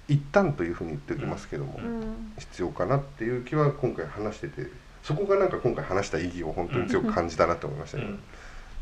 [0.08, 2.34] 一端というふうに言っておきますけども、うん。
[2.38, 4.68] 必要かなっていう気は今回話してて
[5.04, 8.06] そこがなんか今回話した意義を本当に強く感じたなと思いましたね。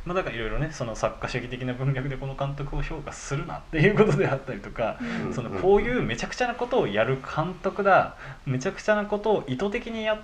[0.06, 5.34] うんまあ、だからいろいろねその作家主義的な文脈でこの監督を評価するなっていうことであったりとか、うん。
[5.34, 8.16] そのこういうめちゃくちゃなことをやる監督だ
[8.46, 10.22] めちゃくちゃなことを意図的にやっ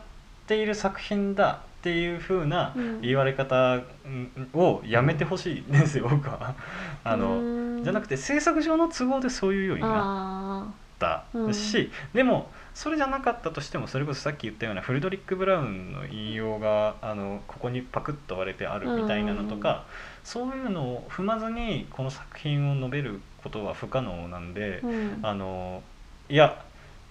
[0.48, 3.02] ている作品だっていう風なうん。
[3.02, 6.56] 言われ方うんをやめてほしいんですよ僕は。
[7.04, 7.84] あのうん。
[7.84, 11.54] じゃなくて制作上の都合でそういうようになあったうん。
[11.54, 19.86] し、でもそれじゃなかったとしてもそれこそさっき言ったようなフルドリック・ブラウンの引用があのここにパクッと割れてあるみたいなのとか、
[20.24, 25.84] そういうのを踏まずにこの作品を述べることは不可能なんでー、うんあの
[26.30, 26.64] いや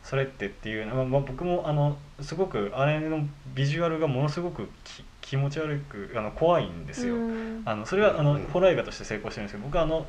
[0.02, 7.14] それってっていうのは、まあ、僕もあのすごくあれのビジュアルがものすごくき気持ち悪くあの怖いんですよ。
[7.14, 10.06] うんあのそれはあのうんホラー映画として成功してるんですけど僕はあの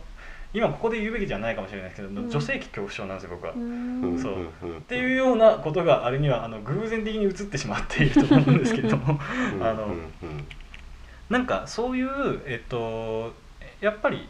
[0.51, 2.29] 今ここで言うべきじゃないかもしれないですけど、うん。
[2.29, 3.53] 女性器恐怖症なんですよ僕は。
[3.53, 4.47] そう。
[4.63, 9.19] うんっていうようなことがあれにはあの偶然的に映ってしまっていると思うんですけども。
[11.29, 12.09] なんかそういう
[12.47, 13.33] えっと
[13.81, 14.27] やっぱり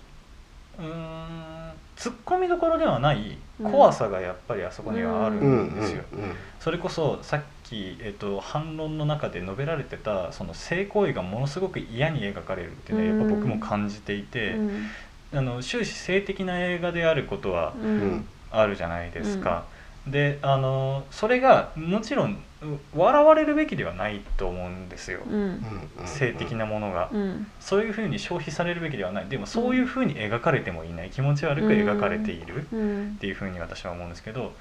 [0.77, 6.03] うーん突っ込みどころではない怖さがやっぱりあそこにはあるうんんですよ。
[6.13, 6.33] うん。
[6.59, 14.85] それこそさっき、えっと、反論の中で述べられてたその性行為がものすごく嫌に描かれるっていうのはやっぱ僕も感じていて、うん
[15.33, 17.97] あの終始性的な映画であることはううん。
[18.15, 19.65] んあるじゃないですか。
[20.07, 25.33] であのそれがもちろんう笑われるべきではないと思うんですよ、うん。
[25.99, 26.07] うん。
[26.07, 27.47] 性的なものが、うん。
[27.59, 29.27] そういうふうに消費されるべきではない。
[29.29, 31.09] でもそういうふうに描かれてもいない。
[31.11, 33.13] 気持ち悪く描かれているうん。
[33.15, 34.55] っていうふうに私は思うんですけど、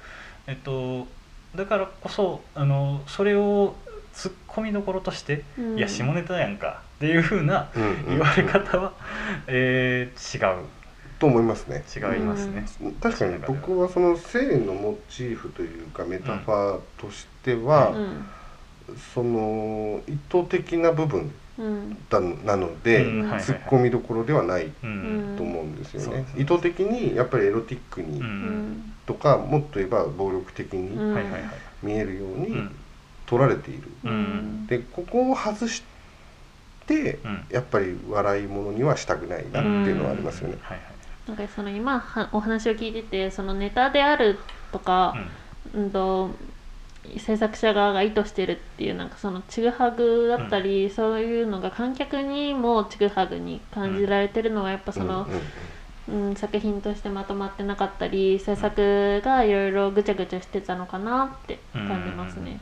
[0.45, 1.07] えっと、
[1.55, 3.75] だからこそあのそれを
[4.13, 5.77] ツッコミどころとして「うん。
[5.77, 8.05] いや下ネタやんか」っていうふうなうんうん。
[8.09, 8.93] 言われ方は、
[9.47, 10.65] えー違う。
[11.19, 11.83] と思いますね。
[11.93, 12.65] 違いますね。
[13.01, 18.95] 確かに僕はその性のモチーフというかメタファーとしては、うん。
[19.13, 21.97] その意図的な部分うん。
[22.09, 23.39] だなので、うんはいはいはい。
[23.41, 25.33] 突っ込みどころではないうん。
[25.37, 26.05] と思うんですよね。
[26.05, 26.27] そうで。
[26.29, 26.41] すね。
[26.41, 28.25] 意図的にやっぱりエロティックにうん。
[28.25, 31.13] うんとか、もっと言えば暴力的うにん。
[31.13, 31.41] はいはいはい。
[31.83, 32.71] 見えるようにうん
[33.29, 33.83] 取られている。
[34.03, 34.65] うん。
[34.67, 35.83] でここを外し
[36.87, 37.45] てうん。
[37.51, 40.57] やっぱり笑い物にはしたくないなっていうのはありますよね。
[40.61, 40.89] はいはい
[41.27, 44.39] なんかその今はお話を聞いててそのネタである
[44.71, 45.15] とか、
[45.75, 45.91] うん。
[45.91, 46.31] と
[47.17, 55.39] 制作者側が意図してるっていうなんかそのちぐはぐだったり、そういうのが観客にもちぐはぐに感じられてるのはやっぱその、うん
[56.35, 62.59] 作品としてまとまってなかったり制作がいろいろぐちゃぐちゃしてたのかなって感じますね。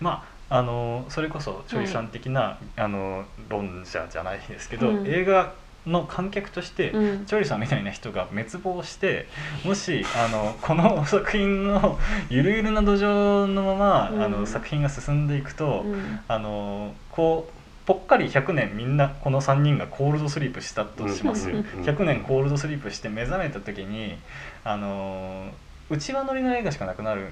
[0.00, 5.06] まああのそれこそチョイさん的な、あの論者じゃないですけど、うん。
[5.06, 5.54] 映画
[5.86, 7.26] の観客として、うん。
[7.26, 9.26] チョリさんみたいな人が滅亡して
[9.64, 11.98] もしあのこの作品の
[12.30, 14.22] ゆるゆるな土壌のまま、うん。
[14.22, 16.20] あの作品が進んでいくと、うん。
[16.28, 17.52] あのこう
[17.86, 21.62] ぽっかり100年みんなこの3人がコールドスリープしたとしますよ、うん。
[21.82, 24.16] 100年コールドスリープして目覚めた時に
[24.62, 25.50] あの
[25.88, 27.24] 内輪乗りの映画しかなくなるん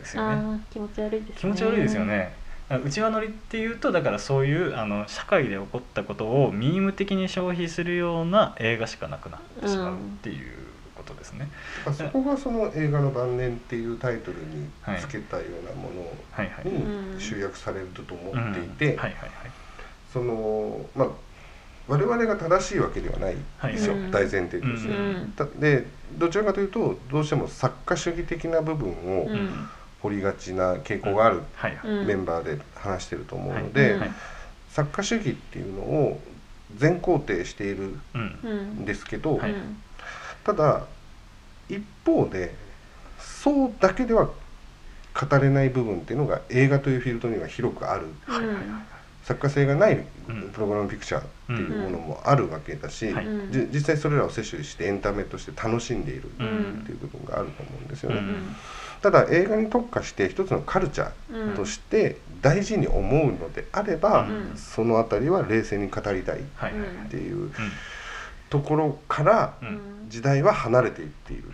[0.00, 0.60] ですよね。
[0.70, 1.34] 気持ち悪いですね。
[1.38, 2.32] 気持ち悪いですよね。
[2.84, 10.54] 内輪乗りっていうとだからそういうあの社会で起こったことをミーム的に消費するような映画しかなくなってしまうっていう
[10.94, 11.48] ことですね。
[11.84, 14.68] あそこがその映画の晩年っていうタイトルに
[15.00, 15.90] つけたようなも
[16.30, 16.64] はいはい。
[16.64, 19.30] のに集約されると思うんっていて、はいはいはい。
[20.12, 21.08] そのまあ
[21.88, 24.90] 我々が正しいわけではないはいですよ、うん大前提として。
[24.90, 25.86] うんだで
[26.18, 29.68] どちらかというとどうしても作家主義的な部分をうん
[30.02, 31.42] 掘りがちな傾向がある
[32.06, 33.98] メンバーで話してると思うので、
[34.70, 36.20] 作家主義っていうのを
[36.76, 38.84] 全肯定しているうん。
[38.84, 39.40] ですけど、
[40.44, 40.82] ただ
[41.68, 42.54] 一方で
[43.18, 48.06] そうだけでは語れない部分っていうのが映画というフィールドには広くある。
[49.22, 50.50] 作家性がないうん。
[50.50, 53.14] プログラムピクチャーっていうものもあるわけだし、
[53.52, 58.22] 実際それらを摂取してエンタメとして楽しんでいるってうんいう部分があると思うんですよね。
[59.02, 61.56] うんただ映画に特化して一つのカルチャーうん。
[61.56, 64.56] として大事に思うのであれば、うん。
[64.56, 66.42] その辺りは冷静に語りたいっ
[67.10, 67.50] ていう
[68.50, 69.54] ところから
[70.08, 71.44] 時代は離れていっている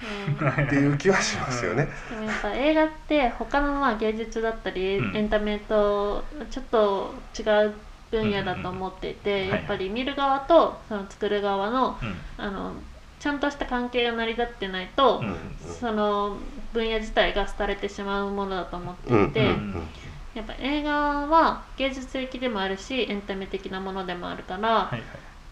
[0.40, 0.66] うん。
[0.66, 1.88] っていう気はしますよね。
[2.10, 5.16] でもやっぱ映画って他のまあ芸術だったり、うん。
[5.16, 7.74] エンタメとちょっと違う
[8.10, 9.48] 分野だと思っていて、うん。
[9.50, 12.44] やっぱり見る側とその作る側のうん。
[12.44, 12.72] あの
[13.18, 15.36] ちゃんとした関係が成り立ってないと、うん
[15.80, 16.36] その
[16.72, 19.88] 分野自体が廃れてしまうものだと思ってうんいて、うん。
[20.34, 20.92] やっぱ映画
[21.26, 25.02] は芸術的でもあるしエンタメ的なものでもあるから、はいはい。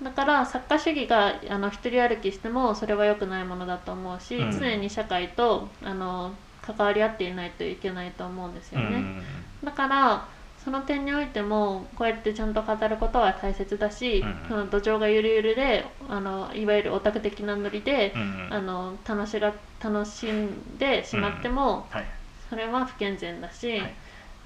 [0.03, 4.53] だから作家主義があの一人歩きしてもそれは良くないものだと思うし、うん。
[4.53, 9.23] 常に社会とあの関わり合っていないといけないと思うんですよね、うん。
[9.65, 10.28] だから
[10.65, 22.05] その点においてもこうやってちゃんと語ることは大切だし、うんその土壌がゆるゆるであのいわゆるオタク的なノリで、うんあの楽しが楽しんでしまっても、はい。
[22.49, 23.95] それは不健全だし、はい。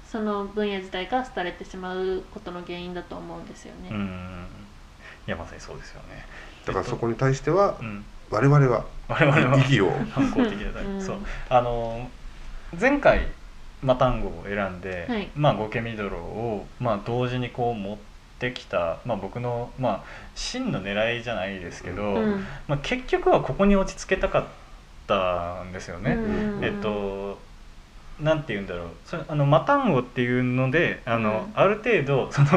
[0.05, 3.89] その分野自体が廃れてしまうことの原因だと思うんですよね。
[3.91, 4.47] うん
[5.27, 6.25] いやまさにそうですよね。
[6.65, 8.03] だからそこに対してはうん。
[8.29, 9.91] 我々は我々は意義を。
[10.11, 11.01] 反抗的だ、うん。
[11.01, 11.17] そう。
[11.49, 12.09] あの
[12.79, 13.27] 前回
[13.81, 15.29] マタンゴを選んで、はい。
[15.35, 17.97] まあゴケミドロをまあ同時にこう持っ
[18.39, 20.03] てきたまあ僕のまあ
[20.35, 22.45] 真の狙いじゃないですけど、うん。
[22.67, 24.43] まあ結局はここに落ち着けたかっ
[25.07, 26.11] たんですよね。
[26.13, 26.63] うん。
[26.63, 27.39] えっと
[28.19, 28.87] なんて言うんだろう。
[29.05, 32.47] それあのマタンゴっていうのであの、うんある程度その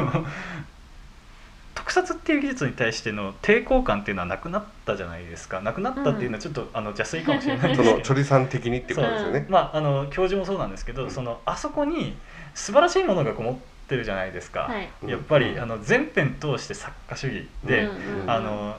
[1.83, 5.61] 特撮っていう技術に対しての抵抗感っていうのはなくなったじゃないですか。
[5.61, 7.83] なくなったっていうのはちょっと、あの邪推かもしれないんです。
[7.83, 9.47] けどそのチョリさん的にってことですよね。
[9.49, 11.11] まああの教授もそうなんですけど、うん。
[11.11, 12.17] そのあそこに
[12.55, 14.89] 素晴らしいものがこもってるじゃないですか、はい。
[15.09, 15.61] やっぱり、うん。
[15.61, 18.23] あの全編通して作家主義で、うん。
[18.23, 18.31] うん。
[18.31, 18.77] あの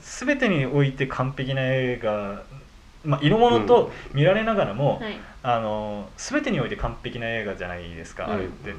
[0.00, 2.42] 全てにおいて完璧な映画、
[3.04, 5.20] まあ、色物と見られながらも、はい。
[5.42, 8.32] あの全てにおいて完璧な映画じゃないですか、うん。
[8.32, 8.72] あれって。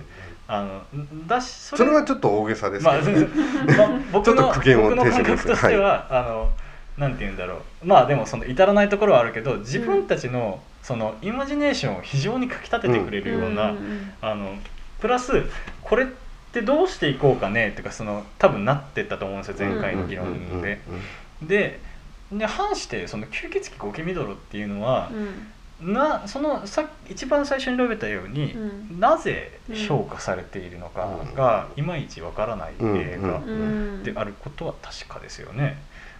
[0.47, 0.63] あ
[0.93, 3.27] のだしそそれはちょっと大げさですまあ、けどね。
[3.77, 6.51] まあ僕ちょっのと苦言を僕の感覚としては、あの
[6.97, 7.85] なんて言うんだろう。
[7.85, 14.13] まあでもその至らないところはあるけど自分たちのそのイマジネーションを非常にかきたててくれるような、んん。
[14.21, 14.55] あの
[14.99, 15.43] プラス
[15.81, 16.07] これっ
[16.53, 20.79] てどうしていこうかねっていうかその多分なってったと思うんですよ前回の議論で。
[21.41, 21.79] で
[22.31, 25.47] で反してその吸血鬼ゴケミドロっていうのはう、ん
[25.81, 35.77] なそのさ一番最初に述べたように、うんなぜ評価されているのかがいまいちわからない映画うんであることは確かですよね。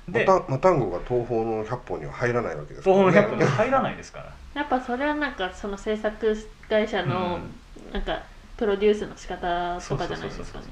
[0.08, 3.22] マでタマタンゴが東方の100本には入らないわけですから東ね。
[3.22, 4.34] 方の100分入らないですから。
[4.54, 6.36] やっぱそれはなんかその制作
[6.70, 7.40] 会社の
[7.94, 8.24] なんか
[8.58, 10.66] プロデュースの仕方とかじゃないですかね。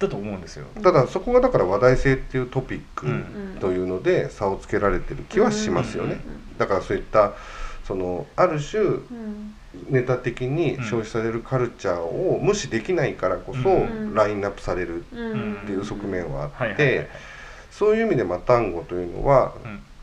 [0.00, 0.66] だと思うんですよ。
[0.82, 6.20] ただそこがだから話題性っていうトピックうんというので差をつけられてる気はしますよね。
[6.58, 7.32] だからそういった
[7.90, 9.54] そのある種うん。
[9.88, 14.14] ネタ的に消費されるカルチャーを無視できないからこそうん。
[14.14, 15.16] ラインナップされるって
[15.72, 17.08] いう側面はあって
[17.72, 19.54] そういう意味でマタンゴというのは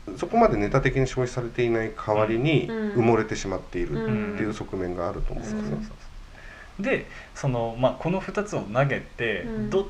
[0.06, 0.18] うん。
[0.18, 3.00] そこまでネタ的に消費されていない代わりにうん。
[3.00, 5.88] 埋もれてしまっているうんっていう側面があると思うんですね。
[6.78, 9.70] でその、まあ、この2つを投げて、うん。
[9.70, 9.86] どっ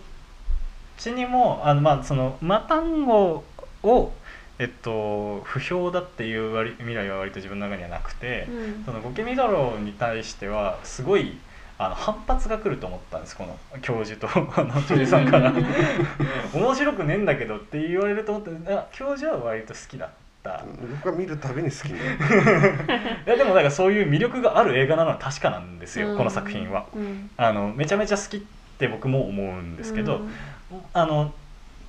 [0.98, 3.42] ちにもあの、まあ、そのマタンゴ
[3.82, 4.12] を、
[4.58, 8.84] えっと、不評だっていう割未来は割と自分の中にはなくて、うん。
[8.84, 11.38] そのゴケミドロに対してはすごい
[11.78, 14.28] あの反発が来ると思ったんですこの教授と
[14.60, 15.52] あのさんから。
[16.52, 20.08] 面白くねえんだけどって言われると思ってあ教授は割と好きだっ
[20.42, 20.64] た。
[21.02, 21.94] 僕が見るたびに好き い
[23.26, 26.16] やでもだからそういう魅力がある映画なのは確かなんですよ、うん。
[26.16, 26.86] この作品は。
[26.96, 27.30] うん。
[27.36, 28.40] あのめちゃめちゃ好きっ
[28.78, 30.30] て僕も思うんですけど、うん。
[30.92, 31.32] あの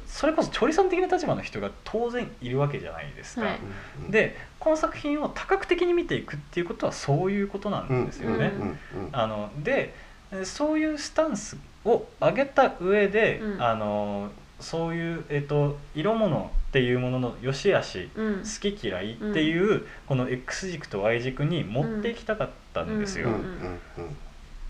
[0.09, 4.11] それこそチョリさん的な立場の人が当然いるわけじゃないですか、はい。
[4.11, 9.93] でこの作品を多角的に見ていくっていうことはそういうことなんですよね、うんうんうんあので
[10.31, 13.61] でそういうスタンスを上げた上で、うん。
[13.61, 14.29] あの
[14.59, 18.35] そういう、えっと色物っていうものの良し悪しうん。
[18.39, 23.29] 好き嫌いっていう、この X 軸と Y 軸に持っていきたかったんですよ。
[23.29, 23.79] うんうん。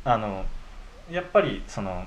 [0.05, 0.45] あの
[1.11, 2.05] やっぱりその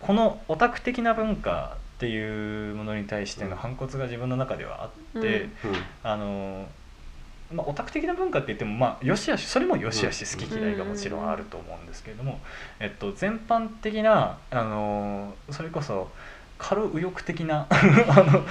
[0.00, 4.86] このオタク的な文化っていうものに対しての反骨が自分の中ではあ
[5.18, 5.70] って、うん。
[5.70, 5.76] うん。
[6.02, 6.66] あの
[7.52, 12.40] まあ、オタク的な文化って言ってもまあよしあしそれもよしあしうん好き嫌いがもちろんあると思うんですけれども、
[12.80, 16.08] えっと、全般的なあのそれこそ
[16.56, 17.74] 軽右翼的な あ
[18.22, 18.44] の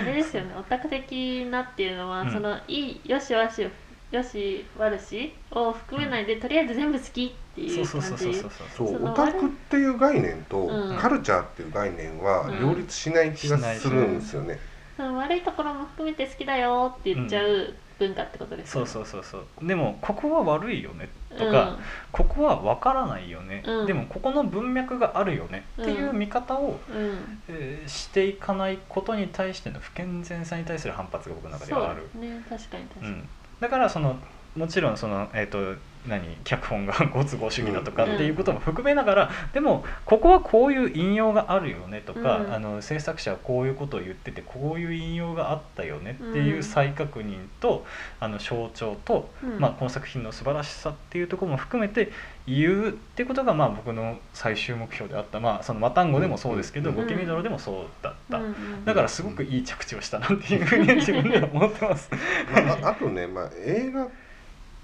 [0.00, 2.32] あれですよねオタク的なっていうのは、うん。
[2.32, 3.68] そのいいよし悪し
[4.10, 8.06] よし悪しを含めないで、とりあえず全部好きっていそうう感じ。
[8.08, 12.60] そうそうそうそうそうそのオタクっていう概念とうんカルチャーっていう概念はうん。
[12.60, 14.58] 両立しない気がするんですよね。
[14.96, 19.66] その悪いところも含めて好きだよって言っちゃう文化ってことですそうよねそうそうそう。
[19.66, 21.08] でもここは悪いよね。
[21.36, 21.78] とか、
[22.10, 23.86] ここは分からないよね、うん。
[23.86, 25.64] でもここの文脈があるよね。
[25.80, 27.42] っていう見方を、うん、うん。
[27.48, 32.08] えーしていかないことに対しての不健全さに対する反発が僕の中でそうはある。
[32.14, 32.42] ね。
[32.48, 33.28] 確かに確かに、うん、
[33.60, 34.16] だからその
[34.56, 42.54] もちろんその、えー、と何脚本が ご都合主義だとかっていうことも含めながら、でもここはこういう引用があるよねとか、うん。
[42.54, 46.62] あの制作者はこういうことを言っててこういう引用があったよねっていううん。
[46.62, 47.84] 再確認と、
[48.20, 49.58] あの象徴と、うん。
[49.58, 52.10] まあ、この作品の素晴らしさっていうところも含めて
[52.48, 56.96] 言うってことがまあ僕の最終目標であった、まあ、そのマタンゴでもそうですけど、うん。
[56.96, 58.38] ゴキミドロでもそうだった。
[58.38, 58.44] うん。
[58.44, 62.10] うんだからすごくいい着地をしたなっていうふうに自分では 思ってます。
[62.50, 64.08] まあああとね、まあ、映画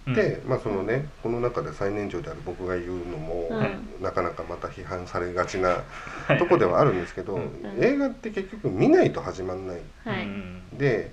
[0.06, 0.14] うん。
[0.14, 4.02] で、まあそのね、この中で最年長である僕が言うのも、うん。
[4.02, 5.78] なかなかまた批判されがちな
[6.38, 7.50] とこではあるんですけど、うん。
[7.80, 9.80] 映画って結局見ないと始まんない。
[10.04, 10.62] はい、うん。
[10.76, 11.12] で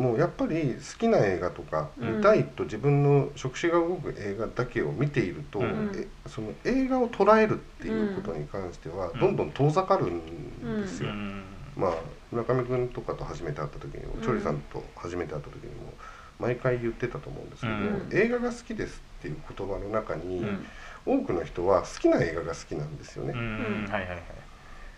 [0.00, 2.16] もうやっぱり好きな映画とかうん。
[2.16, 5.92] 見たいと自分の触手が動く映画だけを見ていると、うん。
[5.94, 9.20] えその映画を捉えるっていうことに関してはうん。
[9.20, 11.10] どんどん遠ざかるんですよ。
[11.10, 11.44] うん。
[11.76, 11.92] まあ
[12.30, 14.22] 村上君とかと初めて会った時にも、うん。
[14.22, 15.92] チョリさんと初めて会った時にも
[16.38, 18.08] 毎回言ってたと思うんですけど、うん。
[18.12, 20.66] 映画が好きですっていう言葉の中に、うん。
[21.04, 23.32] 多くの人は好きな映画が好きなんですよね。
[23.34, 23.88] うん。
[23.90, 24.39] はいはいはい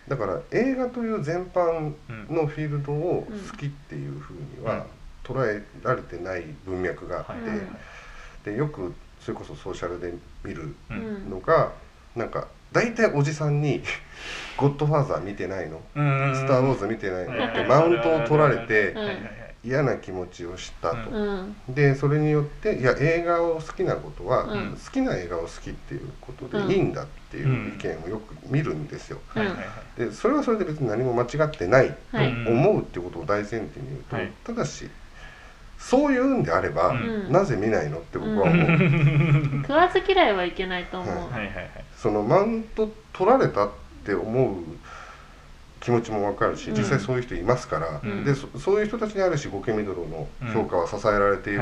[0.07, 4.85] だから映画という全般うんのフィールドを好きっていうふうには
[5.23, 7.35] 捉えられてない文脈があっ
[8.43, 10.13] て、でよくそれこそソーシャルで
[10.43, 10.75] 見る
[11.29, 11.71] のが
[12.15, 13.81] なんか大体おじさんに
[14.57, 18.93] 「ゴッドファーザー見てないの?」うんスター・ウォーズ見てないの?」はいってマウントを取られて
[19.65, 21.09] 嫌な気持ちをしたと。
[21.09, 21.55] うん。
[21.69, 24.71] でそれによっていや映画を好きなことは、うん。
[24.73, 26.67] 好きな映画を好きっていうことうん。
[26.67, 29.19] でいいんだっていう意見をよく見るんですよ。
[29.97, 32.27] でそれはそれで別に何も間違ってないとはい。
[32.47, 34.31] 思うっていうことを大前提に言うと、はい。
[34.43, 34.89] ただし
[35.77, 37.31] そういうんであれば、うん。
[37.31, 41.69] なぜ見ないのって僕は思う、食わず嫌いはいけないと思う、はいはいはい。
[41.97, 43.69] そのマウント取られたっ
[44.05, 44.55] て思う
[45.83, 46.77] 気持ちもわかるしうん。
[46.77, 48.23] 実際そういう人いますから、うん。
[48.23, 51.59] でそそういう人たちにあるしゴケミドロの評価は支えられている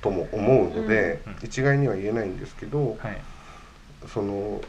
[0.00, 3.20] とも思うので、うん一概には言えないんですけど、はい。
[4.06, 4.60] その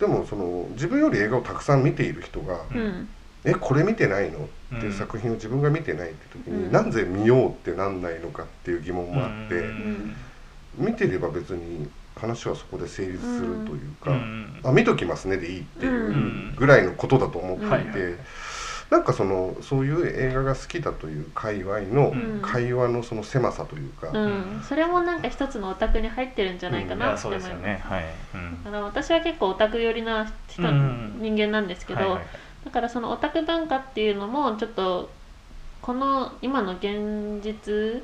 [0.00, 3.08] でもその自分より映画をたくさん見ている人がうんうん
[3.46, 4.92] 「えこれ見てないの?」っていううん。
[4.92, 6.72] 作品を自分が見てないって時に、うん。
[6.72, 10.16] なぜ見ようってなんないのかっていう疑問もあって、うん。
[10.76, 14.60] 見てれば別に話はそこで成立するというか、うん。
[14.64, 18.16] あ見ときますねでいいっていううんぐらいのことだと思っていて、はいはい。
[18.90, 22.40] なんかそのそういう映画が好きだという界隈のうん。
[22.42, 27.48] 会話のその狭さというか、うん、それもなんか一つのオタクに入ってるんじゃないかいなって思います。
[27.48, 27.82] やそうですよね。
[27.82, 28.04] はい。
[28.82, 31.18] 私は結構オタク寄りな人、うん。
[31.20, 32.26] 人間なんですけど、はいはいはい。
[32.64, 35.10] だからそのオタク文化っていうのもちょっと
[35.82, 38.02] この今の現実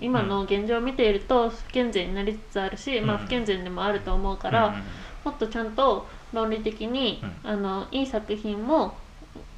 [0.00, 4.74] 今の現状を見ていると不健全になりつつあるし、まあうん不健全でもあると思うから、うん。
[5.24, 8.98] もっとちゃんと論理的に、うあのいい作品も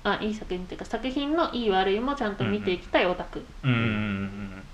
[0.03, 3.73] あいい作品っていうか作品のいい悪いもちゃんと見ていきたいオタク、うん。
[3.73, 3.78] うん。
[3.78, 3.85] うん。
[3.85, 4.72] うん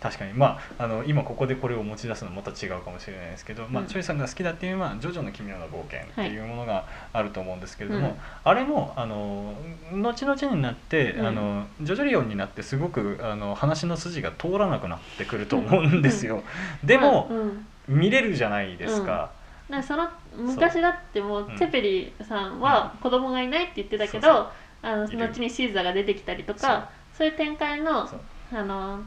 [0.00, 0.32] 確かに。
[0.32, 3.88] まああの今ここでこれを持ち出すのまた違うかもしれないですけど、まあ、うん。
[3.88, 8.14] チョイさんが好きだっていうのは「ジョジョの奇妙な冒険」ってはいいうものがあると思うんですけれども、うん。
[8.44, 9.54] あれもあの
[9.92, 11.26] 後々になって、うん。
[11.26, 16.42] あのジョジョリオンになってすごくあの話の筋が通らなくなってくると思うんですよ。
[16.84, 17.66] でも、うん。
[17.88, 19.30] 見れるじゃないですか。
[19.70, 21.58] かその昔だってもううん。
[21.58, 24.50] テペリさんは子供がいないって言ってたけど、
[24.82, 27.28] あの後にシーザーが出てきたりとかそう。
[27.28, 28.08] いう展開の
[28.52, 29.00] あの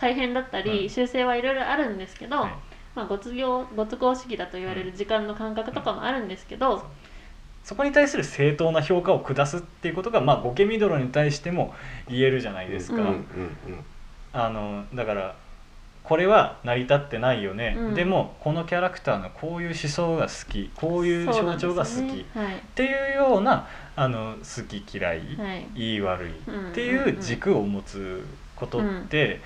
[0.00, 2.52] 改変だったり、うん修正はいろいろあるんですけど、はい。
[2.94, 6.84] まあ、ご都合ご都合主義だと言われる時間の感覚とかもあるんですけど、
[7.62, 11.74] そこに対する正当な評価を下すっていうことが、まあ、ゴケミドロに対しても
[12.08, 12.96] 言えるじゃないですか。
[12.96, 13.24] うんうんうん。
[14.32, 15.36] あのだから
[16.02, 17.94] これは成り立ってないよね、うん。
[17.94, 22.56] でもこのキャラクターのこういう思想が好きこういう象徴が好き、そうなんですね。
[22.56, 25.36] っていうようなあの好き嫌い、はい。
[25.36, 29.40] はいいい悪いうんっていう軸を持つことって、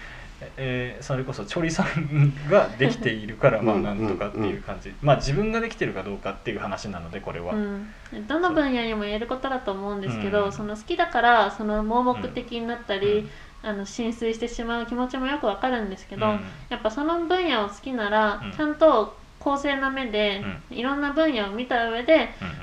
[0.57, 7.55] えーそれこそチョリさんができているから まあうんなんとかっていう感じ、まあ自分ができてるかどうかっていう話なのでこれは。
[7.55, 7.93] うん、
[8.27, 10.53] どの分野にも言えることだと思うんですけど、うん。
[10.53, 13.31] その好きだからその盲目的になったり、うん。
[13.69, 16.41] あの浸水してしまう気持ちもよくわかるんですけど、うん。
[16.69, 18.53] やっぱその分野を好きなら、うん。
[18.53, 22.21] ちゃんと公正な目で、いろんな分野を見た上でうんう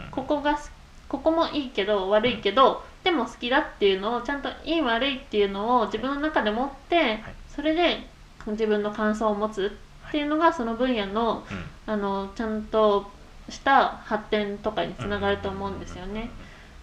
[0.07, 0.11] ん。
[0.11, 0.71] ここがす
[1.07, 7.19] ここもいいけど悪いけど、でも好きだっていうのをちゃんといい悪いっていうのを自分の中で持って、
[7.55, 8.07] それで
[8.47, 11.63] 自分の感想を持つっていうのがその分野のうん。
[11.91, 13.11] あのちゃんと
[13.49, 16.29] した発展とかにつながると思うんですよね。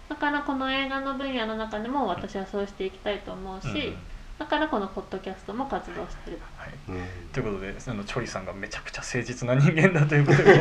[0.08, 3.94] だからこの映画の分野の中でも私はそうしていきたいと思うし、
[4.38, 6.38] だからこのポッドキャストも活動してる。
[6.56, 6.70] はい。
[6.88, 7.04] うん。
[7.32, 10.60] ということでそのチョリさんがめちゃくちゃ誠実な人間だということで。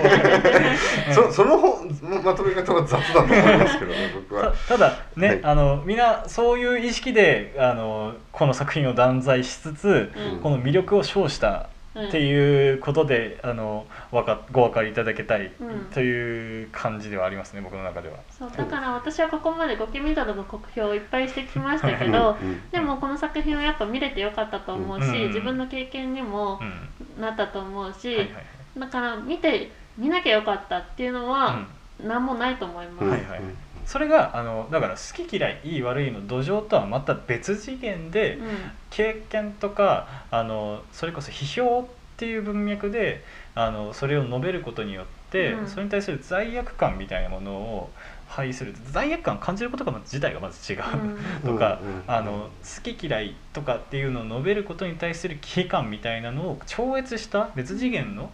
[1.14, 1.84] そその方
[2.24, 4.52] まとめ方は雑だと思いますけどね 僕は。
[4.68, 5.40] たただね、はい。
[5.44, 10.40] あのみんなそういう意識であのこの作品を断罪しつつ、うん。
[10.42, 15.86] この魅力を称したっていうことで、あのわかご分かりいただけたいうん。
[15.94, 18.18] という感じではありますね、僕の中では。
[18.30, 22.38] そうだから私はここまでゴキミドルの酷評をいっぱいしてきましたけど
[22.72, 25.28] でもこの作品はやっぱ見れてよかったと思うし、うん。
[25.28, 28.30] 自分の経験にもうんなったと思うし、はいはい
[28.78, 31.66] だから見て見なきゃよかったっていうのは
[32.00, 33.06] 何もないと思います。
[33.06, 33.42] うんはいはい
[33.88, 38.42] それがあのだから好き嫌いいい悪いの土壌とはまた別次元で、う
[38.90, 41.86] 経験とかあのそれこそ批評っ
[42.18, 43.24] ていう文脈で
[43.56, 45.68] あのそれを述べることによって、うん。
[45.68, 47.90] それに対する罪悪感みたいなものを
[48.28, 48.76] 排する。
[48.92, 51.18] 罪悪感を感じることがまず自体がまず違う、ん。
[51.46, 58.32] とか、うんうんあの好き嫌いとかっていうのを述べることに対する危機感みたいなのを超越した別次元の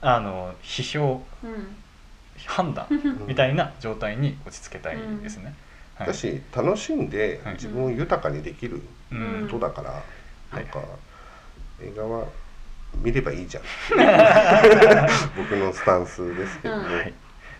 [0.00, 1.22] あの批評。
[1.44, 1.76] うん
[2.50, 3.26] 判断うん。
[3.28, 5.54] みたいな状態に落ち着けたいですね。
[5.94, 6.06] はい。
[6.08, 7.54] だし楽しんではい。
[7.54, 8.82] 自分を豊かにできる
[9.12, 9.48] うん。
[9.50, 10.02] ことだから、
[10.52, 10.80] いなんか
[11.80, 12.26] 映画は
[13.02, 13.62] 見ればいいじゃん。
[15.36, 16.76] 僕のスタンスですけど。
[16.78, 16.96] ね、うん。
[16.96, 17.14] はい、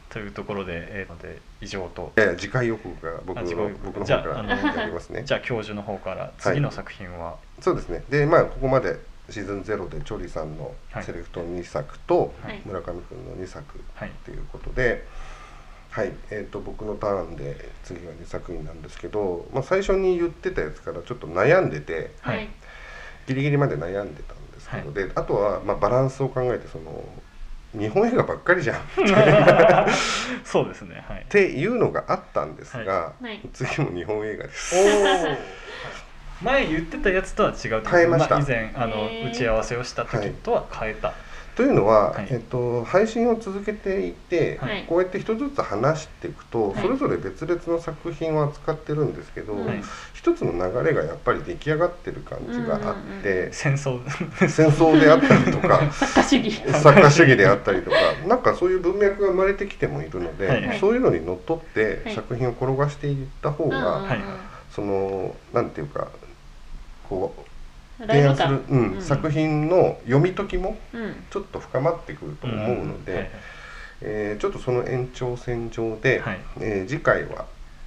[0.09, 2.13] というところで,、えーので以上と。
[2.17, 5.23] いやいや次回予告が僕の僕のじゃあ方からありますね。
[5.25, 8.03] じゃあ教授の方から次の作品は、そうですね。
[8.11, 8.99] でまあここまで
[9.31, 11.05] シーズンゼロでチョリさんのはい。
[11.05, 12.61] セレクト2作とはい。
[12.65, 14.13] 村上君の2作はい。
[14.25, 15.07] ということで、
[15.91, 16.13] はい。
[16.31, 22.37] えー、と僕のターンで次は2作品なんですけど、まあ、最初に言ってたやつからちょっと悩んでてはい。
[22.37, 22.49] はい
[23.27, 25.09] ギリギリまで悩んでたんですけど、はい。
[25.09, 27.05] であとはまあバランスを考えてその
[27.73, 28.77] 日本映画ばっかりじゃん。
[28.79, 28.81] っ
[30.45, 31.05] そうですね。
[31.09, 31.27] はい。
[31.29, 33.41] ていうのがあったんですが、はい。
[33.53, 34.75] 次も日本映画です。
[36.43, 38.37] 前言ってたやつとは違う変えました。
[38.37, 41.13] あ、以前あの打ち合わせをした時とは変えた、
[41.55, 42.29] というのは、はい。
[42.31, 44.85] えっと、配信を続けていて、はい。
[44.89, 46.81] こうやって一つずつ話していくと、はい。
[46.81, 49.83] それぞれ別々の作品を扱ってるんですけど、はい。
[50.15, 54.01] 一つの流れがやっぱり出来上がってる感じがあって、戦争。
[54.49, 57.97] 戦争であったりとか作家主義作家主義であったりとか
[58.27, 60.79] なんかそういう文脈が生まれてきてもいるので、はい。
[60.79, 62.15] そういうのにのっとってはい。
[62.15, 64.09] 作品を転がしていった方が、うんうんうん。
[64.09, 64.19] はい
[64.71, 66.07] そのなんていうか
[67.11, 67.37] こ
[68.01, 69.03] う提案する感、うんうん。
[69.03, 71.15] 作品の読み解きもうん。
[71.31, 73.31] ちょっと深まってくると思うので、はい。
[74.03, 76.41] えーちょっとその延長線上で、はい。
[76.61, 77.47] えー次回は、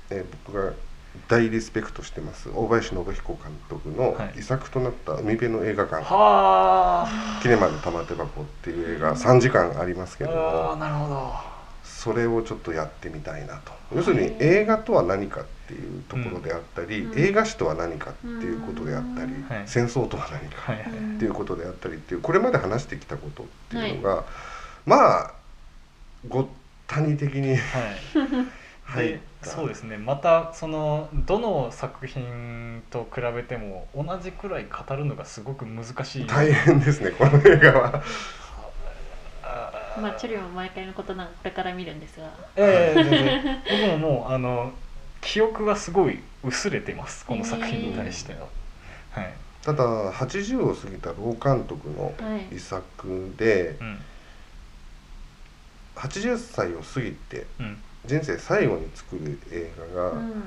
[0.10, 0.74] えー僕が
[1.28, 4.40] 大リスペクトしてます大林信彦監督のはい。
[4.40, 6.04] 遺作となった海辺の映画館。
[6.04, 7.08] はあ
[7.42, 11.34] 「キネマの玉手箱」っていう映画3時間ありますけどもなるほど。
[11.84, 13.72] それをちょっとやってみたいなと。
[13.96, 17.20] 要するに映画とは何かっていうところであったり、うん。
[17.20, 19.64] 映画史とは何かっていうことであったり、はい。
[19.66, 24.26] 戦争とは何かっていうことであったりっていうこれまで話してきたことっていうのが、
[24.86, 25.34] まあ
[26.28, 26.48] ごっ
[26.88, 27.58] たに的にはい。
[28.86, 29.50] 入っでた。
[29.50, 29.98] そうですね。
[29.98, 36.28] またそのどの作品と比べても同じくらい語るのがすごく難しい。
[36.28, 38.04] 大変ですねこの映画は。
[40.02, 42.32] まあチェリも毎回のことなんこれから見るんですが。
[42.56, 43.64] ええ全然。
[43.92, 44.74] 僕ももうあの
[45.24, 48.48] 記憶がすごい薄れてますこの作品に対しては、
[49.12, 49.34] はい、
[49.64, 52.56] ただ80を過ぎた老監督のはい。
[52.56, 54.00] 遺作でうん。
[55.96, 57.78] 80歳を過ぎてうん。
[58.06, 60.44] 人生最後に作る映画が、うん。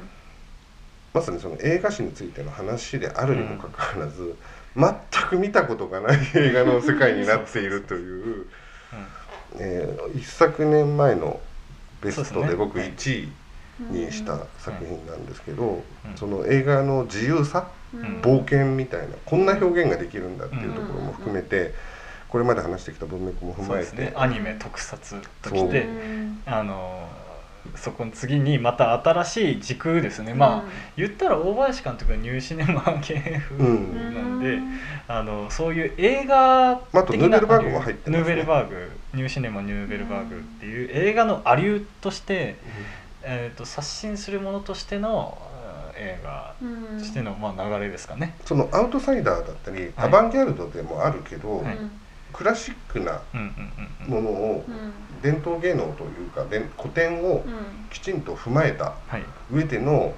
[1.15, 4.37] まさにその映画史についての話であるにもかかわらず、
[4.77, 4.95] 全
[5.31, 8.47] く見たことがない映画の世界になっているという
[9.59, 11.41] えー一昨年前の
[12.03, 13.33] ベストで僕はい1位
[13.79, 16.17] にした作品なんですけど、うん。
[16.17, 18.21] その映画の自由さううん。
[18.21, 21.75] 冒険みたいなこんな表現ができるんだっていうところも含めて
[22.29, 24.13] これまで話してきた文脈も踏まえてね。
[24.17, 25.87] アニメ特撮ときてう。
[25.89, 26.43] ん。
[26.47, 27.09] あの
[27.75, 30.35] そこの次にまた新しい軸ですね。
[30.35, 30.65] まあ
[30.97, 34.15] 言ったら大林監督はニューシネマ系風うん。
[34.15, 34.41] なん。
[34.41, 34.59] で、
[35.09, 36.77] あのそういう映画
[37.07, 38.19] 的なヌーベルバーグも入ってね。
[38.19, 38.91] ヌーベルバーグ。
[39.15, 42.57] ニューシネマニューベルバーグっていう映画のアリューとして、
[43.29, 45.37] えー、と刷新するものとしての
[45.97, 46.99] うん映画うん。
[46.99, 48.37] としての、まあ、流れですかね。
[48.45, 50.07] そのアウトサイダーだったり、はい。
[50.07, 51.79] アバンギャルドでもあるけど、はい。
[52.33, 53.21] クラシックな
[54.07, 54.93] ものをうん。
[55.23, 57.89] 伝統芸能というかで古典をうん。
[57.91, 59.25] きちんと踏まえたはい。
[59.51, 60.15] 上での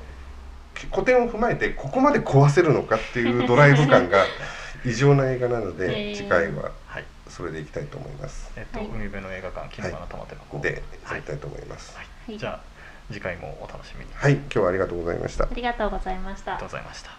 [0.74, 4.24] き古典を踏まえてここまで壊せるのかっていうドライブ感が
[4.84, 6.16] 異常な映画なのへでー。
[6.16, 7.04] 次回ははい。
[7.28, 8.50] それでいきたいと思います。
[8.56, 8.88] えっとはい。
[8.88, 10.58] 海辺の映画館キネマの玉手箱。
[10.60, 11.18] ではい。
[11.18, 11.96] やりたいと思います。
[11.96, 12.06] はい。
[12.26, 12.38] はい。
[12.38, 12.77] じゃあ
[13.10, 15.48] 次回もお楽しみに、はい、今日はありがとうございましたあ。
[15.54, 17.10] りがとうございましたありがとうございました。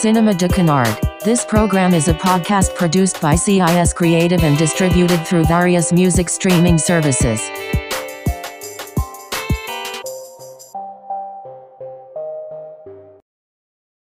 [0.00, 0.98] Cinema de Canard.
[1.26, 6.78] This program is a podcast produced by CIS Creative and distributed through various music streaming
[6.78, 7.42] services.